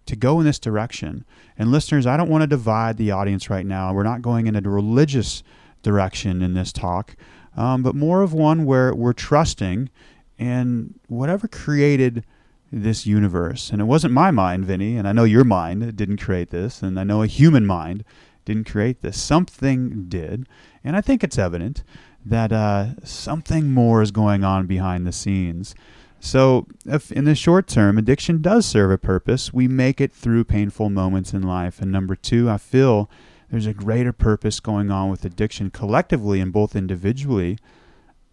to 0.06 0.16
go 0.16 0.40
in 0.40 0.46
this 0.46 0.58
direction. 0.58 1.24
And 1.56 1.70
listeners, 1.70 2.06
I 2.06 2.16
don't 2.16 2.30
want 2.30 2.42
to 2.42 2.46
divide 2.46 2.96
the 2.96 3.10
audience 3.10 3.50
right 3.50 3.66
now. 3.66 3.92
We're 3.92 4.02
not 4.02 4.22
going 4.22 4.46
in 4.46 4.56
a 4.56 4.60
religious 4.60 5.42
direction 5.82 6.42
in 6.42 6.54
this 6.54 6.72
talk, 6.72 7.14
um, 7.56 7.82
but 7.82 7.94
more 7.94 8.22
of 8.22 8.32
one 8.32 8.64
where 8.64 8.94
we're 8.94 9.12
trusting 9.12 9.90
in 10.38 10.94
whatever 11.08 11.46
created 11.46 12.24
this 12.72 13.06
universe. 13.06 13.70
And 13.70 13.80
it 13.80 13.84
wasn't 13.84 14.14
my 14.14 14.30
mind, 14.30 14.64
Vinny, 14.64 14.96
and 14.96 15.06
I 15.06 15.12
know 15.12 15.24
your 15.24 15.44
mind 15.44 15.96
didn't 15.96 16.18
create 16.18 16.50
this, 16.50 16.82
and 16.82 16.98
I 16.98 17.04
know 17.04 17.22
a 17.22 17.26
human 17.26 17.66
mind 17.66 18.04
didn't 18.44 18.70
create 18.70 19.02
this. 19.02 19.20
Something 19.20 20.06
did, 20.08 20.48
and 20.82 20.96
I 20.96 21.00
think 21.00 21.22
it's 21.22 21.38
evident 21.38 21.82
that 22.24 22.52
uh, 22.52 23.00
something 23.04 23.70
more 23.72 24.02
is 24.02 24.10
going 24.10 24.44
on 24.44 24.66
behind 24.66 25.06
the 25.06 25.12
scenes. 25.12 25.74
So, 26.20 26.66
if 26.84 27.12
in 27.12 27.24
the 27.24 27.34
short 27.34 27.68
term, 27.68 27.96
addiction 27.96 28.42
does 28.42 28.66
serve 28.66 28.90
a 28.90 28.98
purpose, 28.98 29.52
we 29.52 29.68
make 29.68 30.00
it 30.00 30.12
through 30.12 30.44
painful 30.44 30.90
moments 30.90 31.32
in 31.32 31.42
life. 31.42 31.80
And 31.80 31.92
number 31.92 32.16
two, 32.16 32.50
I 32.50 32.58
feel 32.58 33.08
there's 33.50 33.66
a 33.66 33.74
greater 33.74 34.12
purpose 34.12 34.60
going 34.60 34.90
on 34.90 35.10
with 35.10 35.24
addiction 35.24 35.70
collectively 35.70 36.40
and 36.40 36.52
both 36.52 36.74
individually. 36.74 37.58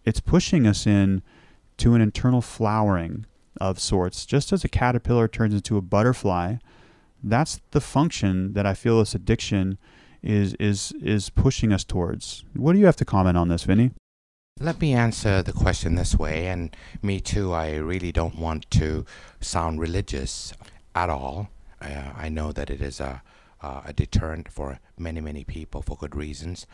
It's 0.04 0.20
pushing 0.20 0.66
us 0.66 0.86
in 0.86 1.22
to 1.78 1.94
an 1.94 2.00
internal 2.00 2.42
flowering 2.42 3.24
of 3.60 3.78
sorts. 3.78 4.26
Just 4.26 4.52
as 4.52 4.64
a 4.64 4.68
caterpillar 4.68 5.28
turns 5.28 5.54
into 5.54 5.76
a 5.76 5.82
butterfly, 5.82 6.56
that's 7.22 7.60
the 7.70 7.80
function 7.80 8.52
that 8.52 8.66
I 8.66 8.74
feel 8.74 8.98
this 8.98 9.14
addiction 9.14 9.78
is 10.22 10.54
is 10.54 10.92
is 11.02 11.30
pushing 11.30 11.72
us 11.72 11.84
towards. 11.84 12.44
What 12.54 12.72
do 12.72 12.78
you 12.78 12.86
have 12.86 12.96
to 12.96 13.04
comment 13.04 13.36
on 13.36 13.48
this, 13.48 13.64
Vinny? 13.64 13.90
Let 14.58 14.80
me 14.80 14.94
answer 14.94 15.42
the 15.42 15.52
question 15.52 15.96
this 15.96 16.16
way, 16.16 16.46
and 16.46 16.74
me 17.02 17.20
too. 17.20 17.52
I 17.52 17.74
really 17.76 18.10
don't 18.10 18.38
want 18.38 18.70
to 18.70 19.04
sound 19.38 19.80
religious 19.80 20.54
at 20.94 21.10
all. 21.10 21.50
Uh, 21.80 22.12
I 22.16 22.30
know 22.30 22.52
that 22.52 22.70
it 22.70 22.80
is 22.80 22.98
a, 22.98 23.22
uh, 23.60 23.82
a 23.84 23.92
deterrent 23.92 24.50
for 24.50 24.80
many, 24.98 25.20
many 25.20 25.44
people 25.44 25.82
for 25.82 25.98
good 25.98 26.16
reasons. 26.16 26.66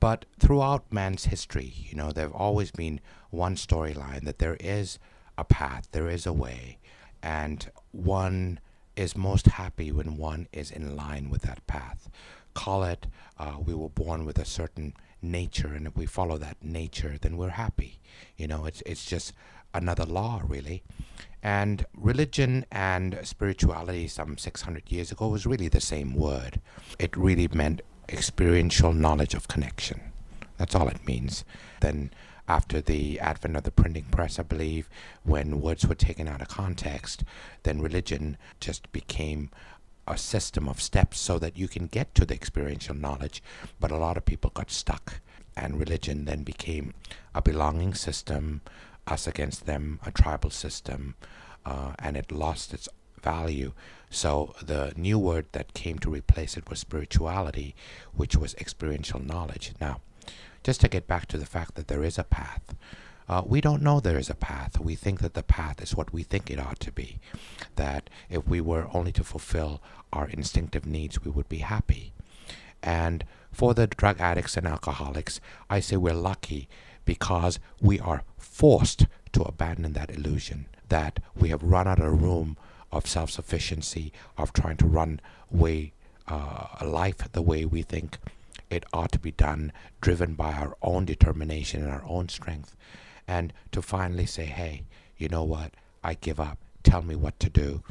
But 0.00 0.24
throughout 0.40 0.92
man's 0.92 1.26
history, 1.26 1.72
you 1.76 1.96
know, 1.96 2.10
there 2.10 2.26
have 2.26 2.34
always 2.34 2.72
been 2.72 3.00
one 3.30 3.54
storyline 3.54 4.24
that 4.24 4.38
there 4.38 4.56
is 4.58 4.98
a 5.36 5.44
path, 5.44 5.88
there 5.92 6.08
is 6.08 6.26
a 6.26 6.32
way, 6.32 6.78
and 7.22 7.70
one 7.92 8.58
is 8.96 9.16
most 9.16 9.46
happy 9.46 9.92
when 9.92 10.16
one 10.16 10.48
is 10.52 10.72
in 10.72 10.96
line 10.96 11.30
with 11.30 11.42
that 11.42 11.64
path. 11.68 12.10
Call 12.58 12.82
it, 12.82 13.06
uh, 13.38 13.54
we 13.64 13.72
were 13.72 13.88
born 13.88 14.24
with 14.26 14.36
a 14.36 14.44
certain 14.44 14.92
nature, 15.22 15.72
and 15.74 15.86
if 15.86 15.96
we 15.96 16.06
follow 16.06 16.38
that 16.38 16.56
nature, 16.60 17.16
then 17.20 17.36
we're 17.36 17.50
happy. 17.50 18.00
You 18.36 18.48
know, 18.48 18.66
it's 18.66 18.82
it's 18.84 19.06
just 19.06 19.32
another 19.72 20.04
law, 20.04 20.42
really. 20.44 20.82
And 21.40 21.86
religion 21.96 22.66
and 22.72 23.20
spirituality, 23.22 24.08
some 24.08 24.38
600 24.38 24.90
years 24.90 25.12
ago, 25.12 25.28
was 25.28 25.46
really 25.46 25.68
the 25.68 25.80
same 25.80 26.14
word. 26.14 26.60
It 26.98 27.16
really 27.16 27.46
meant 27.46 27.80
experiential 28.08 28.92
knowledge 28.92 29.34
of 29.34 29.46
connection. 29.46 30.00
That's 30.56 30.74
all 30.74 30.88
it 30.88 31.06
means. 31.06 31.44
Then, 31.80 32.10
after 32.48 32.80
the 32.80 33.20
advent 33.20 33.56
of 33.56 33.62
the 33.62 33.70
printing 33.70 34.06
press, 34.10 34.40
I 34.40 34.42
believe, 34.42 34.90
when 35.22 35.60
words 35.60 35.86
were 35.86 35.94
taken 35.94 36.26
out 36.26 36.42
of 36.42 36.48
context, 36.48 37.22
then 37.62 37.80
religion 37.80 38.36
just 38.58 38.90
became 38.90 39.50
a 40.08 40.18
system 40.18 40.68
of 40.68 40.82
steps 40.82 41.18
so 41.18 41.38
that 41.38 41.56
you 41.56 41.68
can 41.68 41.86
get 41.86 42.14
to 42.14 42.24
the 42.24 42.34
experiential 42.34 42.94
knowledge. 42.94 43.42
But 43.80 43.90
a 43.90 43.96
lot 43.96 44.16
of 44.16 44.24
people 44.24 44.50
got 44.50 44.70
stuck, 44.70 45.20
and 45.56 45.78
religion 45.78 46.24
then 46.24 46.42
became 46.42 46.94
a 47.34 47.42
belonging 47.42 47.94
system, 47.94 48.62
us 49.06 49.26
against 49.26 49.66
them, 49.66 50.00
a 50.04 50.10
tribal 50.10 50.50
system, 50.50 51.14
uh, 51.64 51.92
and 51.98 52.16
it 52.16 52.32
lost 52.32 52.74
its 52.74 52.88
value. 53.22 53.72
So 54.10 54.54
the 54.62 54.92
new 54.96 55.18
word 55.18 55.46
that 55.52 55.74
came 55.74 55.98
to 56.00 56.10
replace 56.10 56.56
it 56.56 56.70
was 56.70 56.78
spirituality, 56.78 57.74
which 58.14 58.36
was 58.36 58.54
experiential 58.54 59.20
knowledge. 59.20 59.72
Now, 59.80 60.00
just 60.62 60.80
to 60.80 60.88
get 60.88 61.06
back 61.06 61.26
to 61.26 61.38
the 61.38 61.46
fact 61.46 61.74
that 61.74 61.88
there 61.88 62.04
is 62.04 62.18
a 62.18 62.24
path. 62.24 62.74
Uh, 63.28 63.42
we 63.44 63.60
don't 63.60 63.82
know 63.82 64.00
there 64.00 64.18
is 64.18 64.30
a 64.30 64.34
path. 64.34 64.80
We 64.80 64.94
think 64.94 65.20
that 65.20 65.34
the 65.34 65.42
path 65.42 65.82
is 65.82 65.94
what 65.94 66.12
we 66.14 66.22
think 66.22 66.50
it 66.50 66.58
ought 66.58 66.80
to 66.80 66.92
be. 66.92 67.18
That 67.76 68.08
if 68.30 68.46
we 68.48 68.62
were 68.62 68.88
only 68.94 69.12
to 69.12 69.24
fulfill 69.24 69.82
our 70.12 70.28
instinctive 70.28 70.86
needs, 70.86 71.24
we 71.24 71.30
would 71.30 71.48
be 71.48 71.58
happy. 71.58 72.12
And 72.82 73.24
for 73.52 73.74
the 73.74 73.86
drug 73.86 74.20
addicts 74.20 74.56
and 74.56 74.66
alcoholics, 74.66 75.40
I 75.68 75.80
say 75.80 75.96
we're 75.96 76.14
lucky 76.14 76.68
because 77.04 77.58
we 77.80 77.98
are 78.00 78.22
forced 78.36 79.06
to 79.32 79.42
abandon 79.42 79.92
that 79.94 80.10
illusion 80.10 80.66
that 80.88 81.20
we 81.36 81.50
have 81.50 81.62
run 81.62 81.86
out 81.86 82.00
of 82.00 82.22
room 82.22 82.56
of 82.90 83.06
self 83.06 83.30
sufficiency, 83.30 84.12
of 84.38 84.52
trying 84.52 84.78
to 84.78 84.86
run 84.86 85.20
way 85.50 85.92
uh, 86.26 86.66
life 86.84 87.18
the 87.32 87.42
way 87.42 87.64
we 87.64 87.82
think 87.82 88.18
it 88.70 88.84
ought 88.92 89.12
to 89.12 89.18
be 89.18 89.32
done, 89.32 89.72
driven 90.00 90.34
by 90.34 90.52
our 90.52 90.76
own 90.82 91.04
determination 91.04 91.82
and 91.82 91.90
our 91.90 92.04
own 92.06 92.28
strength 92.28 92.76
and 93.28 93.52
to 93.70 93.82
finally 93.82 94.26
say, 94.26 94.46
hey, 94.46 94.82
you 95.18 95.28
know 95.28 95.44
what? 95.44 95.72
I 96.02 96.14
give 96.14 96.40
up. 96.40 96.58
Tell 96.82 97.02
me 97.02 97.14
what 97.14 97.38
to 97.40 97.50
do. 97.50 97.82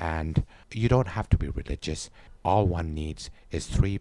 And 0.00 0.44
you 0.72 0.88
don't 0.88 1.08
have 1.08 1.28
to 1.28 1.36
be 1.36 1.48
religious. 1.48 2.08
All 2.42 2.66
one 2.66 2.94
needs 2.94 3.28
is 3.50 3.66
three 3.66 4.00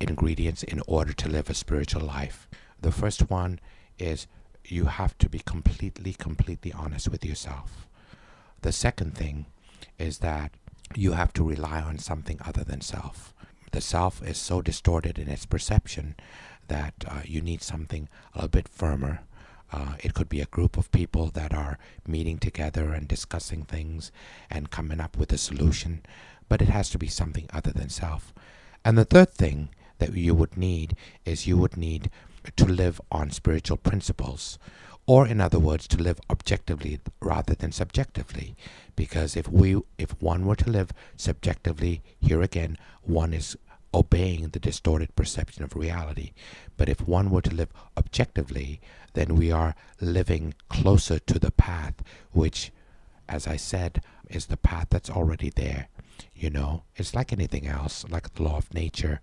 ingredients 0.00 0.62
in 0.62 0.80
order 0.86 1.12
to 1.12 1.28
live 1.28 1.50
a 1.50 1.54
spiritual 1.54 2.02
life. 2.02 2.48
The 2.80 2.92
first 2.92 3.28
one 3.28 3.58
is 3.98 4.28
you 4.64 4.84
have 4.84 5.18
to 5.18 5.28
be 5.28 5.40
completely, 5.40 6.12
completely 6.12 6.72
honest 6.72 7.08
with 7.08 7.24
yourself. 7.24 7.88
The 8.62 8.70
second 8.70 9.16
thing 9.16 9.46
is 9.98 10.18
that 10.18 10.52
you 10.94 11.12
have 11.12 11.32
to 11.32 11.48
rely 11.48 11.80
on 11.80 11.98
something 11.98 12.38
other 12.44 12.62
than 12.62 12.80
self. 12.80 13.34
The 13.72 13.80
self 13.80 14.22
is 14.22 14.38
so 14.38 14.62
distorted 14.62 15.18
in 15.18 15.28
its 15.28 15.46
perception 15.46 16.14
that 16.68 16.94
uh, 17.06 17.22
you 17.24 17.40
need 17.40 17.62
something 17.62 18.08
a 18.34 18.38
little 18.38 18.48
bit 18.50 18.68
firmer 18.68 19.20
uh, 19.72 19.94
it 20.00 20.14
could 20.14 20.28
be 20.28 20.40
a 20.40 20.46
group 20.46 20.76
of 20.76 20.90
people 20.90 21.26
that 21.28 21.54
are 21.54 21.78
meeting 22.06 22.38
together 22.38 22.92
and 22.92 23.06
discussing 23.06 23.62
things 23.62 24.10
and 24.50 24.70
coming 24.70 25.00
up 25.00 25.16
with 25.16 25.32
a 25.32 25.38
solution, 25.38 26.02
but 26.48 26.60
it 26.60 26.68
has 26.68 26.90
to 26.90 26.98
be 26.98 27.08
something 27.08 27.46
other 27.52 27.70
than 27.70 27.88
self. 27.88 28.32
And 28.84 28.96
the 28.96 29.04
third 29.04 29.30
thing 29.30 29.68
that 29.98 30.14
you 30.14 30.34
would 30.34 30.56
need 30.56 30.96
is 31.24 31.46
you 31.46 31.56
would 31.58 31.76
need 31.76 32.10
to 32.56 32.64
live 32.64 33.00
on 33.12 33.30
spiritual 33.30 33.76
principles, 33.76 34.58
or 35.06 35.26
in 35.26 35.40
other 35.40 35.58
words, 35.58 35.86
to 35.88 36.02
live 36.02 36.20
objectively 36.30 37.00
rather 37.20 37.54
than 37.54 37.72
subjectively. 37.72 38.56
Because 38.96 39.36
if 39.36 39.48
we, 39.48 39.80
if 39.98 40.20
one 40.20 40.46
were 40.46 40.56
to 40.56 40.70
live 40.70 40.92
subjectively, 41.16 42.02
here 42.20 42.42
again, 42.42 42.76
one 43.02 43.32
is 43.32 43.56
obeying 43.92 44.48
the 44.48 44.60
distorted 44.60 45.14
perception 45.16 45.64
of 45.64 45.76
reality. 45.76 46.32
But 46.76 46.88
if 46.88 47.06
one 47.06 47.30
were 47.30 47.42
to 47.42 47.54
live 47.54 47.72
objectively, 47.96 48.80
then 49.14 49.36
we 49.36 49.50
are 49.50 49.74
living 50.00 50.54
closer 50.68 51.18
to 51.18 51.38
the 51.38 51.50
path, 51.50 51.94
which, 52.32 52.70
as 53.28 53.46
I 53.46 53.56
said, 53.56 54.02
is 54.28 54.46
the 54.46 54.56
path 54.56 54.88
that's 54.90 55.10
already 55.10 55.50
there. 55.50 55.88
You 56.34 56.50
know, 56.50 56.84
it's 56.96 57.14
like 57.14 57.32
anything 57.32 57.66
else, 57.66 58.04
like 58.08 58.32
the 58.34 58.42
law 58.42 58.58
of 58.58 58.72
nature. 58.72 59.20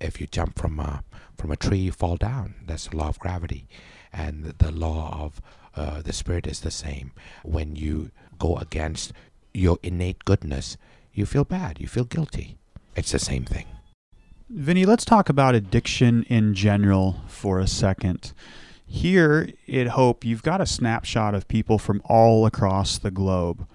If 0.00 0.20
you 0.20 0.26
jump 0.26 0.58
from 0.58 0.78
a 0.80 1.04
from 1.38 1.50
a 1.50 1.56
tree, 1.56 1.78
you 1.78 1.92
fall 1.92 2.16
down. 2.16 2.54
That's 2.66 2.88
the 2.88 2.96
law 2.96 3.08
of 3.08 3.18
gravity, 3.18 3.66
and 4.12 4.44
the, 4.44 4.70
law 4.70 5.16
of 5.20 5.40
uh, 5.74 6.02
the 6.02 6.12
spirit 6.12 6.46
is 6.46 6.60
the 6.60 6.70
same. 6.70 7.12
When 7.44 7.76
you 7.76 8.10
go 8.38 8.56
against 8.56 9.12
your 9.54 9.78
innate 9.82 10.24
goodness, 10.24 10.76
you 11.12 11.26
feel 11.26 11.44
bad. 11.44 11.80
You 11.80 11.86
feel 11.86 12.04
guilty. 12.04 12.58
It's 12.96 13.12
the 13.12 13.18
same 13.18 13.44
thing. 13.44 13.66
Vinny, 14.48 14.84
let's 14.84 15.04
talk 15.04 15.28
about 15.28 15.54
addiction 15.54 16.24
in 16.24 16.54
general 16.54 17.22
for 17.26 17.58
a 17.58 17.66
second. 17.66 18.32
Here 18.92 19.48
at 19.72 19.86
Hope, 19.88 20.22
you've 20.22 20.42
got 20.42 20.60
a 20.60 20.66
snapshot 20.66 21.34
of 21.34 21.48
people 21.48 21.78
from 21.78 22.02
all 22.04 22.44
across 22.44 22.98
the 22.98 23.10
globe. 23.10 23.66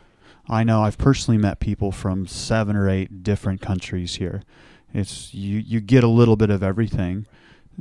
I 0.47 0.63
know 0.63 0.83
I've 0.83 0.99
personally 0.99 1.39
met 1.39 1.59
people 1.59 1.91
from 1.91 2.27
seven 2.27 2.75
or 2.75 2.87
eight 2.87 3.23
different 3.23 3.59
countries 3.59 4.17
here. 4.17 4.43
It's 4.93 5.33
you, 5.33 5.57
you 5.57 5.81
get 5.81 6.03
a 6.03 6.07
little 6.07 6.35
bit 6.35 6.51
of 6.51 6.61
everything. 6.61 7.25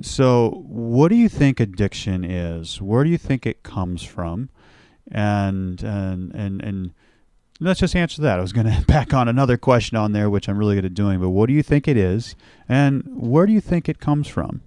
So, 0.01 0.64
what 0.66 1.09
do 1.09 1.14
you 1.14 1.28
think 1.28 1.61
addiction 1.61 2.24
is? 2.24 2.80
Where 2.80 3.05
do 3.05 3.11
you 3.11 3.18
think 3.18 3.45
it 3.45 3.62
comes 3.62 4.03
from? 4.03 4.49
And 5.12 5.82
and 5.82 6.34
and 6.34 6.62
and 6.62 6.95
let's 7.61 7.80
just 7.80 7.95
answer 7.95 8.22
that. 8.22 8.39
I 8.39 8.43
was 8.43 8.55
going 8.55 8.66
to 8.72 8.82
back 8.87 9.12
on 9.12 9.28
another 9.28 9.59
question 9.59 9.99
on 9.99 10.12
there, 10.12 10.30
which 10.30 10.49
I'm 10.49 10.57
really 10.57 10.76
good 10.76 10.87
at 10.87 10.95
doing. 10.95 11.20
But 11.20 11.30
what 11.30 11.49
do 11.49 11.53
you 11.53 11.62
think 11.62 11.87
it 11.87 11.99
is, 11.99 12.34
and 12.66 13.05
where 13.14 13.45
do 13.45 13.53
you 13.53 13.61
think 13.61 13.91
it 13.91 14.01
comes 14.01 14.26
from? 14.26 14.62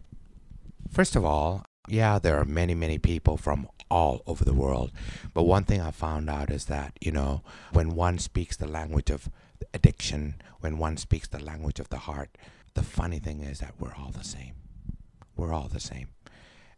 First 0.91 1.15
of 1.15 1.25
all, 1.25 1.65
yeah, 1.89 2.19
there 2.19 2.37
are 2.37 2.45
many, 2.45 2.75
many 2.75 2.97
people 2.97 3.37
from 3.37 3.67
all 3.89 4.21
over 4.27 4.45
the 4.45 4.53
world. 4.53 4.91
But 5.33 5.43
one 5.43 5.63
thing 5.63 5.81
I 5.81 5.91
found 5.91 6.29
out 6.29 6.51
is 6.51 6.65
that, 6.65 6.93
you 7.01 7.11
know, 7.11 7.41
when 7.73 7.95
one 7.95 8.19
speaks 8.19 8.55
the 8.55 8.67
language 8.67 9.09
of 9.09 9.29
addiction, 9.73 10.35
when 10.59 10.77
one 10.77 10.97
speaks 10.97 11.27
the 11.27 11.43
language 11.43 11.79
of 11.79 11.89
the 11.89 11.97
heart, 11.97 12.37
the 12.75 12.83
funny 12.83 13.19
thing 13.19 13.41
is 13.41 13.59
that 13.59 13.73
we're 13.79 13.95
all 13.95 14.11
the 14.11 14.23
same. 14.23 14.53
We're 15.35 15.53
all 15.53 15.67
the 15.67 15.79
same. 15.79 16.09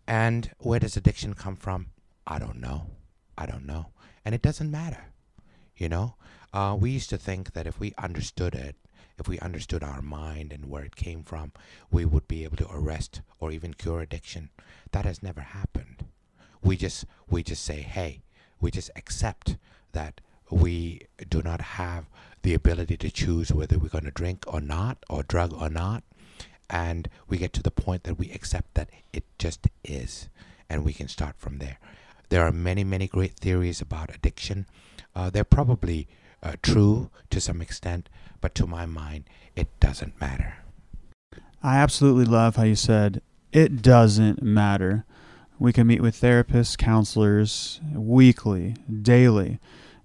And 0.08 0.52
where 0.60 0.80
does 0.80 0.98
addiction 0.98 1.34
come 1.34 1.56
from? 1.56 1.88
I 2.26 2.40
don't 2.40 2.60
know. 2.60 2.88
I 3.38 3.46
don't 3.46 3.66
know. 3.66 3.88
And 4.24 4.34
it 4.34 4.42
doesn't 4.42 4.72
matter. 4.72 5.06
You 5.76 5.90
know, 5.90 6.16
uh, 6.54 6.78
we 6.80 6.92
used 6.92 7.10
to 7.10 7.18
think 7.18 7.54
that 7.54 7.68
if 7.68 7.80
we 7.80 7.94
understood 7.98 8.56
it, 8.56 8.76
if 9.18 9.28
we 9.28 9.40
understood 9.40 9.84
our 9.84 10.02
mind 10.02 10.52
and 10.52 10.66
where 10.66 10.84
it 10.84 10.96
came 10.96 11.24
from, 11.24 11.52
we 11.92 12.06
would 12.06 12.28
be 12.28 12.44
able 12.44 12.58
to 12.58 12.72
arrest 12.72 13.22
or 13.40 13.52
even 13.52 13.74
cure 13.74 14.02
addiction. 14.02 14.50
That 14.92 15.06
has 15.06 15.24
never 15.24 15.42
happened. 15.42 16.06
We 16.62 16.78
just 16.78 17.06
we 17.30 17.44
just 17.44 17.64
say, 17.64 17.82
hey, 17.82 18.22
we 18.60 18.72
just 18.72 18.92
accept 18.96 19.58
that 19.94 20.22
we 20.50 21.02
do 21.30 21.42
not 21.42 21.62
have 21.62 22.06
the 22.44 22.54
ability 22.54 22.98
to 22.98 23.12
choose 23.12 23.52
whether 23.54 23.78
we're 23.78 23.88
going 23.88 24.04
to 24.06 24.12
drink 24.12 24.44
or 24.48 24.62
not, 24.62 24.98
or 25.10 25.24
drug 25.24 25.54
or 25.54 25.70
not. 25.70 26.04
And 26.70 27.10
we 27.28 27.38
get 27.38 27.54
to 27.54 27.64
the 27.64 27.72
point 27.72 28.04
that 28.04 28.18
we 28.18 28.32
accept 28.32 28.74
that 28.76 28.90
it 29.14 29.24
just 29.38 29.68
is, 29.84 30.30
and 30.70 30.84
we 30.84 30.94
can 30.94 31.08
start 31.08 31.36
from 31.38 31.58
there. 31.58 31.78
There 32.30 32.46
are 32.46 32.52
many, 32.52 32.84
many 32.84 33.08
great 33.08 33.36
theories 33.36 33.82
about 33.82 34.14
addiction. 34.14 34.66
Uh, 35.16 35.30
they're 35.30 35.44
probably 35.44 36.08
uh, 36.42 36.54
true 36.62 37.10
to 37.30 37.42
some 37.42 37.62
extent, 37.62 38.10
but 38.40 38.56
to 38.56 38.66
my 38.66 38.86
mind, 38.86 39.26
it 39.56 39.68
doesn't 39.80 40.20
matter. 40.20 40.56
I 41.62 41.78
absolutely 41.78 42.26
love 42.26 42.56
how 42.56 42.64
you 42.64 42.76
said 42.76 43.22
it 43.52 43.82
doesn't 43.82 44.42
matter. 44.42 45.06
We 45.60 45.74
can 45.74 45.88
meet 45.88 46.02
with 46.02 46.20
therapists, 46.20 46.78
counselors 46.78 47.80
weekly, 47.94 48.76
daily, 49.02 49.60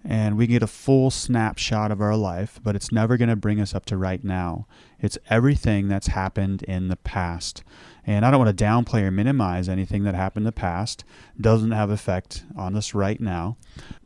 and 0.04 0.36
we 0.36 0.46
get 0.46 0.62
a 0.62 0.68
full 0.68 1.10
snapshot 1.10 1.90
of 1.90 2.00
our 2.00 2.16
life, 2.16 2.60
but 2.62 2.76
it's 2.76 2.92
never 2.92 3.16
going 3.16 3.28
to 3.28 3.36
bring 3.36 3.60
us 3.60 3.74
up 3.74 3.86
to 3.86 3.96
right 3.96 4.22
now. 4.22 4.66
It's 5.00 5.18
everything 5.30 5.88
that's 5.88 6.08
happened 6.08 6.62
in 6.64 6.88
the 6.88 6.96
past. 6.96 7.64
And 8.06 8.24
I 8.24 8.30
don't 8.30 8.38
want 8.38 8.56
to 8.56 8.64
downplay 8.64 9.02
or 9.02 9.10
minimize 9.10 9.68
anything 9.68 10.04
that 10.04 10.14
happened 10.14 10.42
in 10.42 10.46
the 10.46 10.52
past. 10.52 11.04
Doesn't 11.40 11.72
have 11.72 11.90
effect 11.90 12.44
on 12.56 12.76
us 12.76 12.94
right 12.94 13.20
now. 13.20 13.56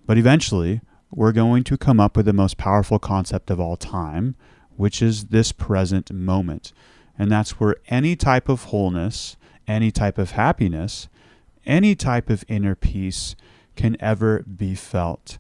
But 0.07 0.17
eventually, 0.17 0.81
we're 1.11 1.33
going 1.33 1.65
to 1.65 1.77
come 1.77 2.01
up 2.01 2.17
with 2.17 2.27
the 2.27 2.33
most 2.33 2.57
powerful 2.57 2.99
concept 2.99 3.51
of 3.51 3.61
all 3.61 3.77
time, 3.77 4.37
which 4.77 5.03
is 5.03 5.27
this 5.27 5.53
present 5.53 6.11
moment. 6.13 6.73
And 7.21 7.31
that's 7.31 7.61
where 7.61 7.77
any 7.89 8.17
type 8.17 8.49
of 8.49 8.65
wholeness, 8.65 9.37
any 9.69 9.91
type 9.91 10.17
of 10.17 10.31
happiness, 10.31 11.07
any 11.67 11.95
type 11.95 12.31
of 12.31 12.47
inner 12.49 12.75
peace 12.75 13.37
can 13.77 13.95
ever 14.01 14.43
be 14.45 14.75
felt. 14.75 15.37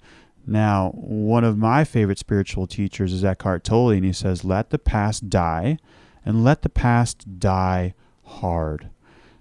Now, 0.46 0.90
one 0.90 1.42
of 1.42 1.56
my 1.56 1.84
favorite 1.84 2.18
spiritual 2.18 2.66
teachers 2.66 3.14
is 3.14 3.24
Eckhart 3.24 3.64
Tolle, 3.64 3.92
and 3.92 4.04
he 4.04 4.12
says, 4.12 4.44
Let 4.44 4.68
the 4.68 4.78
past 4.78 5.30
die, 5.30 5.78
and 6.22 6.44
let 6.44 6.60
the 6.60 6.68
past 6.68 7.38
die 7.38 7.94
hard. 8.24 8.90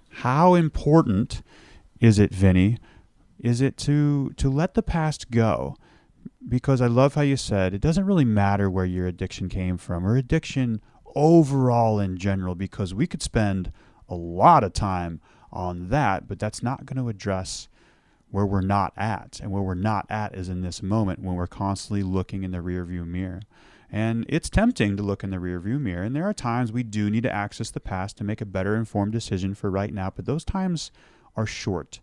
How 0.08 0.54
important 0.54 1.42
is 2.00 2.18
it, 2.18 2.32
Vinny? 2.32 2.78
Is 3.38 3.60
it 3.60 3.76
to, 3.78 4.30
to 4.38 4.48
let 4.48 4.72
the 4.72 4.82
past 4.82 5.30
go? 5.30 5.76
Because 6.48 6.80
I 6.80 6.86
love 6.86 7.16
how 7.16 7.20
you 7.20 7.36
said 7.36 7.74
it 7.74 7.82
doesn't 7.82 8.06
really 8.06 8.24
matter 8.24 8.70
where 8.70 8.86
your 8.86 9.06
addiction 9.06 9.50
came 9.50 9.76
from 9.76 10.06
or 10.06 10.16
addiction 10.16 10.80
overall 11.14 12.00
in 12.00 12.16
general, 12.16 12.54
because 12.54 12.94
we 12.94 13.06
could 13.06 13.22
spend 13.22 13.72
a 14.08 14.14
lot 14.14 14.64
of 14.64 14.72
time 14.72 15.20
on 15.52 15.88
that, 15.88 16.28
but 16.28 16.38
that's 16.38 16.62
not 16.62 16.86
going 16.86 17.02
to 17.02 17.08
address 17.08 17.68
where 18.30 18.46
we're 18.46 18.60
not 18.60 18.92
at. 18.96 19.40
And 19.42 19.50
where 19.50 19.62
we're 19.62 19.74
not 19.74 20.06
at 20.08 20.34
is 20.34 20.48
in 20.48 20.62
this 20.62 20.82
moment 20.82 21.20
when 21.20 21.34
we're 21.34 21.46
constantly 21.46 22.02
looking 22.02 22.44
in 22.44 22.52
the 22.52 22.58
rearview 22.58 23.06
mirror. 23.06 23.40
And 23.92 24.24
it's 24.28 24.48
tempting 24.48 24.96
to 24.96 25.02
look 25.02 25.24
in 25.24 25.30
the 25.30 25.38
rearview 25.38 25.80
mirror. 25.80 26.04
And 26.04 26.14
there 26.14 26.28
are 26.28 26.32
times 26.32 26.70
we 26.70 26.84
do 26.84 27.10
need 27.10 27.24
to 27.24 27.32
access 27.32 27.70
the 27.70 27.80
past 27.80 28.16
to 28.18 28.24
make 28.24 28.40
a 28.40 28.46
better 28.46 28.76
informed 28.76 29.12
decision 29.12 29.54
for 29.54 29.70
right 29.70 29.92
now, 29.92 30.12
but 30.14 30.26
those 30.26 30.44
times 30.44 30.92
are 31.36 31.46
short. 31.46 32.00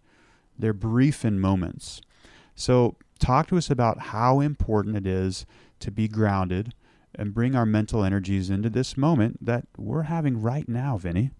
They're 0.59 0.73
brief 0.73 1.23
in 1.23 1.39
moments. 1.39 2.01
So, 2.55 2.95
talk 3.19 3.47
to 3.47 3.57
us 3.57 3.69
about 3.69 3.99
how 3.99 4.39
important 4.39 4.97
it 4.97 5.07
is 5.07 5.45
to 5.79 5.91
be 5.91 6.07
grounded 6.07 6.73
and 7.17 7.33
bring 7.33 7.55
our 7.55 7.65
mental 7.65 8.03
energies 8.03 8.49
into 8.49 8.69
this 8.69 8.95
moment 8.95 9.43
that 9.43 9.65
we're 9.77 10.03
having 10.03 10.41
right 10.41 10.69
now, 10.69 10.97
Vinny. 10.97 11.31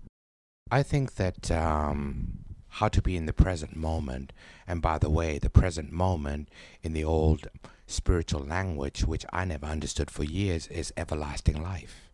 I 0.70 0.84
think 0.84 1.16
that 1.16 1.50
um, 1.52 2.40
how 2.70 2.90
to 2.90 3.02
be 3.02 3.16
in 3.16 3.26
the 3.26 3.34
present 3.34 3.76
moment, 3.76 4.34
and 4.68 4.82
by 4.82 4.98
the 4.98 5.10
way, 5.10 5.38
the 5.38 5.50
present 5.50 5.92
moment 5.92 6.50
in 6.82 6.94
the 6.94 7.04
old 7.04 7.48
spiritual 7.86 8.42
language, 8.42 9.06
which 9.06 9.26
I 9.32 9.46
never 9.46 9.68
understood 9.68 10.12
for 10.12 10.24
years, 10.24 10.68
is 10.68 10.92
everlasting 10.98 11.62
life. 11.62 12.12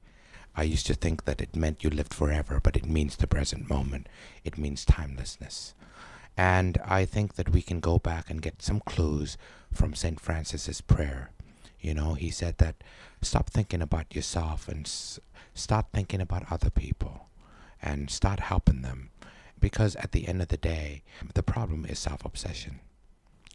I 0.56 0.64
used 0.64 0.86
to 0.88 0.94
think 0.94 1.26
that 1.26 1.42
it 1.42 1.56
meant 1.56 1.84
you 1.84 1.90
lived 1.90 2.14
forever, 2.14 2.60
but 2.62 2.78
it 2.78 2.86
means 2.86 3.16
the 3.16 3.28
present 3.28 3.68
moment. 3.68 4.08
It 4.44 4.58
means 4.58 4.86
timelessness. 4.86 5.74
And 6.38 6.78
I 6.86 7.06
think 7.06 7.36
that 7.36 7.50
we 7.50 7.62
can 7.62 7.80
go 7.80 7.98
back 7.98 8.30
and 8.30 8.42
get 8.42 8.62
some 8.62 8.82
clues 8.82 9.38
from 9.72 9.96
St. 9.96 10.20
Francis's 10.20 10.82
prayer. 10.82 11.32
You 11.80 11.94
know, 11.94 12.14
he 12.14 12.30
said 12.30 12.60
that 12.60 12.84
stop 13.24 13.50
thinking 13.50 13.82
about 13.82 14.16
yourself 14.16 14.68
and 14.68 14.86
s- 14.86 15.20
start 15.54 15.88
thinking 15.94 16.22
about 16.22 16.52
other 16.52 16.70
people 16.70 17.28
and 17.82 18.10
start 18.10 18.40
helping 18.40 18.82
them. 18.82 19.10
Because 19.60 19.96
at 19.98 20.12
the 20.12 20.28
end 20.28 20.42
of 20.42 20.50
the 20.50 20.58
day, 20.58 21.04
the 21.34 21.44
problem 21.44 21.86
is 21.86 22.00
self 22.00 22.26
obsession. 22.26 22.80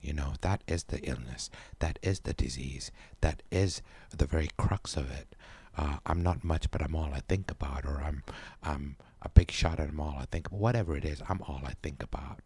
You 0.01 0.13
know, 0.13 0.35
that 0.43 0.63
is 0.67 0.85
the 0.85 1.01
illness, 1.01 1.51
that 1.81 1.99
is 2.03 2.21
the 2.21 2.33
disease, 2.33 2.93
that 3.21 3.43
is 3.51 3.83
the 4.17 4.27
very 4.27 4.49
crux 4.57 4.97
of 4.97 5.11
it. 5.11 5.35
Uh, 5.77 5.99
I'm 6.07 6.23
not 6.23 6.45
much, 6.45 6.71
but 6.71 6.83
I'm 6.83 6.95
all 6.95 7.13
I 7.13 7.21
think 7.29 7.51
about, 7.51 7.85
or 7.85 8.01
I'm, 8.03 8.23
I'm 8.63 8.97
a 9.23 9.29
big 9.29 9.51
shot 9.51 9.79
and 9.79 9.91
I'm 9.91 10.01
all 10.01 10.17
I 10.19 10.27
think. 10.27 10.49
Whatever 10.49 10.97
it 10.97 11.05
is, 11.05 11.23
I'm 11.29 11.43
all 11.43 11.61
I 11.65 11.75
think 11.83 12.03
about. 12.03 12.41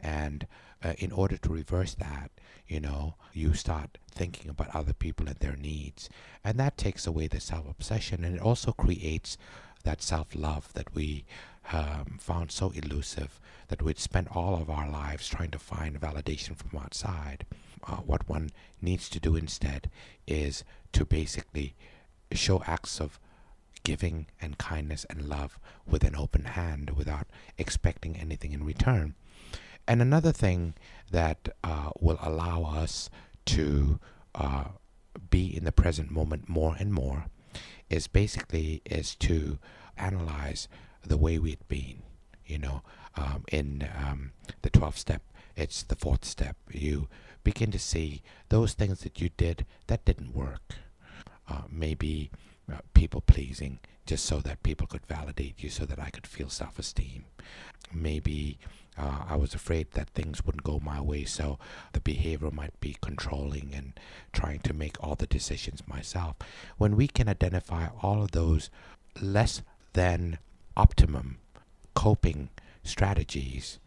And 0.00 0.46
uh, 0.82 0.94
in 0.98 1.12
order 1.12 1.36
to 1.38 1.48
reverse 1.48 1.94
that, 1.94 2.30
you 2.68 2.80
know, 2.80 3.14
you 3.32 3.54
start 3.54 3.98
thinking 4.10 4.50
about 4.50 4.74
other 4.74 4.92
people 4.92 5.28
and 5.28 5.36
their 5.36 5.56
needs. 5.56 6.08
And 6.44 6.58
that 6.58 6.76
takes 6.76 7.06
away 7.06 7.26
the 7.26 7.40
self 7.40 7.68
obsession 7.68 8.24
and 8.24 8.36
it 8.36 8.42
also 8.42 8.72
creates 8.72 9.36
that 9.84 10.02
self 10.02 10.34
love 10.34 10.72
that 10.74 10.94
we 10.94 11.24
um, 11.72 12.18
found 12.20 12.50
so 12.52 12.70
elusive 12.70 13.40
that 13.68 13.82
we'd 13.82 13.98
spent 13.98 14.34
all 14.36 14.60
of 14.60 14.70
our 14.70 14.88
lives 14.88 15.28
trying 15.28 15.50
to 15.50 15.58
find 15.58 16.00
validation 16.00 16.56
from 16.56 16.78
outside. 16.78 17.46
Uh, 17.86 17.96
what 17.96 18.28
one 18.28 18.50
needs 18.80 19.08
to 19.08 19.20
do 19.20 19.36
instead 19.36 19.90
is 20.26 20.64
to 20.92 21.04
basically 21.04 21.74
show 22.32 22.62
acts 22.66 23.00
of 23.00 23.18
giving 23.84 24.26
and 24.40 24.58
kindness 24.58 25.06
and 25.08 25.28
love 25.28 25.58
with 25.86 26.02
an 26.02 26.16
open 26.16 26.44
hand 26.44 26.90
without 26.90 27.26
expecting 27.58 28.16
anything 28.16 28.52
in 28.52 28.64
return. 28.64 29.14
And 29.88 30.02
another 30.02 30.32
thing 30.32 30.74
that 31.10 31.48
uh, 31.62 31.90
will 32.00 32.18
allow 32.20 32.64
us 32.64 33.08
to 33.46 34.00
uh, 34.34 34.64
be 35.30 35.56
in 35.56 35.64
the 35.64 35.72
present 35.72 36.10
moment 36.10 36.48
more 36.48 36.76
and 36.78 36.92
more 36.92 37.26
is 37.88 38.06
basically 38.08 38.82
is 38.84 39.14
to 39.14 39.58
analyze 39.96 40.68
the 41.04 41.16
way 41.16 41.38
we'd 41.38 41.66
been. 41.68 42.02
You 42.44 42.58
know, 42.58 42.82
um, 43.16 43.44
in 43.50 43.88
um, 43.96 44.32
the 44.62 44.70
12th 44.70 44.98
step, 44.98 45.22
it's 45.56 45.82
the 45.82 45.96
fourth 45.96 46.24
step. 46.24 46.56
You 46.70 47.08
begin 47.42 47.70
to 47.72 47.78
see 47.78 48.22
those 48.50 48.74
things 48.74 49.00
that 49.00 49.20
you 49.20 49.30
did 49.36 49.64
that 49.86 50.04
didn't 50.04 50.34
work. 50.34 50.76
Uh, 51.48 51.62
maybe 51.70 52.30
people 52.94 53.20
pleasing 53.20 53.78
just 54.06 54.24
so 54.24 54.38
that 54.40 54.62
people 54.62 54.86
could 54.86 55.04
validate 55.06 55.62
you, 55.62 55.68
so 55.70 55.84
that 55.84 55.98
I 55.98 56.10
could 56.10 56.26
feel 56.26 56.48
self 56.48 56.78
esteem. 56.78 57.24
Maybe 57.92 58.58
uh, 58.98 59.24
I 59.28 59.36
was 59.36 59.54
afraid 59.54 59.92
that 59.92 60.10
things 60.10 60.44
wouldn't 60.44 60.64
go 60.64 60.80
my 60.82 61.00
way, 61.00 61.24
so 61.24 61.58
the 61.92 62.00
behavior 62.00 62.50
might 62.50 62.78
be 62.80 62.96
controlling 63.00 63.72
and 63.74 63.98
trying 64.32 64.60
to 64.60 64.72
make 64.72 65.02
all 65.02 65.14
the 65.14 65.26
decisions 65.26 65.86
myself. 65.86 66.36
When 66.78 66.96
we 66.96 67.08
can 67.08 67.28
identify 67.28 67.88
all 68.02 68.22
of 68.22 68.32
those 68.32 68.70
less 69.20 69.62
than 69.92 70.38
optimum 70.76 71.38
coping 71.94 72.50
strategies 72.82 73.78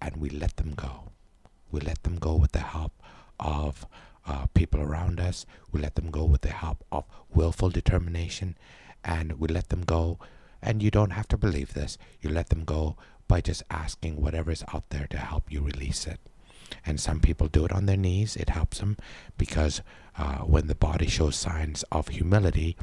and 0.00 0.16
we 0.16 0.28
let 0.28 0.56
them 0.56 0.74
go, 0.74 1.12
we 1.70 1.80
let 1.80 2.02
them 2.02 2.16
go 2.16 2.34
with 2.34 2.52
the 2.52 2.60
help 2.60 2.92
of 3.40 3.86
uh, 4.26 4.46
people 4.54 4.80
around 4.80 5.20
us, 5.20 5.46
we 5.70 5.80
let 5.80 5.94
them 5.94 6.10
go 6.10 6.24
with 6.24 6.42
the 6.42 6.52
help 6.52 6.84
of 6.90 7.04
willful 7.34 7.70
determination, 7.70 8.56
and 9.04 9.38
we 9.40 9.48
let 9.48 9.68
them 9.68 9.82
go. 9.82 10.18
And 10.62 10.82
you 10.82 10.90
don't 10.90 11.10
have 11.10 11.28
to 11.28 11.36
believe 11.36 11.74
this, 11.74 11.98
you 12.20 12.30
let 12.30 12.48
them 12.50 12.64
go 12.64 12.96
by 13.26 13.40
just 13.40 13.62
asking 13.70 14.20
whatever 14.20 14.50
is 14.50 14.64
out 14.72 14.90
there 14.90 15.06
to 15.08 15.16
help 15.16 15.50
you 15.50 15.60
release 15.60 16.06
it. 16.06 16.20
And 16.86 17.00
some 17.00 17.20
people 17.20 17.48
do 17.48 17.64
it 17.64 17.72
on 17.72 17.86
their 17.86 17.96
knees. 17.96 18.36
It 18.36 18.50
helps 18.50 18.78
them 18.78 18.96
because 19.36 19.82
uh, 20.16 20.38
when 20.38 20.66
the 20.66 20.74
body 20.74 21.06
shows 21.06 21.36
signs 21.36 21.82
of 21.90 22.08
humility, 22.08 22.76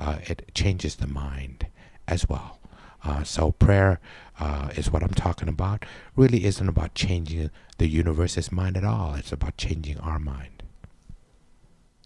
uh, 0.00 0.18
it 0.24 0.50
changes 0.54 0.96
the 0.96 1.06
mind 1.06 1.66
as 2.08 2.28
well. 2.28 2.58
Uh, 3.04 3.22
so 3.22 3.52
prayer 3.52 4.00
uh, 4.40 4.70
is 4.76 4.90
what 4.90 5.02
I'm 5.02 5.14
talking 5.14 5.48
about. 5.48 5.84
Really 6.16 6.44
isn't 6.44 6.68
about 6.68 6.94
changing 6.94 7.50
the 7.78 7.88
universe's 7.88 8.50
mind 8.50 8.76
at 8.76 8.84
all. 8.84 9.14
It's 9.14 9.32
about 9.32 9.56
changing 9.56 9.98
our 9.98 10.18
mind. 10.18 10.55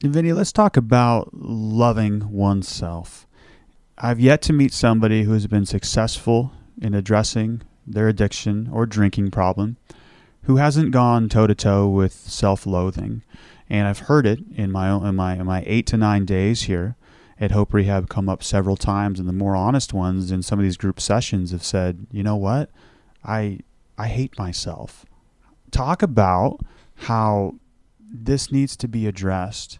Vinny, 0.03 0.32
let's 0.32 0.53
talk 0.53 0.76
about 0.76 1.28
loving 1.34 2.32
oneself. 2.32 3.26
I've 3.98 4.18
yet 4.18 4.40
to 4.42 4.53
meet 4.55 4.72
somebody 4.72 5.24
who 5.24 5.32
has 5.32 5.46
been 5.46 5.66
successful 5.66 6.53
in 6.80 6.94
addressing 6.94 7.62
their 7.86 8.09
addiction 8.09 8.68
or 8.72 8.86
drinking 8.86 9.30
problem 9.30 9.76
who 10.44 10.57
hasn't 10.57 10.90
gone 10.90 11.28
toe 11.28 11.46
to 11.46 11.55
toe 11.55 11.88
with 11.88 12.12
self-loathing? 12.12 13.22
And 13.68 13.86
I've 13.86 14.01
heard 14.01 14.26
it 14.26 14.40
in 14.55 14.72
my 14.72 14.88
own, 14.88 15.07
in 15.07 15.16
my 15.16 15.34
in 15.34 15.46
my 15.46 15.62
eight 15.66 15.86
to 15.88 15.96
nine 15.96 16.24
days 16.24 16.62
here 16.62 16.96
at 17.38 17.53
Hope 17.53 17.72
Rehab 17.72 18.09
come 18.09 18.28
up 18.28 18.42
several 18.42 18.76
times, 18.76 19.20
and 19.20 19.28
the 19.28 19.32
more 19.32 19.55
honest 19.55 19.92
ones 19.92 20.30
in 20.30 20.42
some 20.42 20.59
of 20.59 20.62
these 20.62 20.76
group 20.76 21.01
sessions 21.01 21.53
have 21.53 21.64
said, 21.64 22.07
you 22.11 22.22
know 22.22 22.36
what, 22.36 22.70
I 23.24 23.61
I 23.98 24.09
hate 24.09 24.38
myself. 24.38 25.05
Talk 25.70 26.03
about 26.03 26.61
how 26.94 27.57
this 28.12 28.51
needs 28.51 28.76
to 28.78 28.88
be 28.88 29.07
addressed, 29.07 29.78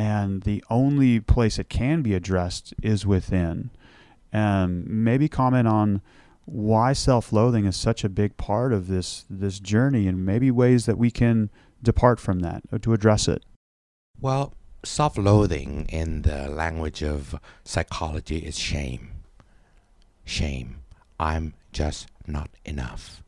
and 0.00 0.44
the 0.44 0.64
only 0.70 1.20
place 1.20 1.58
it 1.58 1.68
can 1.68 2.00
be 2.00 2.14
addressed 2.14 2.72
is 2.82 3.04
within. 3.04 3.68
And 4.32 4.86
maybe 4.86 5.28
comment 5.28 5.68
on 5.68 6.00
why 6.46 6.94
self-loathing 6.94 7.66
is 7.66 7.76
such 7.76 8.02
a 8.02 8.08
big 8.08 8.38
part 8.38 8.72
of 8.72 8.88
this 8.88 9.26
this 9.28 9.60
journey, 9.60 10.08
and 10.08 10.24
maybe 10.24 10.50
ways 10.50 10.86
that 10.86 10.96
we 10.96 11.10
can 11.10 11.50
depart 11.82 12.18
from 12.18 12.40
that 12.40 12.62
or 12.72 12.78
to 12.78 12.94
address 12.94 13.28
it. 13.28 13.44
Well, 14.18 14.54
self 14.82 15.18
loathing 15.18 15.86
in 15.90 16.22
the 16.22 16.48
language 16.48 17.02
of 17.02 17.38
psychology 17.62 18.38
is 18.38 18.58
shame. 18.58 19.10
Shame. 20.24 20.76
I'm 21.18 21.52
just 21.72 22.08
not 22.26 22.48
enough. 22.64 23.22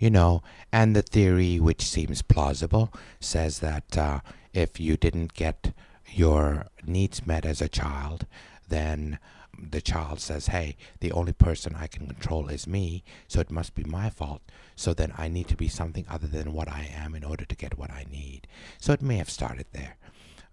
You 0.00 0.08
know, 0.08 0.42
and 0.72 0.96
the 0.96 1.02
theory, 1.02 1.60
which 1.60 1.82
seems 1.82 2.22
plausible, 2.22 2.94
says 3.20 3.58
that 3.58 3.98
uh, 3.98 4.20
if 4.54 4.80
you 4.80 4.96
didn't 4.96 5.34
get 5.34 5.72
your 6.12 6.66
needs 6.84 7.26
met 7.26 7.44
as 7.44 7.60
a 7.60 7.68
child, 7.68 8.26
then 8.68 9.18
the 9.60 9.80
child 9.80 10.20
says, 10.20 10.48
hey, 10.48 10.76
the 11.00 11.12
only 11.12 11.32
person 11.32 11.74
I 11.74 11.86
can 11.88 12.06
control 12.06 12.48
is 12.48 12.66
me, 12.66 13.02
so 13.26 13.40
it 13.40 13.50
must 13.50 13.74
be 13.74 13.84
my 13.84 14.08
fault. 14.10 14.42
So 14.76 14.94
then 14.94 15.12
I 15.18 15.28
need 15.28 15.48
to 15.48 15.56
be 15.56 15.68
something 15.68 16.06
other 16.08 16.26
than 16.26 16.52
what 16.52 16.68
I 16.68 16.88
am 16.94 17.14
in 17.14 17.24
order 17.24 17.44
to 17.44 17.56
get 17.56 17.78
what 17.78 17.90
I 17.90 18.06
need. 18.10 18.46
So 18.78 18.92
it 18.92 19.02
may 19.02 19.16
have 19.16 19.30
started 19.30 19.66
there. 19.72 19.96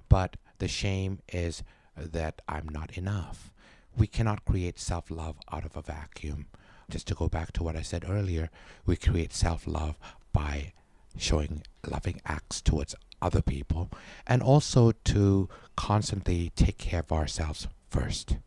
But 0.10 0.38
the 0.58 0.68
shame 0.68 1.20
is 1.32 1.64
that 1.96 2.42
I'm 2.48 2.68
not 2.70 2.98
enough. 2.98 3.52
We 3.96 4.08
cannot 4.08 4.46
create 4.46 4.80
self 4.80 5.10
love 5.10 5.38
out 5.52 5.66
of 5.66 5.78
a 5.78 5.82
vacuum. 5.82 6.48
Just 6.90 7.08
to 7.08 7.16
go 7.16 7.28
back 7.28 7.52
to 7.54 7.64
what 7.64 7.76
I 7.76 7.82
said 7.82 8.06
earlier, 8.08 8.50
we 8.86 8.96
create 8.96 9.34
self 9.34 9.66
love 9.68 9.96
by 10.34 10.74
showing 11.18 11.64
loving 11.88 12.22
acts 12.26 12.62
towards 12.62 12.96
other 13.26 13.42
people 13.42 13.90
and 14.28 14.44
also 14.44 14.92
to 15.04 15.50
constantly 15.76 16.52
take 16.56 16.78
care 16.78 17.00
of 17.00 17.12
ourselves 17.12 17.68
first. 17.90 18.38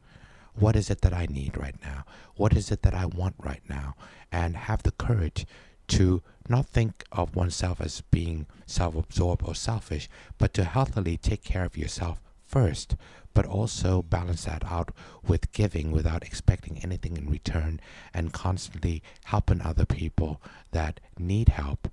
What 0.55 0.77
is 0.77 0.89
it 0.91 1.01
that 1.03 1.13
I 1.13 1.27
need 1.27 1.57
right 1.57 1.77
now? 1.83 2.05
What 2.37 2.57
is 2.57 2.71
it 2.71 2.83
that 2.83 2.95
I 2.95 3.07
want 3.07 3.35
right 3.43 3.63
now? 3.69 3.97
And 4.31 4.57
have 4.57 4.83
the 4.83 4.93
courage 4.93 5.47
to 5.89 6.23
not 6.49 6.67
think 6.67 7.05
of 7.11 7.35
oneself 7.35 7.81
as 7.81 8.03
being 8.11 8.47
self 8.67 8.95
absorbed 8.95 9.43
or 9.45 9.55
selfish, 9.55 10.09
but 10.37 10.55
to 10.55 10.65
healthily 10.65 11.17
take 11.17 11.43
care 11.43 11.65
of 11.65 11.77
yourself 11.77 12.21
first, 12.45 12.97
but 13.35 13.47
also 13.47 14.03
balance 14.03 14.45
that 14.45 14.65
out 14.65 14.91
with 15.27 15.53
giving 15.53 15.91
without 15.93 16.25
expecting 16.25 16.79
anything 16.83 17.17
in 17.17 17.31
return 17.31 17.81
and 18.15 18.33
constantly 18.33 19.03
helping 19.25 19.61
other 19.63 19.87
people 19.87 20.41
that 20.73 21.01
need 21.19 21.51
help 21.51 21.89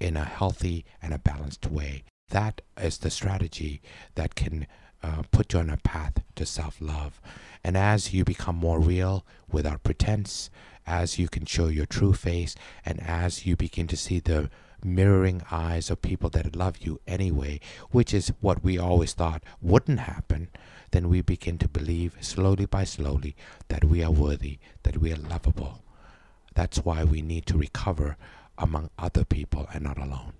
in 0.00 0.16
a 0.16 0.24
healthy 0.24 0.84
and 1.00 1.14
a 1.14 1.18
balanced 1.18 1.66
way. 1.66 2.02
That 2.32 2.62
is 2.80 2.96
the 2.96 3.10
strategy 3.10 3.82
that 4.14 4.34
can 4.34 4.66
uh, 5.02 5.22
put 5.32 5.52
you 5.52 5.58
on 5.58 5.68
a 5.68 5.76
path 5.76 6.22
to 6.36 6.46
self 6.46 6.80
love. 6.80 7.20
And 7.62 7.76
as 7.76 8.14
you 8.14 8.24
become 8.24 8.56
more 8.56 8.80
real 8.80 9.26
without 9.50 9.82
pretense, 9.82 10.48
as 10.86 11.18
you 11.18 11.28
can 11.28 11.44
show 11.44 11.68
your 11.68 11.84
true 11.84 12.14
face, 12.14 12.54
and 12.86 13.00
as 13.00 13.44
you 13.44 13.54
begin 13.54 13.86
to 13.88 13.98
see 13.98 14.18
the 14.18 14.48
mirroring 14.82 15.42
eyes 15.50 15.90
of 15.90 16.00
people 16.00 16.30
that 16.30 16.56
love 16.56 16.78
you 16.78 17.00
anyway, 17.06 17.60
which 17.90 18.14
is 18.14 18.32
what 18.40 18.64
we 18.64 18.78
always 18.78 19.12
thought 19.12 19.44
wouldn't 19.60 20.00
happen, 20.00 20.48
then 20.90 21.10
we 21.10 21.20
begin 21.20 21.58
to 21.58 21.68
believe 21.68 22.16
slowly 22.22 22.64
by 22.64 22.84
slowly 22.84 23.36
that 23.68 23.84
we 23.84 24.02
are 24.02 24.10
worthy, 24.10 24.58
that 24.84 24.96
we 24.96 25.12
are 25.12 25.16
lovable. 25.16 25.84
That's 26.54 26.78
why 26.78 27.04
we 27.04 27.20
need 27.20 27.44
to 27.46 27.58
recover 27.58 28.16
among 28.56 28.88
other 28.98 29.24
people 29.26 29.68
and 29.74 29.84
not 29.84 29.98
alone 29.98 30.32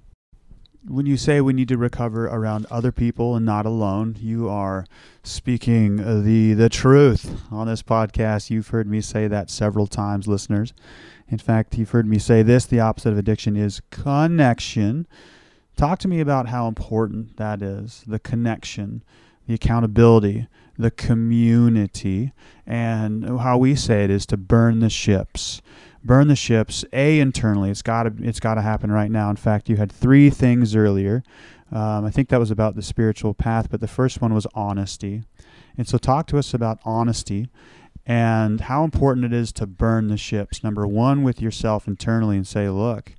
when 0.87 1.07
you 1.07 1.17
say 1.17 1.41
we 1.41 1.53
need 1.53 1.69
to 1.69 1.79
recover 1.79 2.27
around 2.27 2.67
other 2.71 2.91
people 2.91 3.37
and 3.37 3.47
not 3.47 3.67
alone, 3.67 4.17
you 4.19 4.49
are 4.49 4.87
speaking 5.23 5.97
the 6.25 6.55
the 6.55 6.69
truth 6.69 7.41
on 7.51 7.67
this 7.69 7.83
podcast. 7.83 8.51
You've 8.51 8.69
heard 8.69 8.89
me 8.89 9.01
say 9.01 9.29
that 9.29 9.51
several 9.51 9.87
times, 9.87 10.27
listeners. 10.27 10.73
In 11.29 11.39
fact, 11.39 11.79
you've 11.79 11.91
heard 11.91 12.07
me 12.07 12.19
say 12.19 12.43
this: 12.43 12.67
the 12.67 12.81
opposite 12.81 13.13
of 13.13 13.19
addiction 13.19 13.57
is 13.57 13.81
connection. 13.91 15.07
Talk 15.77 15.99
to 16.01 16.09
me 16.09 16.21
about 16.21 16.49
how 16.49 16.69
important 16.69 17.37
that 17.37 17.63
is 17.63 18.05
the 18.07 18.19
connection, 18.19 19.03
the 19.47 19.55
accountability, 19.55 20.49
the 20.77 20.91
community, 20.91 22.33
and 22.67 23.41
how 23.41 23.57
we 23.57 23.75
say 23.75 24.05
it 24.05 24.11
is 24.11 24.27
to 24.27 24.37
burn 24.37 24.81
the 24.81 24.91
ships 24.91 25.63
burn 26.05 26.29
the 26.29 26.37
ships. 26.37 26.85
A 26.93 27.21
internally, 27.21 27.71
it's 27.71 27.83
got 27.83 28.05
to 28.05 28.13
it's 28.21 28.41
got 28.41 28.55
to 28.55 28.63
happen 28.63 28.91
right 28.91 29.11
now. 29.11 29.31
In 29.31 29.37
fact, 29.37 29.69
you 29.69 29.77
had 29.77 29.91
three 29.91 30.31
things 30.31 30.75
earlier. 30.75 31.23
Um, 31.71 32.05
I 32.05 32.11
think 32.11 32.29
that 32.29 32.41
was 32.41 32.51
about 32.51 32.75
the 32.75 32.83
spiritual 32.83 33.33
path, 33.35 33.69
but 33.71 33.81
the 33.81 33.89
first 33.89 34.21
one 34.21 34.35
was 34.35 34.47
honesty. 34.55 35.23
And 35.77 35.89
so, 35.89 35.97
talk 35.99 36.27
to 36.29 36.39
us 36.39 36.53
about 36.53 36.81
honesty 36.85 37.49
and 38.05 38.63
how 38.63 38.85
important 38.85 39.27
it 39.27 39.33
is 39.33 39.53
to 39.53 39.67
burn 39.67 40.09
the 40.09 40.17
ships. 40.17 40.63
Number 40.63 40.87
one, 40.87 41.23
with 41.23 41.41
yourself 41.41 41.87
internally, 41.87 42.37
and 42.37 42.47
say, 42.47 42.69
look. 42.69 43.15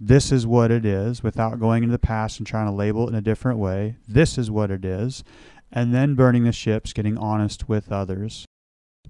This 0.00 0.32
is 0.32 0.44
what 0.44 0.72
it 0.72 0.84
is 0.84 1.22
without 1.22 1.60
going 1.60 1.84
into 1.84 1.92
the 1.92 2.00
past 2.00 2.38
and 2.38 2.46
trying 2.46 2.66
to 2.66 2.72
label 2.72 3.06
it 3.06 3.10
in 3.10 3.14
a 3.14 3.22
different 3.22 3.60
way. 3.60 3.94
This 4.08 4.36
is 4.36 4.50
what 4.50 4.72
it 4.72 4.84
is. 4.84 5.22
And 5.70 5.94
then 5.94 6.16
burning 6.16 6.42
the 6.42 6.52
ships, 6.52 6.92
getting 6.92 7.16
honest 7.16 7.68
with 7.68 7.92
others. 7.92 8.44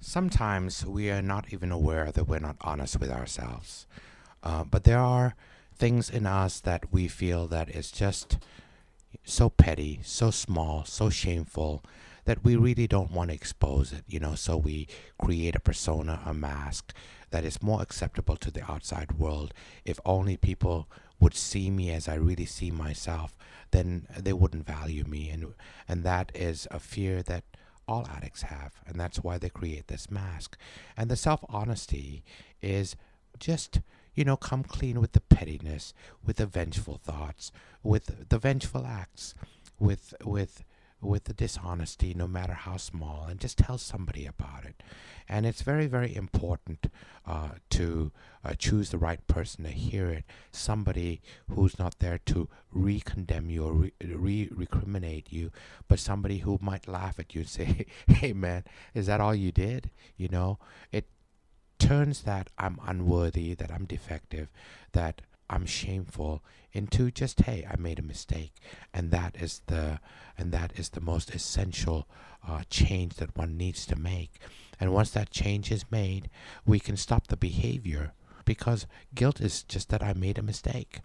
Sometimes 0.07 0.85
we 0.85 1.11
are 1.11 1.23
not 1.23 1.47
even 1.51 1.73
aware 1.73 2.13
that 2.13 2.29
we're 2.29 2.39
not 2.39 2.57
honest 2.61 3.01
with 3.01 3.11
ourselves. 3.11 3.87
Uh, 4.43 4.63
but 4.63 4.85
there 4.85 4.99
are 4.99 5.35
things 5.75 6.11
in 6.11 6.27
us 6.27 6.61
that 6.61 6.93
we 6.93 7.09
feel 7.09 7.47
that 7.47 7.71
is 7.71 7.91
just 7.91 8.37
so 9.25 9.49
petty, 9.49 10.01
so 10.05 10.31
small, 10.31 10.85
so 10.85 11.09
shameful 11.09 11.83
that 12.27 12.45
we 12.45 12.55
really 12.55 12.87
don't 12.87 13.13
want 13.13 13.31
to 13.31 13.35
expose 13.35 13.95
it, 13.95 14.05
you 14.07 14.21
know, 14.21 14.35
so 14.35 14.59
we 14.59 14.89
create 15.19 15.57
a 15.57 15.61
persona, 15.61 16.21
a 16.27 16.35
mask 16.35 16.93
that 17.31 17.43
is 17.43 17.63
more 17.63 17.81
acceptable 17.81 18.37
to 18.37 18.51
the 18.51 18.71
outside 18.71 19.13
world. 19.13 19.55
If 19.87 19.99
only 20.05 20.37
people 20.37 20.87
would 21.19 21.35
see 21.35 21.71
me 21.71 21.91
as 21.91 22.09
I 22.09 22.17
really 22.17 22.47
see 22.47 22.71
myself, 22.71 23.39
then 23.71 24.07
they 24.15 24.35
wouldn't 24.35 24.67
value 24.67 25.05
me 25.05 25.31
and 25.31 25.55
and 25.89 26.05
that 26.05 26.31
is 26.35 26.69
a 26.71 26.79
fear 26.79 27.23
that 27.23 27.45
all 27.87 28.07
addicts 28.09 28.43
have, 28.43 28.75
and 28.87 28.99
that's 28.99 29.23
why 29.23 29.39
they 29.39 29.49
create 29.49 29.89
this 29.89 30.11
mask. 30.11 30.57
And 30.97 31.11
the 31.11 31.17
self 31.17 31.45
honesty 31.49 32.25
is 32.63 32.97
just, 33.39 33.81
you 34.15 34.25
know, 34.25 34.37
come 34.37 34.65
clean 34.65 35.01
with 35.01 35.13
the 35.13 35.21
pettiness, 35.21 35.93
with 36.25 36.37
the 36.37 36.47
vengeful 36.47 36.99
thoughts, 37.03 37.53
with 37.83 38.29
the 38.29 38.39
vengeful 38.39 38.87
acts, 38.87 39.35
with 39.79 40.15
with 40.25 40.65
with 41.05 41.25
the 41.25 41.33
dishonesty, 41.33 42.15
no 42.15 42.27
matter 42.27 42.55
how 42.55 42.77
small, 42.77 43.27
and 43.29 43.41
just 43.41 43.59
tell 43.59 43.79
somebody 43.79 44.27
about 44.27 44.65
it. 44.65 44.83
And 45.29 45.47
it's 45.47 45.63
very, 45.63 45.87
very 45.87 46.15
important 46.15 46.87
uh, 47.27 47.51
to 47.71 48.13
uh, 48.45 48.55
choose 48.55 48.91
the 48.91 48.99
right 48.99 49.27
person 49.27 49.65
to 49.65 49.71
hear 49.71 50.09
it. 50.11 50.25
Somebody 50.51 51.23
who's 51.51 51.79
not 51.79 51.99
there 51.99 52.19
to 52.27 52.49
re-condemn 52.71 53.49
you 53.49 53.65
or 53.65 53.73
re- 53.73 54.49
recriminate 54.49 55.33
you, 55.33 55.51
but 55.89 55.99
somebody 55.99 56.39
who 56.39 56.59
might 56.61 56.89
laugh 56.89 57.19
at 57.19 57.35
you 57.35 57.43
and 57.43 57.49
say, 57.49 57.87
"Hey, 58.07 58.33
man, 58.33 58.65
is 58.93 59.07
that 59.07 59.21
all 59.21 59.35
you 59.35 59.53
did?" 59.53 59.91
You 60.17 60.29
know, 60.29 60.59
it 60.93 61.07
turns 61.79 62.23
that 62.23 62.49
I'm 62.59 62.79
unworthy, 62.87 63.55
that 63.55 63.71
I'm 63.71 63.85
defective, 63.85 64.49
that 64.93 65.23
I'm 65.49 65.67
shameful 65.67 66.43
into 66.73 67.11
just 67.11 67.43
hey 67.43 67.67
I 67.71 67.77
made 67.77 67.99
a 67.99 68.03
mistake. 68.03 68.55
And 68.93 69.11
that 69.11 69.37
is 69.39 69.63
the 69.67 70.01
and 70.37 70.53
that 70.53 70.73
is 70.77 70.91
the 70.91 71.01
most 71.01 71.35
essential 71.35 72.09
uh, 72.47 72.63
change 72.69 73.15
that 73.17 73.37
one 73.37 73.57
needs 73.57 73.87
to 73.87 73.97
make. 73.97 74.41
And 74.81 74.93
once 74.93 75.11
that 75.11 75.31
change 75.31 75.71
is 75.71 75.91
made 75.91 76.31
we 76.67 76.81
can 76.81 76.97
stop 76.97 77.27
the 77.27 77.37
behavior 77.37 78.13
because 78.45 78.87
guilt 79.15 79.41
is 79.41 79.63
just 79.63 79.89
that 79.91 80.03
I 80.03 80.13
made 80.13 80.39
a 80.39 80.43
mistake. 80.43 81.01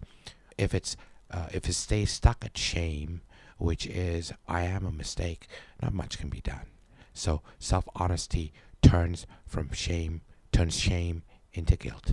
If 0.58 0.74
it's 0.74 0.96
uh, 1.30 1.46
if 1.52 1.68
it 1.68 1.74
stays 1.74 2.10
stuck 2.10 2.44
at 2.44 2.58
shame 2.58 3.22
which 3.58 3.86
is 3.86 4.32
I 4.48 4.62
am 4.62 4.86
a 4.86 4.90
mistake 4.90 5.46
not 5.82 5.92
much 5.92 6.18
can 6.18 6.28
be 6.28 6.40
done. 6.40 6.66
So 7.12 7.42
self 7.58 7.88
honesty 7.94 8.52
turns 8.82 9.26
from 9.46 9.72
shame 9.72 10.22
turns 10.52 10.78
shame 10.78 11.22
into 11.52 11.76
guilt 11.76 12.12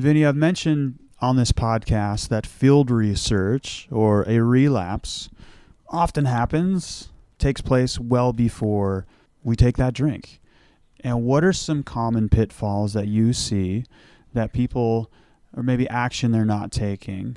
Vinny, 0.00 0.24
I've 0.24 0.36
mentioned 0.36 0.98
on 1.20 1.36
this 1.36 1.52
podcast 1.52 2.28
that 2.28 2.46
field 2.46 2.90
research 2.90 3.88
or 3.90 4.22
a 4.26 4.40
relapse 4.40 5.28
often 5.88 6.24
happens, 6.24 7.10
takes 7.38 7.60
place 7.60 7.98
well 7.98 8.32
before 8.32 9.06
we 9.44 9.54
take 9.54 9.76
that 9.76 9.92
drink. 9.92 10.40
And 11.00 11.24
what 11.24 11.44
are 11.44 11.52
some 11.52 11.82
common 11.82 12.30
pitfalls 12.30 12.94
that 12.94 13.06
you 13.06 13.34
see 13.34 13.84
that 14.32 14.54
people 14.54 15.10
or 15.54 15.62
maybe 15.62 15.86
action 15.90 16.32
they're 16.32 16.46
not 16.46 16.72
taking. 16.72 17.36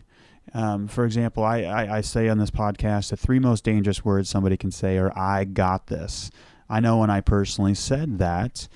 Um, 0.53 0.88
for 0.88 1.03
example, 1.03 1.43
I, 1.43 1.64
I, 1.64 1.97
I 1.97 2.01
say 2.01 2.30
on 2.30 2.38
this 2.38 2.51
podcast 2.51 3.10
the 3.10 3.18
three 3.18 3.39
most 3.39 3.66
dangerous 3.66 4.06
words 4.06 4.30
somebody 4.30 4.56
can 4.56 4.72
say 4.72 4.97
are 4.97 5.12
"I 5.18 5.43
got 5.43 5.88
this." 5.88 6.32
I 6.70 6.80
know 6.80 6.99
when 6.99 7.10
I 7.10 7.20
personally 7.20 7.76
said 7.76 8.18
that, 8.20 8.70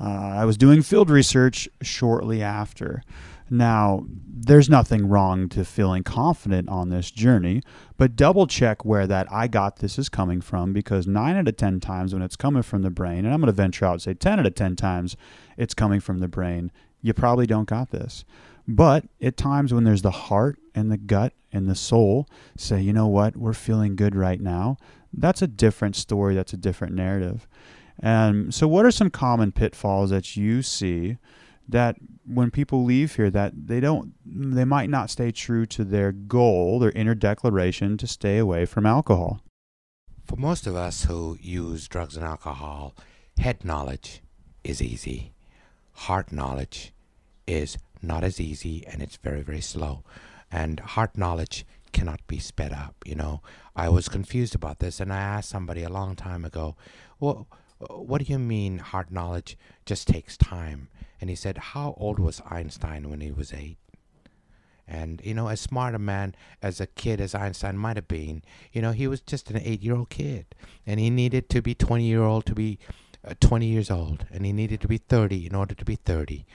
uh, 0.00 0.04
I 0.04 0.44
was 0.44 0.56
doing 0.56 0.82
field 0.82 1.10
research 1.10 1.68
shortly 1.82 2.42
after. 2.42 3.02
Now, 3.50 4.04
there's 4.26 4.68
nothing 4.68 5.08
wrong 5.08 5.48
to 5.50 5.64
feeling 5.64 6.02
confident 6.02 6.68
on 6.68 6.90
this 6.90 7.10
journey, 7.10 7.62
but 7.96 8.14
double 8.14 8.46
check 8.46 8.84
where 8.84 9.06
that 9.06 9.26
I 9.32 9.48
got 9.48 9.76
this 9.76 9.98
is 9.98 10.08
coming 10.08 10.40
from 10.40 10.72
because 10.72 11.06
9 11.06 11.36
out 11.36 11.48
of 11.48 11.56
10 11.56 11.80
times 11.80 12.12
when 12.12 12.22
it's 12.22 12.36
coming 12.36 12.62
from 12.62 12.82
the 12.82 12.90
brain, 12.90 13.24
and 13.24 13.32
I'm 13.32 13.40
going 13.40 13.46
to 13.46 13.52
venture 13.52 13.86
out 13.86 13.92
and 13.94 14.02
say 14.02 14.14
10 14.14 14.40
out 14.40 14.46
of 14.46 14.54
10 14.54 14.76
times 14.76 15.16
it's 15.56 15.74
coming 15.74 16.00
from 16.00 16.18
the 16.18 16.28
brain, 16.28 16.70
you 17.00 17.14
probably 17.14 17.46
don't 17.46 17.68
got 17.68 17.90
this. 17.90 18.24
But 18.66 19.06
at 19.22 19.38
times 19.38 19.72
when 19.72 19.84
there's 19.84 20.02
the 20.02 20.10
heart 20.10 20.58
and 20.74 20.92
the 20.92 20.98
gut 20.98 21.32
and 21.50 21.68
the 21.68 21.74
soul 21.74 22.28
say, 22.56 22.82
you 22.82 22.92
know 22.92 23.06
what, 23.06 23.34
we're 23.34 23.54
feeling 23.54 23.96
good 23.96 24.14
right 24.14 24.40
now, 24.40 24.76
that's 25.12 25.40
a 25.40 25.46
different 25.46 25.96
story. 25.96 26.34
That's 26.34 26.52
a 26.52 26.58
different 26.58 26.94
narrative. 26.94 27.48
And 28.00 28.54
so, 28.54 28.68
what 28.68 28.84
are 28.84 28.90
some 28.90 29.10
common 29.10 29.52
pitfalls 29.52 30.10
that 30.10 30.36
you 30.36 30.62
see 30.62 31.18
that 31.68 31.96
when 32.24 32.50
people 32.50 32.84
leave 32.84 33.16
here 33.16 33.30
that 33.30 33.66
they 33.66 33.80
don't 33.80 34.14
they 34.24 34.64
might 34.64 34.88
not 34.88 35.10
stay 35.10 35.30
true 35.30 35.66
to 35.66 35.84
their 35.84 36.12
goal, 36.12 36.78
their 36.78 36.92
inner 36.92 37.14
declaration 37.14 37.96
to 37.98 38.06
stay 38.06 38.38
away 38.38 38.64
from 38.66 38.86
alcohol? 38.86 39.40
For 40.24 40.36
most 40.36 40.66
of 40.66 40.76
us 40.76 41.04
who 41.04 41.38
use 41.40 41.88
drugs 41.88 42.16
and 42.16 42.24
alcohol, 42.24 42.94
head 43.38 43.64
knowledge 43.64 44.20
is 44.62 44.82
easy. 44.82 45.32
Heart 45.92 46.32
knowledge 46.32 46.92
is 47.46 47.78
not 48.02 48.22
as 48.22 48.38
easy 48.38 48.86
and 48.86 49.02
it's 49.02 49.16
very, 49.16 49.42
very 49.42 49.60
slow. 49.60 50.04
And 50.52 50.80
heart 50.80 51.16
knowledge 51.16 51.66
cannot 51.92 52.24
be 52.26 52.38
sped 52.38 52.72
up. 52.72 52.94
You 53.04 53.14
know, 53.14 53.42
I 53.74 53.88
was 53.88 54.08
confused 54.08 54.54
about 54.54 54.78
this 54.78 55.00
and 55.00 55.12
I 55.12 55.18
asked 55.18 55.48
somebody 55.48 55.82
a 55.82 55.88
long 55.88 56.14
time 56.14 56.44
ago, 56.44 56.76
well, 57.18 57.48
what 57.78 58.24
do 58.24 58.32
you 58.32 58.38
mean 58.38 58.78
heart 58.78 59.10
knowledge 59.10 59.56
just 59.86 60.08
takes 60.08 60.36
time? 60.36 60.88
And 61.20 61.30
he 61.30 61.36
said, 61.36 61.58
How 61.58 61.94
old 61.96 62.18
was 62.18 62.42
Einstein 62.48 63.08
when 63.10 63.20
he 63.20 63.30
was 63.30 63.52
eight? 63.52 63.78
And, 64.86 65.20
you 65.22 65.34
know, 65.34 65.48
as 65.48 65.60
smart 65.60 65.94
a 65.94 65.98
man 65.98 66.34
as 66.62 66.80
a 66.80 66.86
kid 66.86 67.20
as 67.20 67.34
Einstein 67.34 67.76
might 67.76 67.96
have 67.96 68.08
been, 68.08 68.42
you 68.72 68.80
know, 68.80 68.92
he 68.92 69.06
was 69.06 69.20
just 69.20 69.50
an 69.50 69.60
eight 69.62 69.82
year 69.82 69.94
old 69.94 70.08
kid. 70.08 70.46
And 70.86 70.98
he 70.98 71.10
needed 71.10 71.50
to 71.50 71.60
be 71.60 71.74
20 71.74 72.04
year 72.04 72.22
old 72.22 72.46
to 72.46 72.54
be 72.54 72.78
uh, 73.26 73.34
20 73.40 73.66
years 73.66 73.90
old. 73.90 74.24
And 74.30 74.46
he 74.46 74.52
needed 74.52 74.80
to 74.80 74.88
be 74.88 74.96
30 74.96 75.46
in 75.46 75.54
order 75.54 75.74
to 75.74 75.84
be 75.84 75.96
30. 75.96 76.46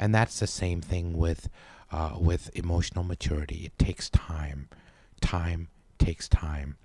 And 0.00 0.14
that's 0.14 0.40
the 0.40 0.46
same 0.46 0.80
thing 0.80 1.18
with, 1.18 1.50
uh, 1.90 2.16
with 2.18 2.50
emotional 2.54 3.04
maturity. 3.04 3.66
It 3.66 3.78
takes 3.78 4.08
time. 4.08 4.68
Time 5.20 5.68
takes 5.98 6.28
time. 6.28 6.76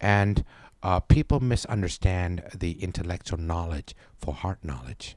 And 0.00 0.44
uh, 0.86 1.00
people 1.00 1.40
misunderstand 1.40 2.44
the 2.56 2.80
intellectual 2.80 3.40
knowledge 3.40 3.92
for 4.16 4.32
heart 4.32 4.60
knowledge. 4.62 5.16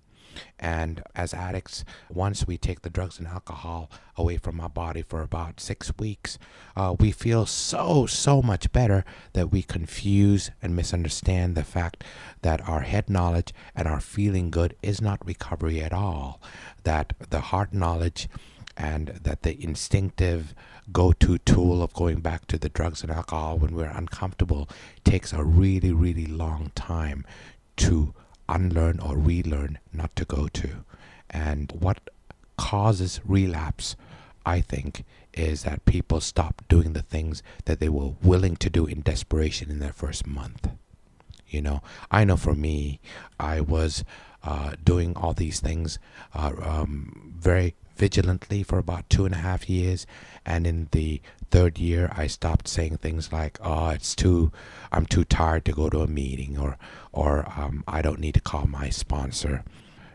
And 0.57 1.03
as 1.15 1.31
addicts, 1.31 1.85
once 2.09 2.47
we 2.47 2.57
take 2.57 2.81
the 2.81 2.89
drugs 2.89 3.19
and 3.19 3.27
alcohol 3.27 3.91
away 4.17 4.37
from 4.37 4.59
our 4.59 4.69
body 4.69 5.03
for 5.03 5.21
about 5.21 5.59
six 5.59 5.91
weeks, 5.99 6.39
uh, 6.75 6.95
we 6.99 7.11
feel 7.11 7.45
so, 7.45 8.07
so 8.07 8.41
much 8.41 8.71
better 8.71 9.05
that 9.33 9.51
we 9.51 9.61
confuse 9.61 10.49
and 10.59 10.75
misunderstand 10.75 11.53
the 11.53 11.63
fact 11.63 12.03
that 12.41 12.67
our 12.67 12.81
head 12.81 13.07
knowledge 13.07 13.53
and 13.75 13.87
our 13.87 14.01
feeling 14.01 14.49
good 14.49 14.75
is 14.81 14.99
not 14.99 15.23
recovery 15.23 15.83
at 15.83 15.93
all. 15.93 16.41
That 16.83 17.13
the 17.29 17.41
heart 17.41 17.73
knowledge 17.73 18.27
and 18.75 19.19
that 19.21 19.43
the 19.43 19.61
instinctive 19.63 20.55
go 20.91 21.11
to 21.13 21.37
tool 21.39 21.83
of 21.83 21.93
going 21.93 22.19
back 22.19 22.47
to 22.47 22.57
the 22.57 22.69
drugs 22.69 23.01
and 23.01 23.11
alcohol 23.11 23.57
when 23.57 23.75
we're 23.75 23.85
uncomfortable 23.85 24.69
takes 25.03 25.33
a 25.33 25.43
really, 25.43 25.91
really 25.91 26.25
long 26.25 26.71
time 26.75 27.25
to 27.77 28.13
unlearn 28.47 28.99
or 28.99 29.17
relearn 29.17 29.79
not 29.93 30.15
to 30.15 30.25
go 30.25 30.47
to. 30.47 30.83
And 31.29 31.71
what 31.71 32.09
causes 32.57 33.21
relapse, 33.23 33.95
I 34.45 34.61
think, 34.61 35.05
is 35.33 35.63
that 35.63 35.85
people 35.85 36.19
stop 36.19 36.63
doing 36.67 36.93
the 36.93 37.01
things 37.01 37.43
that 37.65 37.79
they 37.79 37.89
were 37.89 38.13
willing 38.23 38.55
to 38.57 38.69
do 38.69 38.85
in 38.85 39.01
desperation 39.01 39.69
in 39.69 39.79
their 39.79 39.93
first 39.93 40.25
month. 40.25 40.69
You 41.47 41.61
know, 41.61 41.81
I 42.11 42.25
know 42.25 42.37
for 42.37 42.53
me, 42.53 42.99
I 43.39 43.61
was 43.61 44.03
uh, 44.43 44.73
doing 44.83 45.15
all 45.15 45.33
these 45.33 45.59
things 45.59 45.99
uh, 46.33 46.51
um, 46.61 47.33
very 47.37 47.75
vigilantly 47.99 48.63
for 48.63 48.79
about 48.79 49.09
two 49.09 49.25
and 49.25 49.35
a 49.35 49.39
half 49.39 49.69
years. 49.69 50.07
And 50.45 50.65
in 50.65 50.87
the 50.91 51.21
third 51.51 51.77
year, 51.77 52.11
I 52.15 52.27
stopped 52.27 52.67
saying 52.67 52.97
things 52.97 53.31
like, 53.31 53.59
"Oh, 53.61 53.89
it's 53.89 54.15
too, 54.15 54.51
I'm 54.91 55.05
too 55.05 55.25
tired 55.25 55.65
to 55.65 55.73
go 55.73 55.89
to 55.89 55.99
a 55.99 56.07
meeting," 56.07 56.57
or, 56.57 56.77
or 57.11 57.45
um, 57.55 57.83
"I 57.87 58.01
don't 58.01 58.19
need 58.19 58.35
to 58.35 58.41
call 58.41 58.65
my 58.65 58.89
sponsor," 58.89 59.63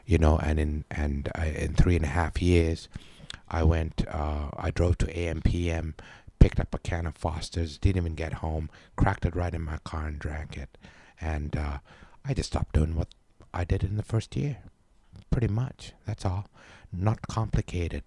you 0.07 0.19
know. 0.19 0.39
And 0.39 0.59
in 0.59 0.85
and 0.91 1.29
uh, 1.39 1.45
in 1.45 1.75
three 1.75 1.97
and 1.97 2.05
a 2.05 2.09
half 2.09 2.41
years, 2.43 2.89
I 3.49 3.63
went, 3.63 4.05
uh, 4.09 4.49
I 4.57 4.71
drove 4.71 4.99
to 4.99 5.07
AMPM, 5.07 5.95
picked 6.39 6.59
up 6.59 6.75
a 6.75 6.79
can 6.79 7.07
of 7.07 7.17
Foster's, 7.17 7.79
didn't 7.79 8.03
even 8.03 8.15
get 8.15 8.35
home, 8.45 8.71
cracked 8.97 9.27
it 9.27 9.37
right 9.37 9.55
in 9.55 9.63
my 9.63 9.79
car 9.85 10.07
and 10.07 10.19
drank 10.19 10.57
it, 10.57 10.79
and 11.21 11.57
uh, 11.57 11.79
I 12.25 12.35
just 12.35 12.51
stopped 12.51 12.75
doing 12.75 12.95
what 12.97 13.09
I 13.53 13.65
did 13.65 13.85
in 13.85 13.97
the 13.97 14.03
first 14.03 14.35
year. 14.37 14.59
Pretty 15.31 15.49
much, 15.49 15.93
that's 16.07 16.25
all 16.25 16.47
not 16.99 17.23
complicated, 17.29 18.03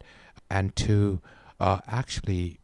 and 0.49 0.75
to 0.77 1.21
uh, 1.59 1.79
actually 1.87 2.59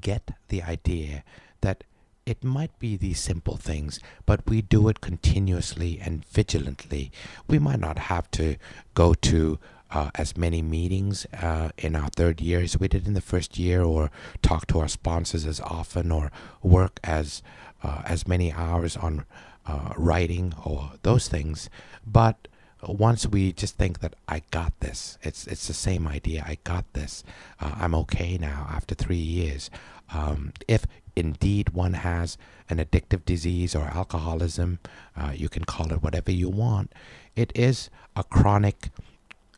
get 0.00 0.30
the 0.48 0.62
idea 0.62 1.24
that 1.60 1.84
it 2.26 2.44
might 2.44 2.78
be 2.78 2.96
these 2.96 3.18
simple 3.18 3.56
things, 3.56 4.00
but 4.26 4.46
we 4.46 4.60
do 4.60 4.88
it 4.88 5.00
continuously 5.00 5.98
and 5.98 6.26
vigilantly. 6.26 7.10
We 7.48 7.58
might 7.58 7.80
not 7.80 7.98
have 7.98 8.30
to 8.32 8.56
go 8.92 9.14
to 9.14 9.58
uh, 9.90 10.10
as 10.14 10.36
many 10.36 10.60
meetings 10.60 11.26
uh, 11.32 11.70
in 11.78 11.96
our 11.96 12.10
third 12.10 12.42
year 12.42 12.60
as 12.60 12.78
we 12.78 12.88
did 12.88 13.06
in 13.06 13.14
the 13.14 13.22
first 13.22 13.58
year, 13.58 13.82
or 13.82 14.10
talk 14.42 14.66
to 14.66 14.80
our 14.80 14.88
sponsors 14.88 15.46
as 15.46 15.60
often, 15.60 16.12
or 16.12 16.30
work 16.62 17.00
as 17.02 17.42
uh, 17.82 18.02
as 18.04 18.28
many 18.28 18.52
hours 18.52 18.96
on 18.96 19.24
uh, 19.66 19.94
writing 19.96 20.54
or 20.64 20.92
those 21.02 21.28
things. 21.28 21.70
But 22.06 22.47
once 22.86 23.26
we 23.26 23.52
just 23.52 23.76
think 23.76 24.00
that 24.00 24.14
I 24.28 24.42
got 24.50 24.78
this, 24.80 25.18
it's 25.22 25.46
it's 25.46 25.66
the 25.66 25.74
same 25.74 26.06
idea. 26.06 26.44
I 26.46 26.58
got 26.64 26.84
this. 26.92 27.24
Uh, 27.60 27.74
I'm 27.76 27.94
okay 27.94 28.38
now 28.38 28.66
after 28.70 28.94
three 28.94 29.16
years. 29.16 29.70
Um, 30.12 30.52
if 30.66 30.86
indeed 31.16 31.70
one 31.70 31.94
has 31.94 32.38
an 32.70 32.78
addictive 32.78 33.24
disease 33.24 33.74
or 33.74 33.84
alcoholism, 33.88 34.78
uh, 35.16 35.32
you 35.34 35.48
can 35.48 35.64
call 35.64 35.92
it 35.92 36.02
whatever 36.02 36.30
you 36.30 36.48
want. 36.48 36.92
It 37.34 37.50
is 37.54 37.90
a 38.14 38.22
chronic 38.24 38.90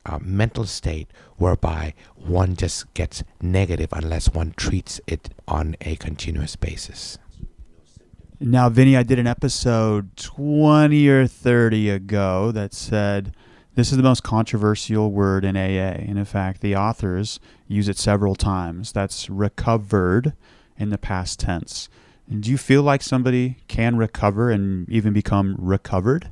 uh, 0.06 0.18
mental 0.22 0.64
state 0.64 1.08
whereby 1.36 1.94
one 2.16 2.56
just 2.56 2.92
gets 2.94 3.22
negative 3.42 3.90
unless 3.92 4.32
one 4.32 4.54
treats 4.56 5.00
it 5.06 5.28
on 5.46 5.76
a 5.82 5.96
continuous 5.96 6.56
basis. 6.56 7.18
Now, 8.42 8.70
Vinny, 8.70 8.96
I 8.96 9.02
did 9.02 9.18
an 9.18 9.26
episode 9.26 10.16
20 10.16 11.06
or 11.08 11.26
30 11.26 11.90
ago 11.90 12.50
that 12.52 12.72
said 12.72 13.34
this 13.74 13.90
is 13.90 13.98
the 13.98 14.02
most 14.02 14.22
controversial 14.22 15.12
word 15.12 15.44
in 15.44 15.58
AA. 15.58 16.00
And 16.00 16.18
in 16.18 16.24
fact, 16.24 16.62
the 16.62 16.74
authors 16.74 17.38
use 17.68 17.86
it 17.86 17.98
several 17.98 18.34
times. 18.34 18.92
That's 18.92 19.28
recovered 19.28 20.32
in 20.78 20.88
the 20.88 20.96
past 20.96 21.38
tense. 21.38 21.90
And 22.30 22.42
do 22.42 22.50
you 22.50 22.56
feel 22.56 22.82
like 22.82 23.02
somebody 23.02 23.58
can 23.68 23.96
recover 23.98 24.50
and 24.50 24.88
even 24.88 25.12
become 25.12 25.54
recovered? 25.58 26.30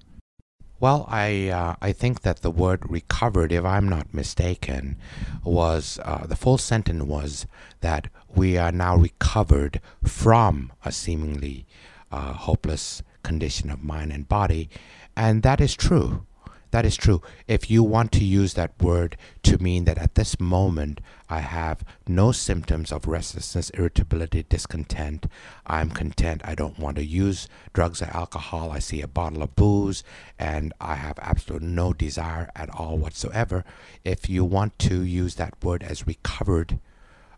Well, 0.80 1.04
I 1.10 1.48
uh, 1.48 1.74
I 1.82 1.92
think 1.92 2.22
that 2.22 2.40
the 2.40 2.52
word 2.52 2.90
recovered, 2.90 3.52
if 3.52 3.66
I'm 3.66 3.86
not 3.88 4.14
mistaken, 4.14 4.96
was 5.44 5.98
uh, 6.04 6.24
the 6.26 6.36
full 6.36 6.56
sentence 6.56 7.02
was 7.02 7.46
that 7.80 8.08
we 8.34 8.56
are 8.56 8.72
now 8.72 8.96
recovered 8.96 9.82
from 10.04 10.72
a 10.86 10.92
seemingly 10.92 11.66
uh, 12.10 12.32
hopeless 12.32 13.02
condition 13.22 13.70
of 13.70 13.82
mind 13.82 14.12
and 14.12 14.28
body. 14.28 14.68
And 15.16 15.42
that 15.42 15.60
is 15.60 15.74
true. 15.74 16.26
That 16.70 16.84
is 16.84 16.96
true. 16.96 17.22
If 17.46 17.70
you 17.70 17.82
want 17.82 18.12
to 18.12 18.24
use 18.24 18.52
that 18.54 18.72
word 18.80 19.16
to 19.44 19.56
mean 19.62 19.84
that 19.84 19.96
at 19.96 20.16
this 20.16 20.38
moment 20.38 21.00
I 21.28 21.40
have 21.40 21.82
no 22.06 22.30
symptoms 22.30 22.92
of 22.92 23.06
restlessness, 23.06 23.70
irritability, 23.70 24.44
discontent, 24.46 25.26
I'm 25.66 25.90
content, 25.90 26.42
I 26.44 26.54
don't 26.54 26.78
want 26.78 26.96
to 26.96 27.04
use 27.04 27.48
drugs 27.72 28.02
or 28.02 28.10
alcohol, 28.12 28.70
I 28.70 28.80
see 28.80 29.00
a 29.00 29.08
bottle 29.08 29.42
of 29.42 29.56
booze, 29.56 30.04
and 30.38 30.74
I 30.78 30.96
have 30.96 31.18
absolutely 31.22 31.68
no 31.68 31.94
desire 31.94 32.50
at 32.54 32.68
all 32.70 32.98
whatsoever. 32.98 33.64
If 34.04 34.28
you 34.28 34.44
want 34.44 34.78
to 34.80 35.02
use 35.02 35.36
that 35.36 35.54
word 35.64 35.82
as 35.82 36.06
recovered, 36.06 36.78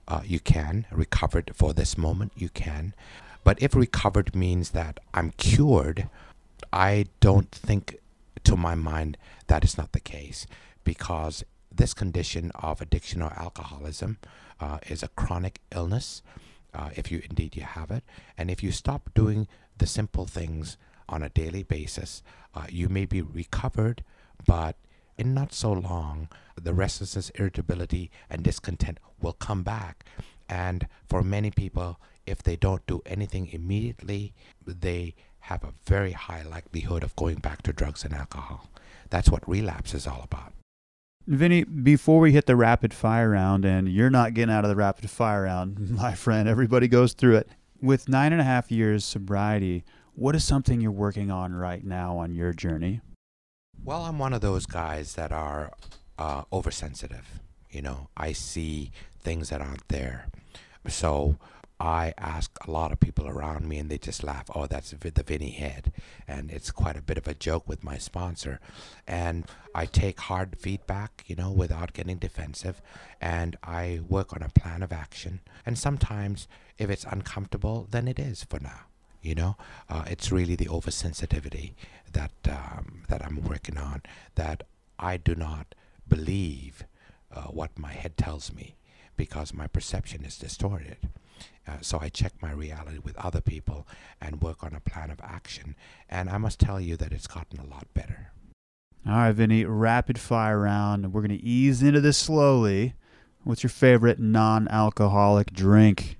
uh, 0.08 0.22
you 0.24 0.40
can. 0.40 0.86
Recovered 0.90 1.52
for 1.54 1.72
this 1.72 1.96
moment, 1.96 2.32
you 2.34 2.48
can. 2.48 2.94
But 3.44 3.60
if 3.62 3.74
recovered 3.74 4.34
means 4.34 4.70
that 4.70 5.00
I'm 5.14 5.30
cured, 5.32 6.08
I 6.72 7.06
don't 7.20 7.50
think, 7.50 7.98
to 8.44 8.56
my 8.56 8.74
mind, 8.74 9.16
that 9.46 9.64
is 9.64 9.76
not 9.76 9.92
the 9.92 10.00
case 10.00 10.46
because 10.84 11.44
this 11.74 11.94
condition 11.94 12.50
of 12.54 12.80
addiction 12.80 13.22
or 13.22 13.32
alcoholism 13.36 14.18
uh, 14.60 14.78
is 14.88 15.02
a 15.02 15.08
chronic 15.08 15.60
illness, 15.74 16.22
uh, 16.74 16.90
if 16.94 17.10
you 17.10 17.22
indeed 17.28 17.56
you 17.56 17.62
have 17.62 17.90
it. 17.90 18.04
And 18.36 18.50
if 18.50 18.62
you 18.62 18.72
stop 18.72 19.10
doing 19.14 19.48
the 19.78 19.86
simple 19.86 20.26
things 20.26 20.76
on 21.08 21.22
a 21.22 21.28
daily 21.28 21.62
basis, 21.62 22.22
uh, 22.54 22.66
you 22.68 22.88
may 22.88 23.04
be 23.04 23.22
recovered, 23.22 24.04
but 24.46 24.76
in 25.16 25.34
not 25.34 25.52
so 25.52 25.72
long, 25.72 26.28
the 26.60 26.74
restlessness, 26.74 27.30
irritability, 27.30 28.10
and 28.28 28.42
discontent 28.42 28.98
will 29.20 29.32
come 29.32 29.62
back. 29.62 30.04
And 30.48 30.86
for 31.08 31.22
many 31.22 31.50
people, 31.50 31.98
if 32.30 32.42
they 32.42 32.56
don't 32.56 32.86
do 32.86 33.02
anything 33.04 33.48
immediately, 33.48 34.32
they 34.64 35.14
have 35.40 35.64
a 35.64 35.74
very 35.84 36.12
high 36.12 36.42
likelihood 36.42 37.02
of 37.02 37.16
going 37.16 37.38
back 37.38 37.62
to 37.62 37.72
drugs 37.72 38.04
and 38.04 38.14
alcohol. 38.14 38.70
That's 39.10 39.28
what 39.30 39.48
relapse 39.48 39.94
is 39.94 40.06
all 40.06 40.22
about. 40.22 40.52
Vinny, 41.26 41.64
before 41.64 42.20
we 42.20 42.32
hit 42.32 42.46
the 42.46 42.56
rapid 42.56 42.94
fire 42.94 43.30
round, 43.30 43.64
and 43.64 43.88
you're 43.88 44.10
not 44.10 44.34
getting 44.34 44.54
out 44.54 44.64
of 44.64 44.70
the 44.70 44.76
rapid 44.76 45.10
fire 45.10 45.42
round, 45.42 45.90
my 45.96 46.14
friend, 46.14 46.48
everybody 46.48 46.88
goes 46.88 47.12
through 47.12 47.36
it. 47.36 47.48
With 47.82 48.08
nine 48.08 48.32
and 48.32 48.40
a 48.40 48.44
half 48.44 48.70
years 48.70 49.04
sobriety, 49.04 49.84
what 50.14 50.36
is 50.36 50.44
something 50.44 50.80
you're 50.80 50.90
working 50.92 51.30
on 51.30 51.54
right 51.54 51.84
now 51.84 52.18
on 52.18 52.34
your 52.34 52.52
journey? 52.52 53.00
Well, 53.82 54.02
I'm 54.02 54.18
one 54.18 54.34
of 54.34 54.42
those 54.42 54.66
guys 54.66 55.14
that 55.14 55.32
are 55.32 55.72
uh, 56.18 56.42
oversensitive. 56.52 57.40
You 57.70 57.82
know, 57.82 58.08
I 58.16 58.32
see 58.32 58.92
things 59.20 59.48
that 59.48 59.62
aren't 59.62 59.88
there. 59.88 60.26
So 60.88 61.36
I 61.80 62.12
ask 62.18 62.50
a 62.66 62.70
lot 62.70 62.92
of 62.92 63.00
people 63.00 63.26
around 63.26 63.66
me, 63.66 63.78
and 63.78 63.90
they 63.90 63.96
just 63.96 64.22
laugh. 64.22 64.50
Oh, 64.54 64.66
that's 64.66 64.90
the 64.90 65.22
Vinny 65.22 65.52
head, 65.52 65.92
and 66.28 66.50
it's 66.50 66.70
quite 66.70 66.96
a 66.96 67.02
bit 67.02 67.16
of 67.16 67.26
a 67.26 67.34
joke 67.34 67.66
with 67.66 67.82
my 67.82 67.96
sponsor. 67.96 68.60
And 69.06 69.46
I 69.74 69.86
take 69.86 70.20
hard 70.20 70.58
feedback, 70.58 71.24
you 71.26 71.36
know, 71.36 71.50
without 71.50 71.94
getting 71.94 72.18
defensive, 72.18 72.82
and 73.18 73.56
I 73.62 74.00
work 74.06 74.34
on 74.34 74.42
a 74.42 74.50
plan 74.50 74.82
of 74.82 74.92
action. 74.92 75.40
And 75.64 75.78
sometimes, 75.78 76.46
if 76.76 76.90
it's 76.90 77.04
uncomfortable, 77.04 77.88
then 77.90 78.08
it 78.08 78.18
is 78.18 78.44
for 78.44 78.60
now. 78.60 78.82
You 79.22 79.34
know, 79.34 79.56
uh, 79.88 80.04
it's 80.06 80.30
really 80.30 80.56
the 80.56 80.66
oversensitivity 80.66 81.72
that 82.12 82.32
um, 82.48 83.04
that 83.08 83.24
I'm 83.24 83.42
working 83.42 83.78
on. 83.78 84.02
That 84.34 84.64
I 84.98 85.16
do 85.16 85.34
not 85.34 85.74
believe 86.06 86.84
uh, 87.34 87.44
what 87.44 87.78
my 87.78 87.92
head 87.92 88.18
tells 88.18 88.52
me 88.52 88.76
because 89.16 89.54
my 89.54 89.66
perception 89.66 90.24
is 90.24 90.38
distorted. 90.38 91.08
Uh, 91.66 91.76
so 91.80 91.98
I 92.00 92.08
check 92.08 92.32
my 92.40 92.52
reality 92.52 92.98
with 92.98 93.16
other 93.16 93.40
people 93.40 93.86
and 94.20 94.42
work 94.42 94.64
on 94.64 94.74
a 94.74 94.80
plan 94.80 95.10
of 95.10 95.20
action. 95.22 95.76
And 96.08 96.28
I 96.28 96.38
must 96.38 96.58
tell 96.58 96.80
you 96.80 96.96
that 96.96 97.12
it's 97.12 97.26
gotten 97.26 97.60
a 97.60 97.66
lot 97.66 97.86
better. 97.94 98.32
All 99.06 99.14
right, 99.14 99.32
Vinny, 99.32 99.64
rapid 99.64 100.18
fire 100.18 100.60
round. 100.60 101.12
We're 101.12 101.22
going 101.22 101.38
to 101.38 101.44
ease 101.44 101.82
into 101.82 102.00
this 102.00 102.18
slowly. 102.18 102.94
What's 103.44 103.62
your 103.62 103.70
favorite 103.70 104.18
non 104.18 104.68
alcoholic 104.68 105.52
drink? 105.52 106.18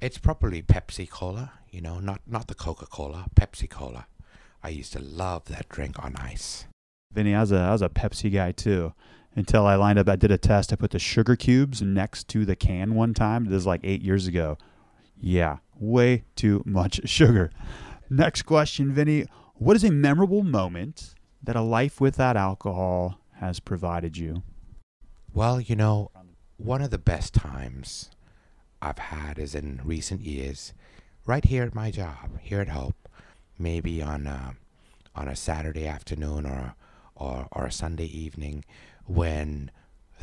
It's 0.00 0.18
probably 0.18 0.62
Pepsi 0.62 1.08
Cola, 1.08 1.52
you 1.70 1.80
know, 1.80 2.00
not, 2.00 2.22
not 2.26 2.48
the 2.48 2.54
Coca 2.54 2.86
Cola, 2.86 3.26
Pepsi 3.36 3.68
Cola. 3.68 4.06
I 4.62 4.70
used 4.70 4.92
to 4.94 4.98
love 4.98 5.44
that 5.46 5.68
drink 5.68 6.02
on 6.02 6.16
ice. 6.16 6.66
Vinny, 7.12 7.34
I 7.34 7.40
was 7.40 7.52
a, 7.52 7.58
I 7.58 7.72
was 7.72 7.82
a 7.82 7.88
Pepsi 7.88 8.32
guy 8.32 8.52
too 8.52 8.94
until 9.34 9.66
I 9.66 9.74
lined 9.76 9.98
up. 9.98 10.08
I 10.08 10.16
did 10.16 10.30
a 10.30 10.38
test. 10.38 10.72
I 10.72 10.76
put 10.76 10.90
the 10.90 10.98
sugar 10.98 11.36
cubes 11.36 11.82
next 11.82 12.28
to 12.28 12.44
the 12.44 12.56
can 12.56 12.94
one 12.94 13.14
time. 13.14 13.44
This 13.44 13.58
is 13.58 13.66
like 13.66 13.80
eight 13.84 14.02
years 14.02 14.26
ago. 14.26 14.58
Yeah, 15.20 15.58
way 15.78 16.24
too 16.36 16.62
much 16.64 17.00
sugar. 17.08 17.50
Next 18.08 18.42
question, 18.42 18.92
Vinny. 18.92 19.26
What 19.54 19.76
is 19.76 19.84
a 19.84 19.90
memorable 19.90 20.42
moment 20.42 21.14
that 21.42 21.56
a 21.56 21.60
life 21.60 22.00
without 22.00 22.36
alcohol 22.36 23.20
has 23.34 23.60
provided 23.60 24.16
you? 24.16 24.42
Well, 25.32 25.60
you 25.60 25.76
know, 25.76 26.10
one 26.56 26.82
of 26.82 26.90
the 26.90 26.98
best 26.98 27.34
times 27.34 28.10
I've 28.82 28.98
had 28.98 29.38
is 29.38 29.54
in 29.54 29.80
recent 29.84 30.22
years, 30.22 30.72
right 31.24 31.44
here 31.44 31.62
at 31.62 31.74
my 31.74 31.90
job, 31.90 32.40
here 32.40 32.60
at 32.60 32.68
Hope, 32.68 33.08
maybe 33.58 34.02
on 34.02 34.26
a, 34.26 34.56
on 35.14 35.28
a 35.28 35.36
Saturday 35.36 35.86
afternoon 35.86 36.46
or, 36.46 36.74
or, 37.14 37.46
or 37.52 37.66
a 37.66 37.72
Sunday 37.72 38.06
evening 38.06 38.64
when 39.10 39.70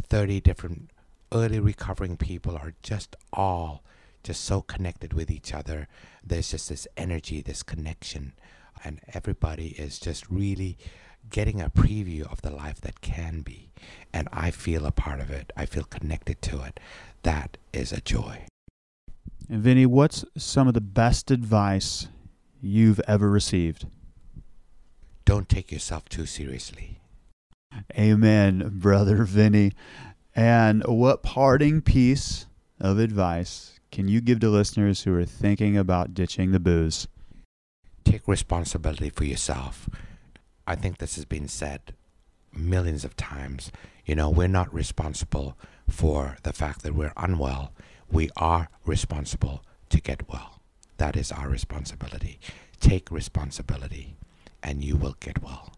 30 0.01 0.39
different 0.39 0.91
early 1.33 1.59
recovering 1.59 2.15
people 2.15 2.55
are 2.55 2.73
just 2.81 3.15
all 3.33 3.83
just 4.23 4.43
so 4.43 4.61
connected 4.61 5.13
with 5.13 5.29
each 5.29 5.53
other. 5.53 5.87
There's 6.25 6.51
just 6.51 6.69
this 6.69 6.87
energy, 6.97 7.41
this 7.41 7.63
connection, 7.63 8.33
and 8.83 8.99
everybody 9.13 9.69
is 9.69 9.99
just 9.99 10.29
really 10.29 10.77
getting 11.29 11.61
a 11.61 11.69
preview 11.69 12.29
of 12.31 12.41
the 12.41 12.49
life 12.49 12.81
that 12.81 13.01
can 13.01 13.41
be. 13.41 13.69
And 14.13 14.27
I 14.31 14.51
feel 14.51 14.85
a 14.85 14.91
part 14.91 15.19
of 15.19 15.29
it, 15.29 15.51
I 15.55 15.65
feel 15.65 15.83
connected 15.83 16.41
to 16.43 16.61
it. 16.63 16.79
That 17.23 17.57
is 17.73 17.91
a 17.91 18.01
joy. 18.01 18.45
And 19.49 19.61
Vinny, 19.61 19.85
what's 19.85 20.25
some 20.37 20.67
of 20.67 20.73
the 20.73 20.81
best 20.81 21.31
advice 21.31 22.07
you've 22.61 23.01
ever 23.07 23.29
received? 23.29 23.85
Don't 25.25 25.49
take 25.49 25.71
yourself 25.71 26.07
too 26.09 26.25
seriously. 26.25 26.99
Amen, 27.97 28.71
brother 28.73 29.23
Vinny. 29.23 29.71
And 30.35 30.83
what 30.85 31.23
parting 31.23 31.81
piece 31.81 32.45
of 32.79 32.99
advice 32.99 33.79
can 33.91 34.07
you 34.07 34.21
give 34.21 34.39
to 34.41 34.49
listeners 34.49 35.03
who 35.03 35.15
are 35.15 35.25
thinking 35.25 35.77
about 35.77 36.13
ditching 36.13 36.51
the 36.51 36.59
booze? 36.59 37.07
Take 38.03 38.27
responsibility 38.27 39.09
for 39.09 39.23
yourself. 39.23 39.89
I 40.65 40.75
think 40.75 40.97
this 40.97 41.15
has 41.15 41.25
been 41.25 41.47
said 41.47 41.93
millions 42.53 43.05
of 43.05 43.15
times. 43.15 43.71
You 44.05 44.15
know, 44.15 44.29
we're 44.29 44.47
not 44.47 44.73
responsible 44.73 45.57
for 45.89 46.37
the 46.43 46.53
fact 46.53 46.83
that 46.83 46.95
we're 46.95 47.13
unwell. 47.17 47.73
We 48.11 48.29
are 48.37 48.69
responsible 48.85 49.63
to 49.89 50.01
get 50.01 50.29
well. 50.29 50.61
That 50.97 51.15
is 51.15 51.31
our 51.31 51.49
responsibility. 51.49 52.39
Take 52.79 53.11
responsibility, 53.11 54.17
and 54.61 54.83
you 54.83 54.95
will 54.95 55.15
get 55.19 55.41
well. 55.41 55.76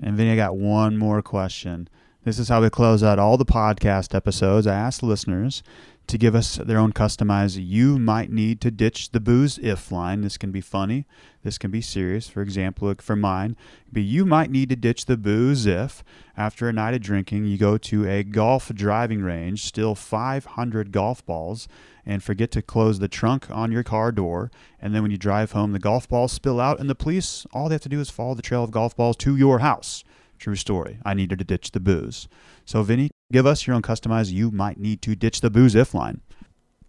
And 0.00 0.16
Vinny, 0.16 0.32
I 0.32 0.36
got 0.36 0.56
one 0.56 0.96
more 0.96 1.22
question. 1.22 1.88
This 2.24 2.38
is 2.38 2.48
how 2.48 2.62
we 2.62 2.70
close 2.70 3.02
out 3.02 3.18
all 3.18 3.36
the 3.36 3.44
podcast 3.44 4.14
episodes. 4.14 4.66
I 4.66 4.74
ask 4.74 5.02
listeners 5.02 5.62
to 6.06 6.18
give 6.18 6.34
us 6.34 6.56
their 6.56 6.78
own 6.78 6.92
customized 6.92 7.58
you 7.60 7.98
might 7.98 8.30
need 8.30 8.60
to 8.60 8.70
ditch 8.70 9.10
the 9.10 9.20
booze 9.20 9.58
if 9.58 9.90
line. 9.90 10.20
This 10.20 10.36
can 10.36 10.50
be 10.50 10.60
funny, 10.60 11.06
this 11.42 11.58
can 11.58 11.70
be 11.70 11.80
serious. 11.80 12.28
For 12.28 12.42
example, 12.42 12.94
for 13.00 13.16
mine, 13.16 13.56
be 13.92 14.02
you 14.02 14.24
might 14.24 14.50
need 14.50 14.68
to 14.70 14.76
ditch 14.76 15.06
the 15.06 15.16
booze 15.16 15.66
if 15.66 16.04
after 16.36 16.68
a 16.68 16.72
night 16.72 16.94
of 16.94 17.02
drinking 17.02 17.46
you 17.46 17.58
go 17.58 17.76
to 17.78 18.08
a 18.08 18.22
golf 18.22 18.72
driving 18.74 19.22
range, 19.22 19.64
steal 19.64 19.94
500 19.94 20.92
golf 20.92 21.24
balls 21.26 21.68
and 22.04 22.22
forget 22.22 22.50
to 22.52 22.62
close 22.62 22.98
the 22.98 23.08
trunk 23.08 23.50
on 23.50 23.72
your 23.72 23.82
car 23.82 24.12
door. 24.12 24.50
And 24.80 24.94
then 24.94 25.02
when 25.02 25.10
you 25.10 25.18
drive 25.18 25.52
home, 25.52 25.72
the 25.72 25.78
golf 25.78 26.08
balls 26.08 26.32
spill 26.32 26.60
out, 26.60 26.80
and 26.80 26.90
the 26.90 26.94
police, 26.94 27.46
all 27.52 27.68
they 27.68 27.74
have 27.74 27.82
to 27.82 27.88
do 27.88 28.00
is 28.00 28.10
follow 28.10 28.34
the 28.34 28.42
trail 28.42 28.64
of 28.64 28.70
golf 28.70 28.96
balls 28.96 29.16
to 29.18 29.36
your 29.36 29.60
house. 29.60 30.04
True 30.38 30.56
story. 30.56 30.98
I 31.04 31.14
needed 31.14 31.38
to 31.38 31.44
ditch 31.44 31.70
the 31.70 31.80
booze. 31.80 32.28
So, 32.64 32.82
Vinny, 32.82 33.10
give 33.30 33.46
us 33.46 33.66
your 33.66 33.76
own 33.76 33.82
customized 33.82 34.32
you 34.32 34.50
might 34.50 34.78
need 34.78 35.00
to 35.02 35.14
ditch 35.14 35.40
the 35.40 35.50
booze 35.50 35.74
if 35.74 35.94
line. 35.94 36.20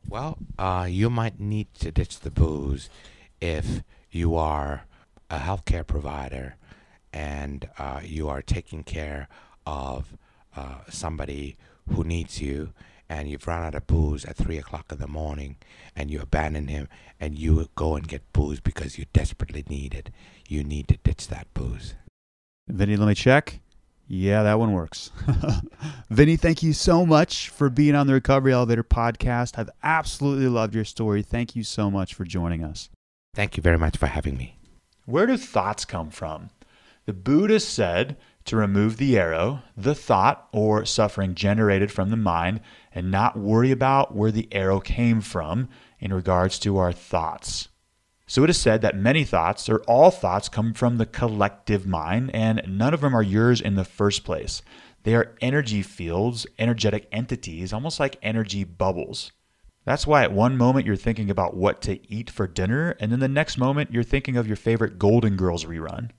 Well, 0.09 0.38
uh, 0.57 0.88
you 0.89 1.09
might 1.09 1.39
need 1.39 1.74
to 1.76 1.91
ditch 1.91 2.20
the 2.22 2.32
booze 2.32 2.89
if 3.39 3.84
you 4.11 4.36
are 4.36 4.86
a 5.30 5.38
healthcare 5.38 5.86
provider 5.86 6.55
and 7.11 7.70
uh, 7.78 8.01
you 8.03 8.28
are 8.28 8.41
taking 8.41 8.84
care 8.84 9.28
of 9.66 10.18
uh, 10.55 10.80
somebody 10.89 11.57
who 11.89 12.03
needs 12.03 12.41
you 12.41 12.74
and 13.10 13.30
you've 13.30 13.47
run 13.47 13.64
out 13.64 13.76
of 13.76 13.88
booze 13.88 14.26
at 14.26 14.36
three 14.36 14.58
o'clock 14.58 14.91
in 14.91 14.97
the 14.97 15.08
morning 15.08 15.58
and 15.95 16.10
you 16.10 16.20
abandon 16.22 16.68
him 16.68 16.88
and 17.20 17.38
you 17.38 17.68
go 17.76 17.95
and 17.95 18.08
get 18.08 18.34
booze 18.34 18.60
because 18.60 18.97
you 18.97 19.06
desperately 19.14 19.64
need 19.70 19.93
it, 19.93 20.10
you 20.47 20.64
need 20.64 20.88
to 20.88 20.97
ditch 20.97 21.28
that 21.28 21.47
booze. 21.54 21.95
Vinny, 22.68 22.95
let 22.95 23.08
me 23.08 23.16
check. 23.16 23.60
Yeah, 24.08 24.43
that 24.43 24.60
one 24.60 24.74
works. 24.74 25.12
Vinny, 26.10 26.36
thank 26.36 26.62
you 26.62 26.74
so 26.74 27.06
much 27.06 27.49
for 27.49 27.70
being 27.70 27.95
on 27.95 28.08
the 28.08 28.14
Recovery 28.14 28.54
Elevator 28.54 28.84
podcast. 28.84 29.58
I've 29.58 29.70
absolutely 29.82 30.47
loved 30.47 30.76
your 30.76 30.86
story. 30.86 31.24
Thank 31.24 31.56
you 31.56 31.64
so 31.64 31.89
much 31.89 32.14
for 32.14 32.26
joining 32.26 32.64
us. 32.64 32.89
Thank 33.34 33.58
you 33.58 33.64
very 33.64 33.78
much 33.78 33.97
for 33.97 34.08
having 34.08 34.38
me. 34.38 34.58
Where 35.06 35.26
do 35.26 35.38
thoughts 35.38 35.86
come 35.86 36.10
from? 36.10 36.49
The 37.06 37.14
Buddha 37.14 37.60
said 37.60 38.18
to 38.46 38.58
remove 38.58 38.98
the 38.98 39.18
arrow, 39.18 39.62
the 39.78 39.96
thought 39.96 40.48
or 40.52 40.86
suffering 40.86 41.36
generated 41.36 41.91
from 41.91 42.10
the 42.10 42.18
mind, 42.18 42.60
and 42.94 43.10
not 43.10 43.38
worry 43.38 43.72
about 43.72 44.16
where 44.16 44.32
the 44.32 44.48
arrow 44.52 44.80
came 44.80 45.22
from 45.22 45.70
in 46.00 46.14
regards 46.14 46.60
to 46.60 46.78
our 46.78 46.91
thoughts. 46.91 47.70
So 48.26 48.44
it 48.44 48.50
is 48.50 48.60
said 48.60 48.82
that 48.82 48.96
many 48.96 49.24
thoughts, 49.24 49.70
or 49.70 49.80
all 49.82 50.10
thoughts, 50.10 50.50
come 50.50 50.74
from 50.74 50.98
the 50.98 51.06
collective 51.06 51.86
mind, 51.86 52.32
and 52.34 52.62
none 52.68 52.94
of 52.94 53.02
them 53.02 53.16
are 53.16 53.24
yours 53.24 53.62
in 53.62 53.76
the 53.76 53.86
first 53.86 54.24
place. 54.24 54.62
They 55.04 55.16
are 55.16 55.36
energy 55.41 55.82
fields, 55.82 56.48
energetic 56.58 57.08
entities, 57.12 57.74
almost 57.74 58.00
like 58.00 58.18
energy 58.22 58.64
bubbles. 58.64 59.32
That's 59.86 60.08
why 60.08 60.24
at 60.24 60.32
one 60.32 60.58
moment 60.58 60.86
you're 60.86 60.96
thinking 60.96 61.30
about 61.30 61.58
what 61.58 61.82
to 61.84 62.00
eat 62.12 62.30
for 62.30 62.48
dinner, 62.48 62.96
and 63.00 63.12
then 63.12 63.20
the 63.20 63.28
next 63.28 63.58
moment 63.58 63.91
you're 63.91 64.04
thinking 64.04 64.38
of 64.38 64.48
your 64.48 64.56
favorite 64.56 64.98
Golden 64.98 65.36
Girls 65.36 65.66
rerun. 65.66 66.12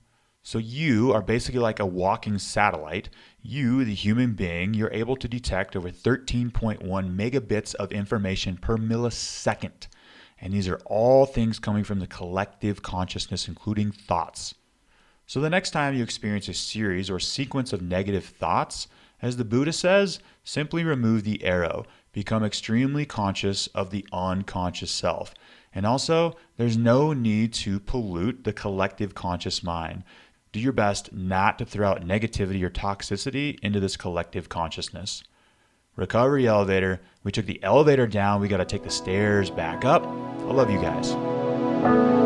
So 0.45 0.59
you 0.59 1.11
are 1.11 1.23
basically 1.23 1.59
like 1.59 1.79
a 1.79 1.87
walking 1.87 2.37
satellite. 2.37 3.09
You, 3.41 3.83
the 3.83 3.95
human 3.95 4.33
being, 4.33 4.75
you're 4.75 4.93
able 4.93 5.15
to 5.15 5.27
detect 5.27 5.75
over 5.75 5.89
13.1 5.89 6.83
megabits 6.83 7.73
of 7.73 7.91
information 7.91 8.57
per 8.57 8.77
millisecond. 8.77 9.87
And 10.39 10.53
these 10.53 10.67
are 10.67 10.79
all 10.85 11.25
things 11.25 11.57
coming 11.57 11.83
from 11.83 11.99
the 11.99 12.05
collective 12.05 12.83
consciousness, 12.83 13.47
including 13.47 13.91
thoughts. 13.91 14.53
So 15.25 15.41
the 15.41 15.49
next 15.49 15.71
time 15.71 15.95
you 15.95 16.03
experience 16.03 16.47
a 16.47 16.53
series 16.53 17.09
or 17.09 17.19
sequence 17.19 17.73
of 17.73 17.81
negative 17.81 18.25
thoughts, 18.25 18.87
as 19.23 19.37
the 19.37 19.45
Buddha 19.45 19.73
says, 19.73 20.19
simply 20.43 20.83
remove 20.83 21.23
the 21.23 21.43
arrow. 21.43 21.87
Become 22.13 22.43
extremely 22.43 23.07
conscious 23.07 23.65
of 23.73 23.89
the 23.89 24.05
unconscious 24.13 24.91
self. 24.91 25.33
And 25.73 25.87
also, 25.87 26.37
there's 26.55 26.77
no 26.77 27.13
need 27.13 27.51
to 27.55 27.79
pollute 27.79 28.43
the 28.43 28.53
collective 28.53 29.15
conscious 29.15 29.63
mind 29.63 30.03
do 30.55 30.61
your 30.61 30.71
best 30.71 31.11
not 31.11 31.59
to 31.59 31.65
throw 31.65 31.89
out 31.89 32.07
negativity 32.07 32.63
or 32.63 32.69
toxicity 32.69 33.59
into 33.61 33.81
this 33.81 33.97
collective 33.97 34.47
consciousness. 34.47 35.21
Recovery 35.97 36.47
elevator. 36.47 37.01
We 37.25 37.33
took 37.33 37.45
the 37.45 37.61
elevator 37.61 38.07
down. 38.07 38.39
We 38.39 38.47
got 38.47 38.57
to 38.57 38.65
take 38.65 38.83
the 38.83 38.89
stairs 38.89 39.49
back 39.49 39.83
up. 39.83 40.05
I 40.05 40.53
love 40.53 40.71
you 40.71 40.79
guys. 40.79 42.24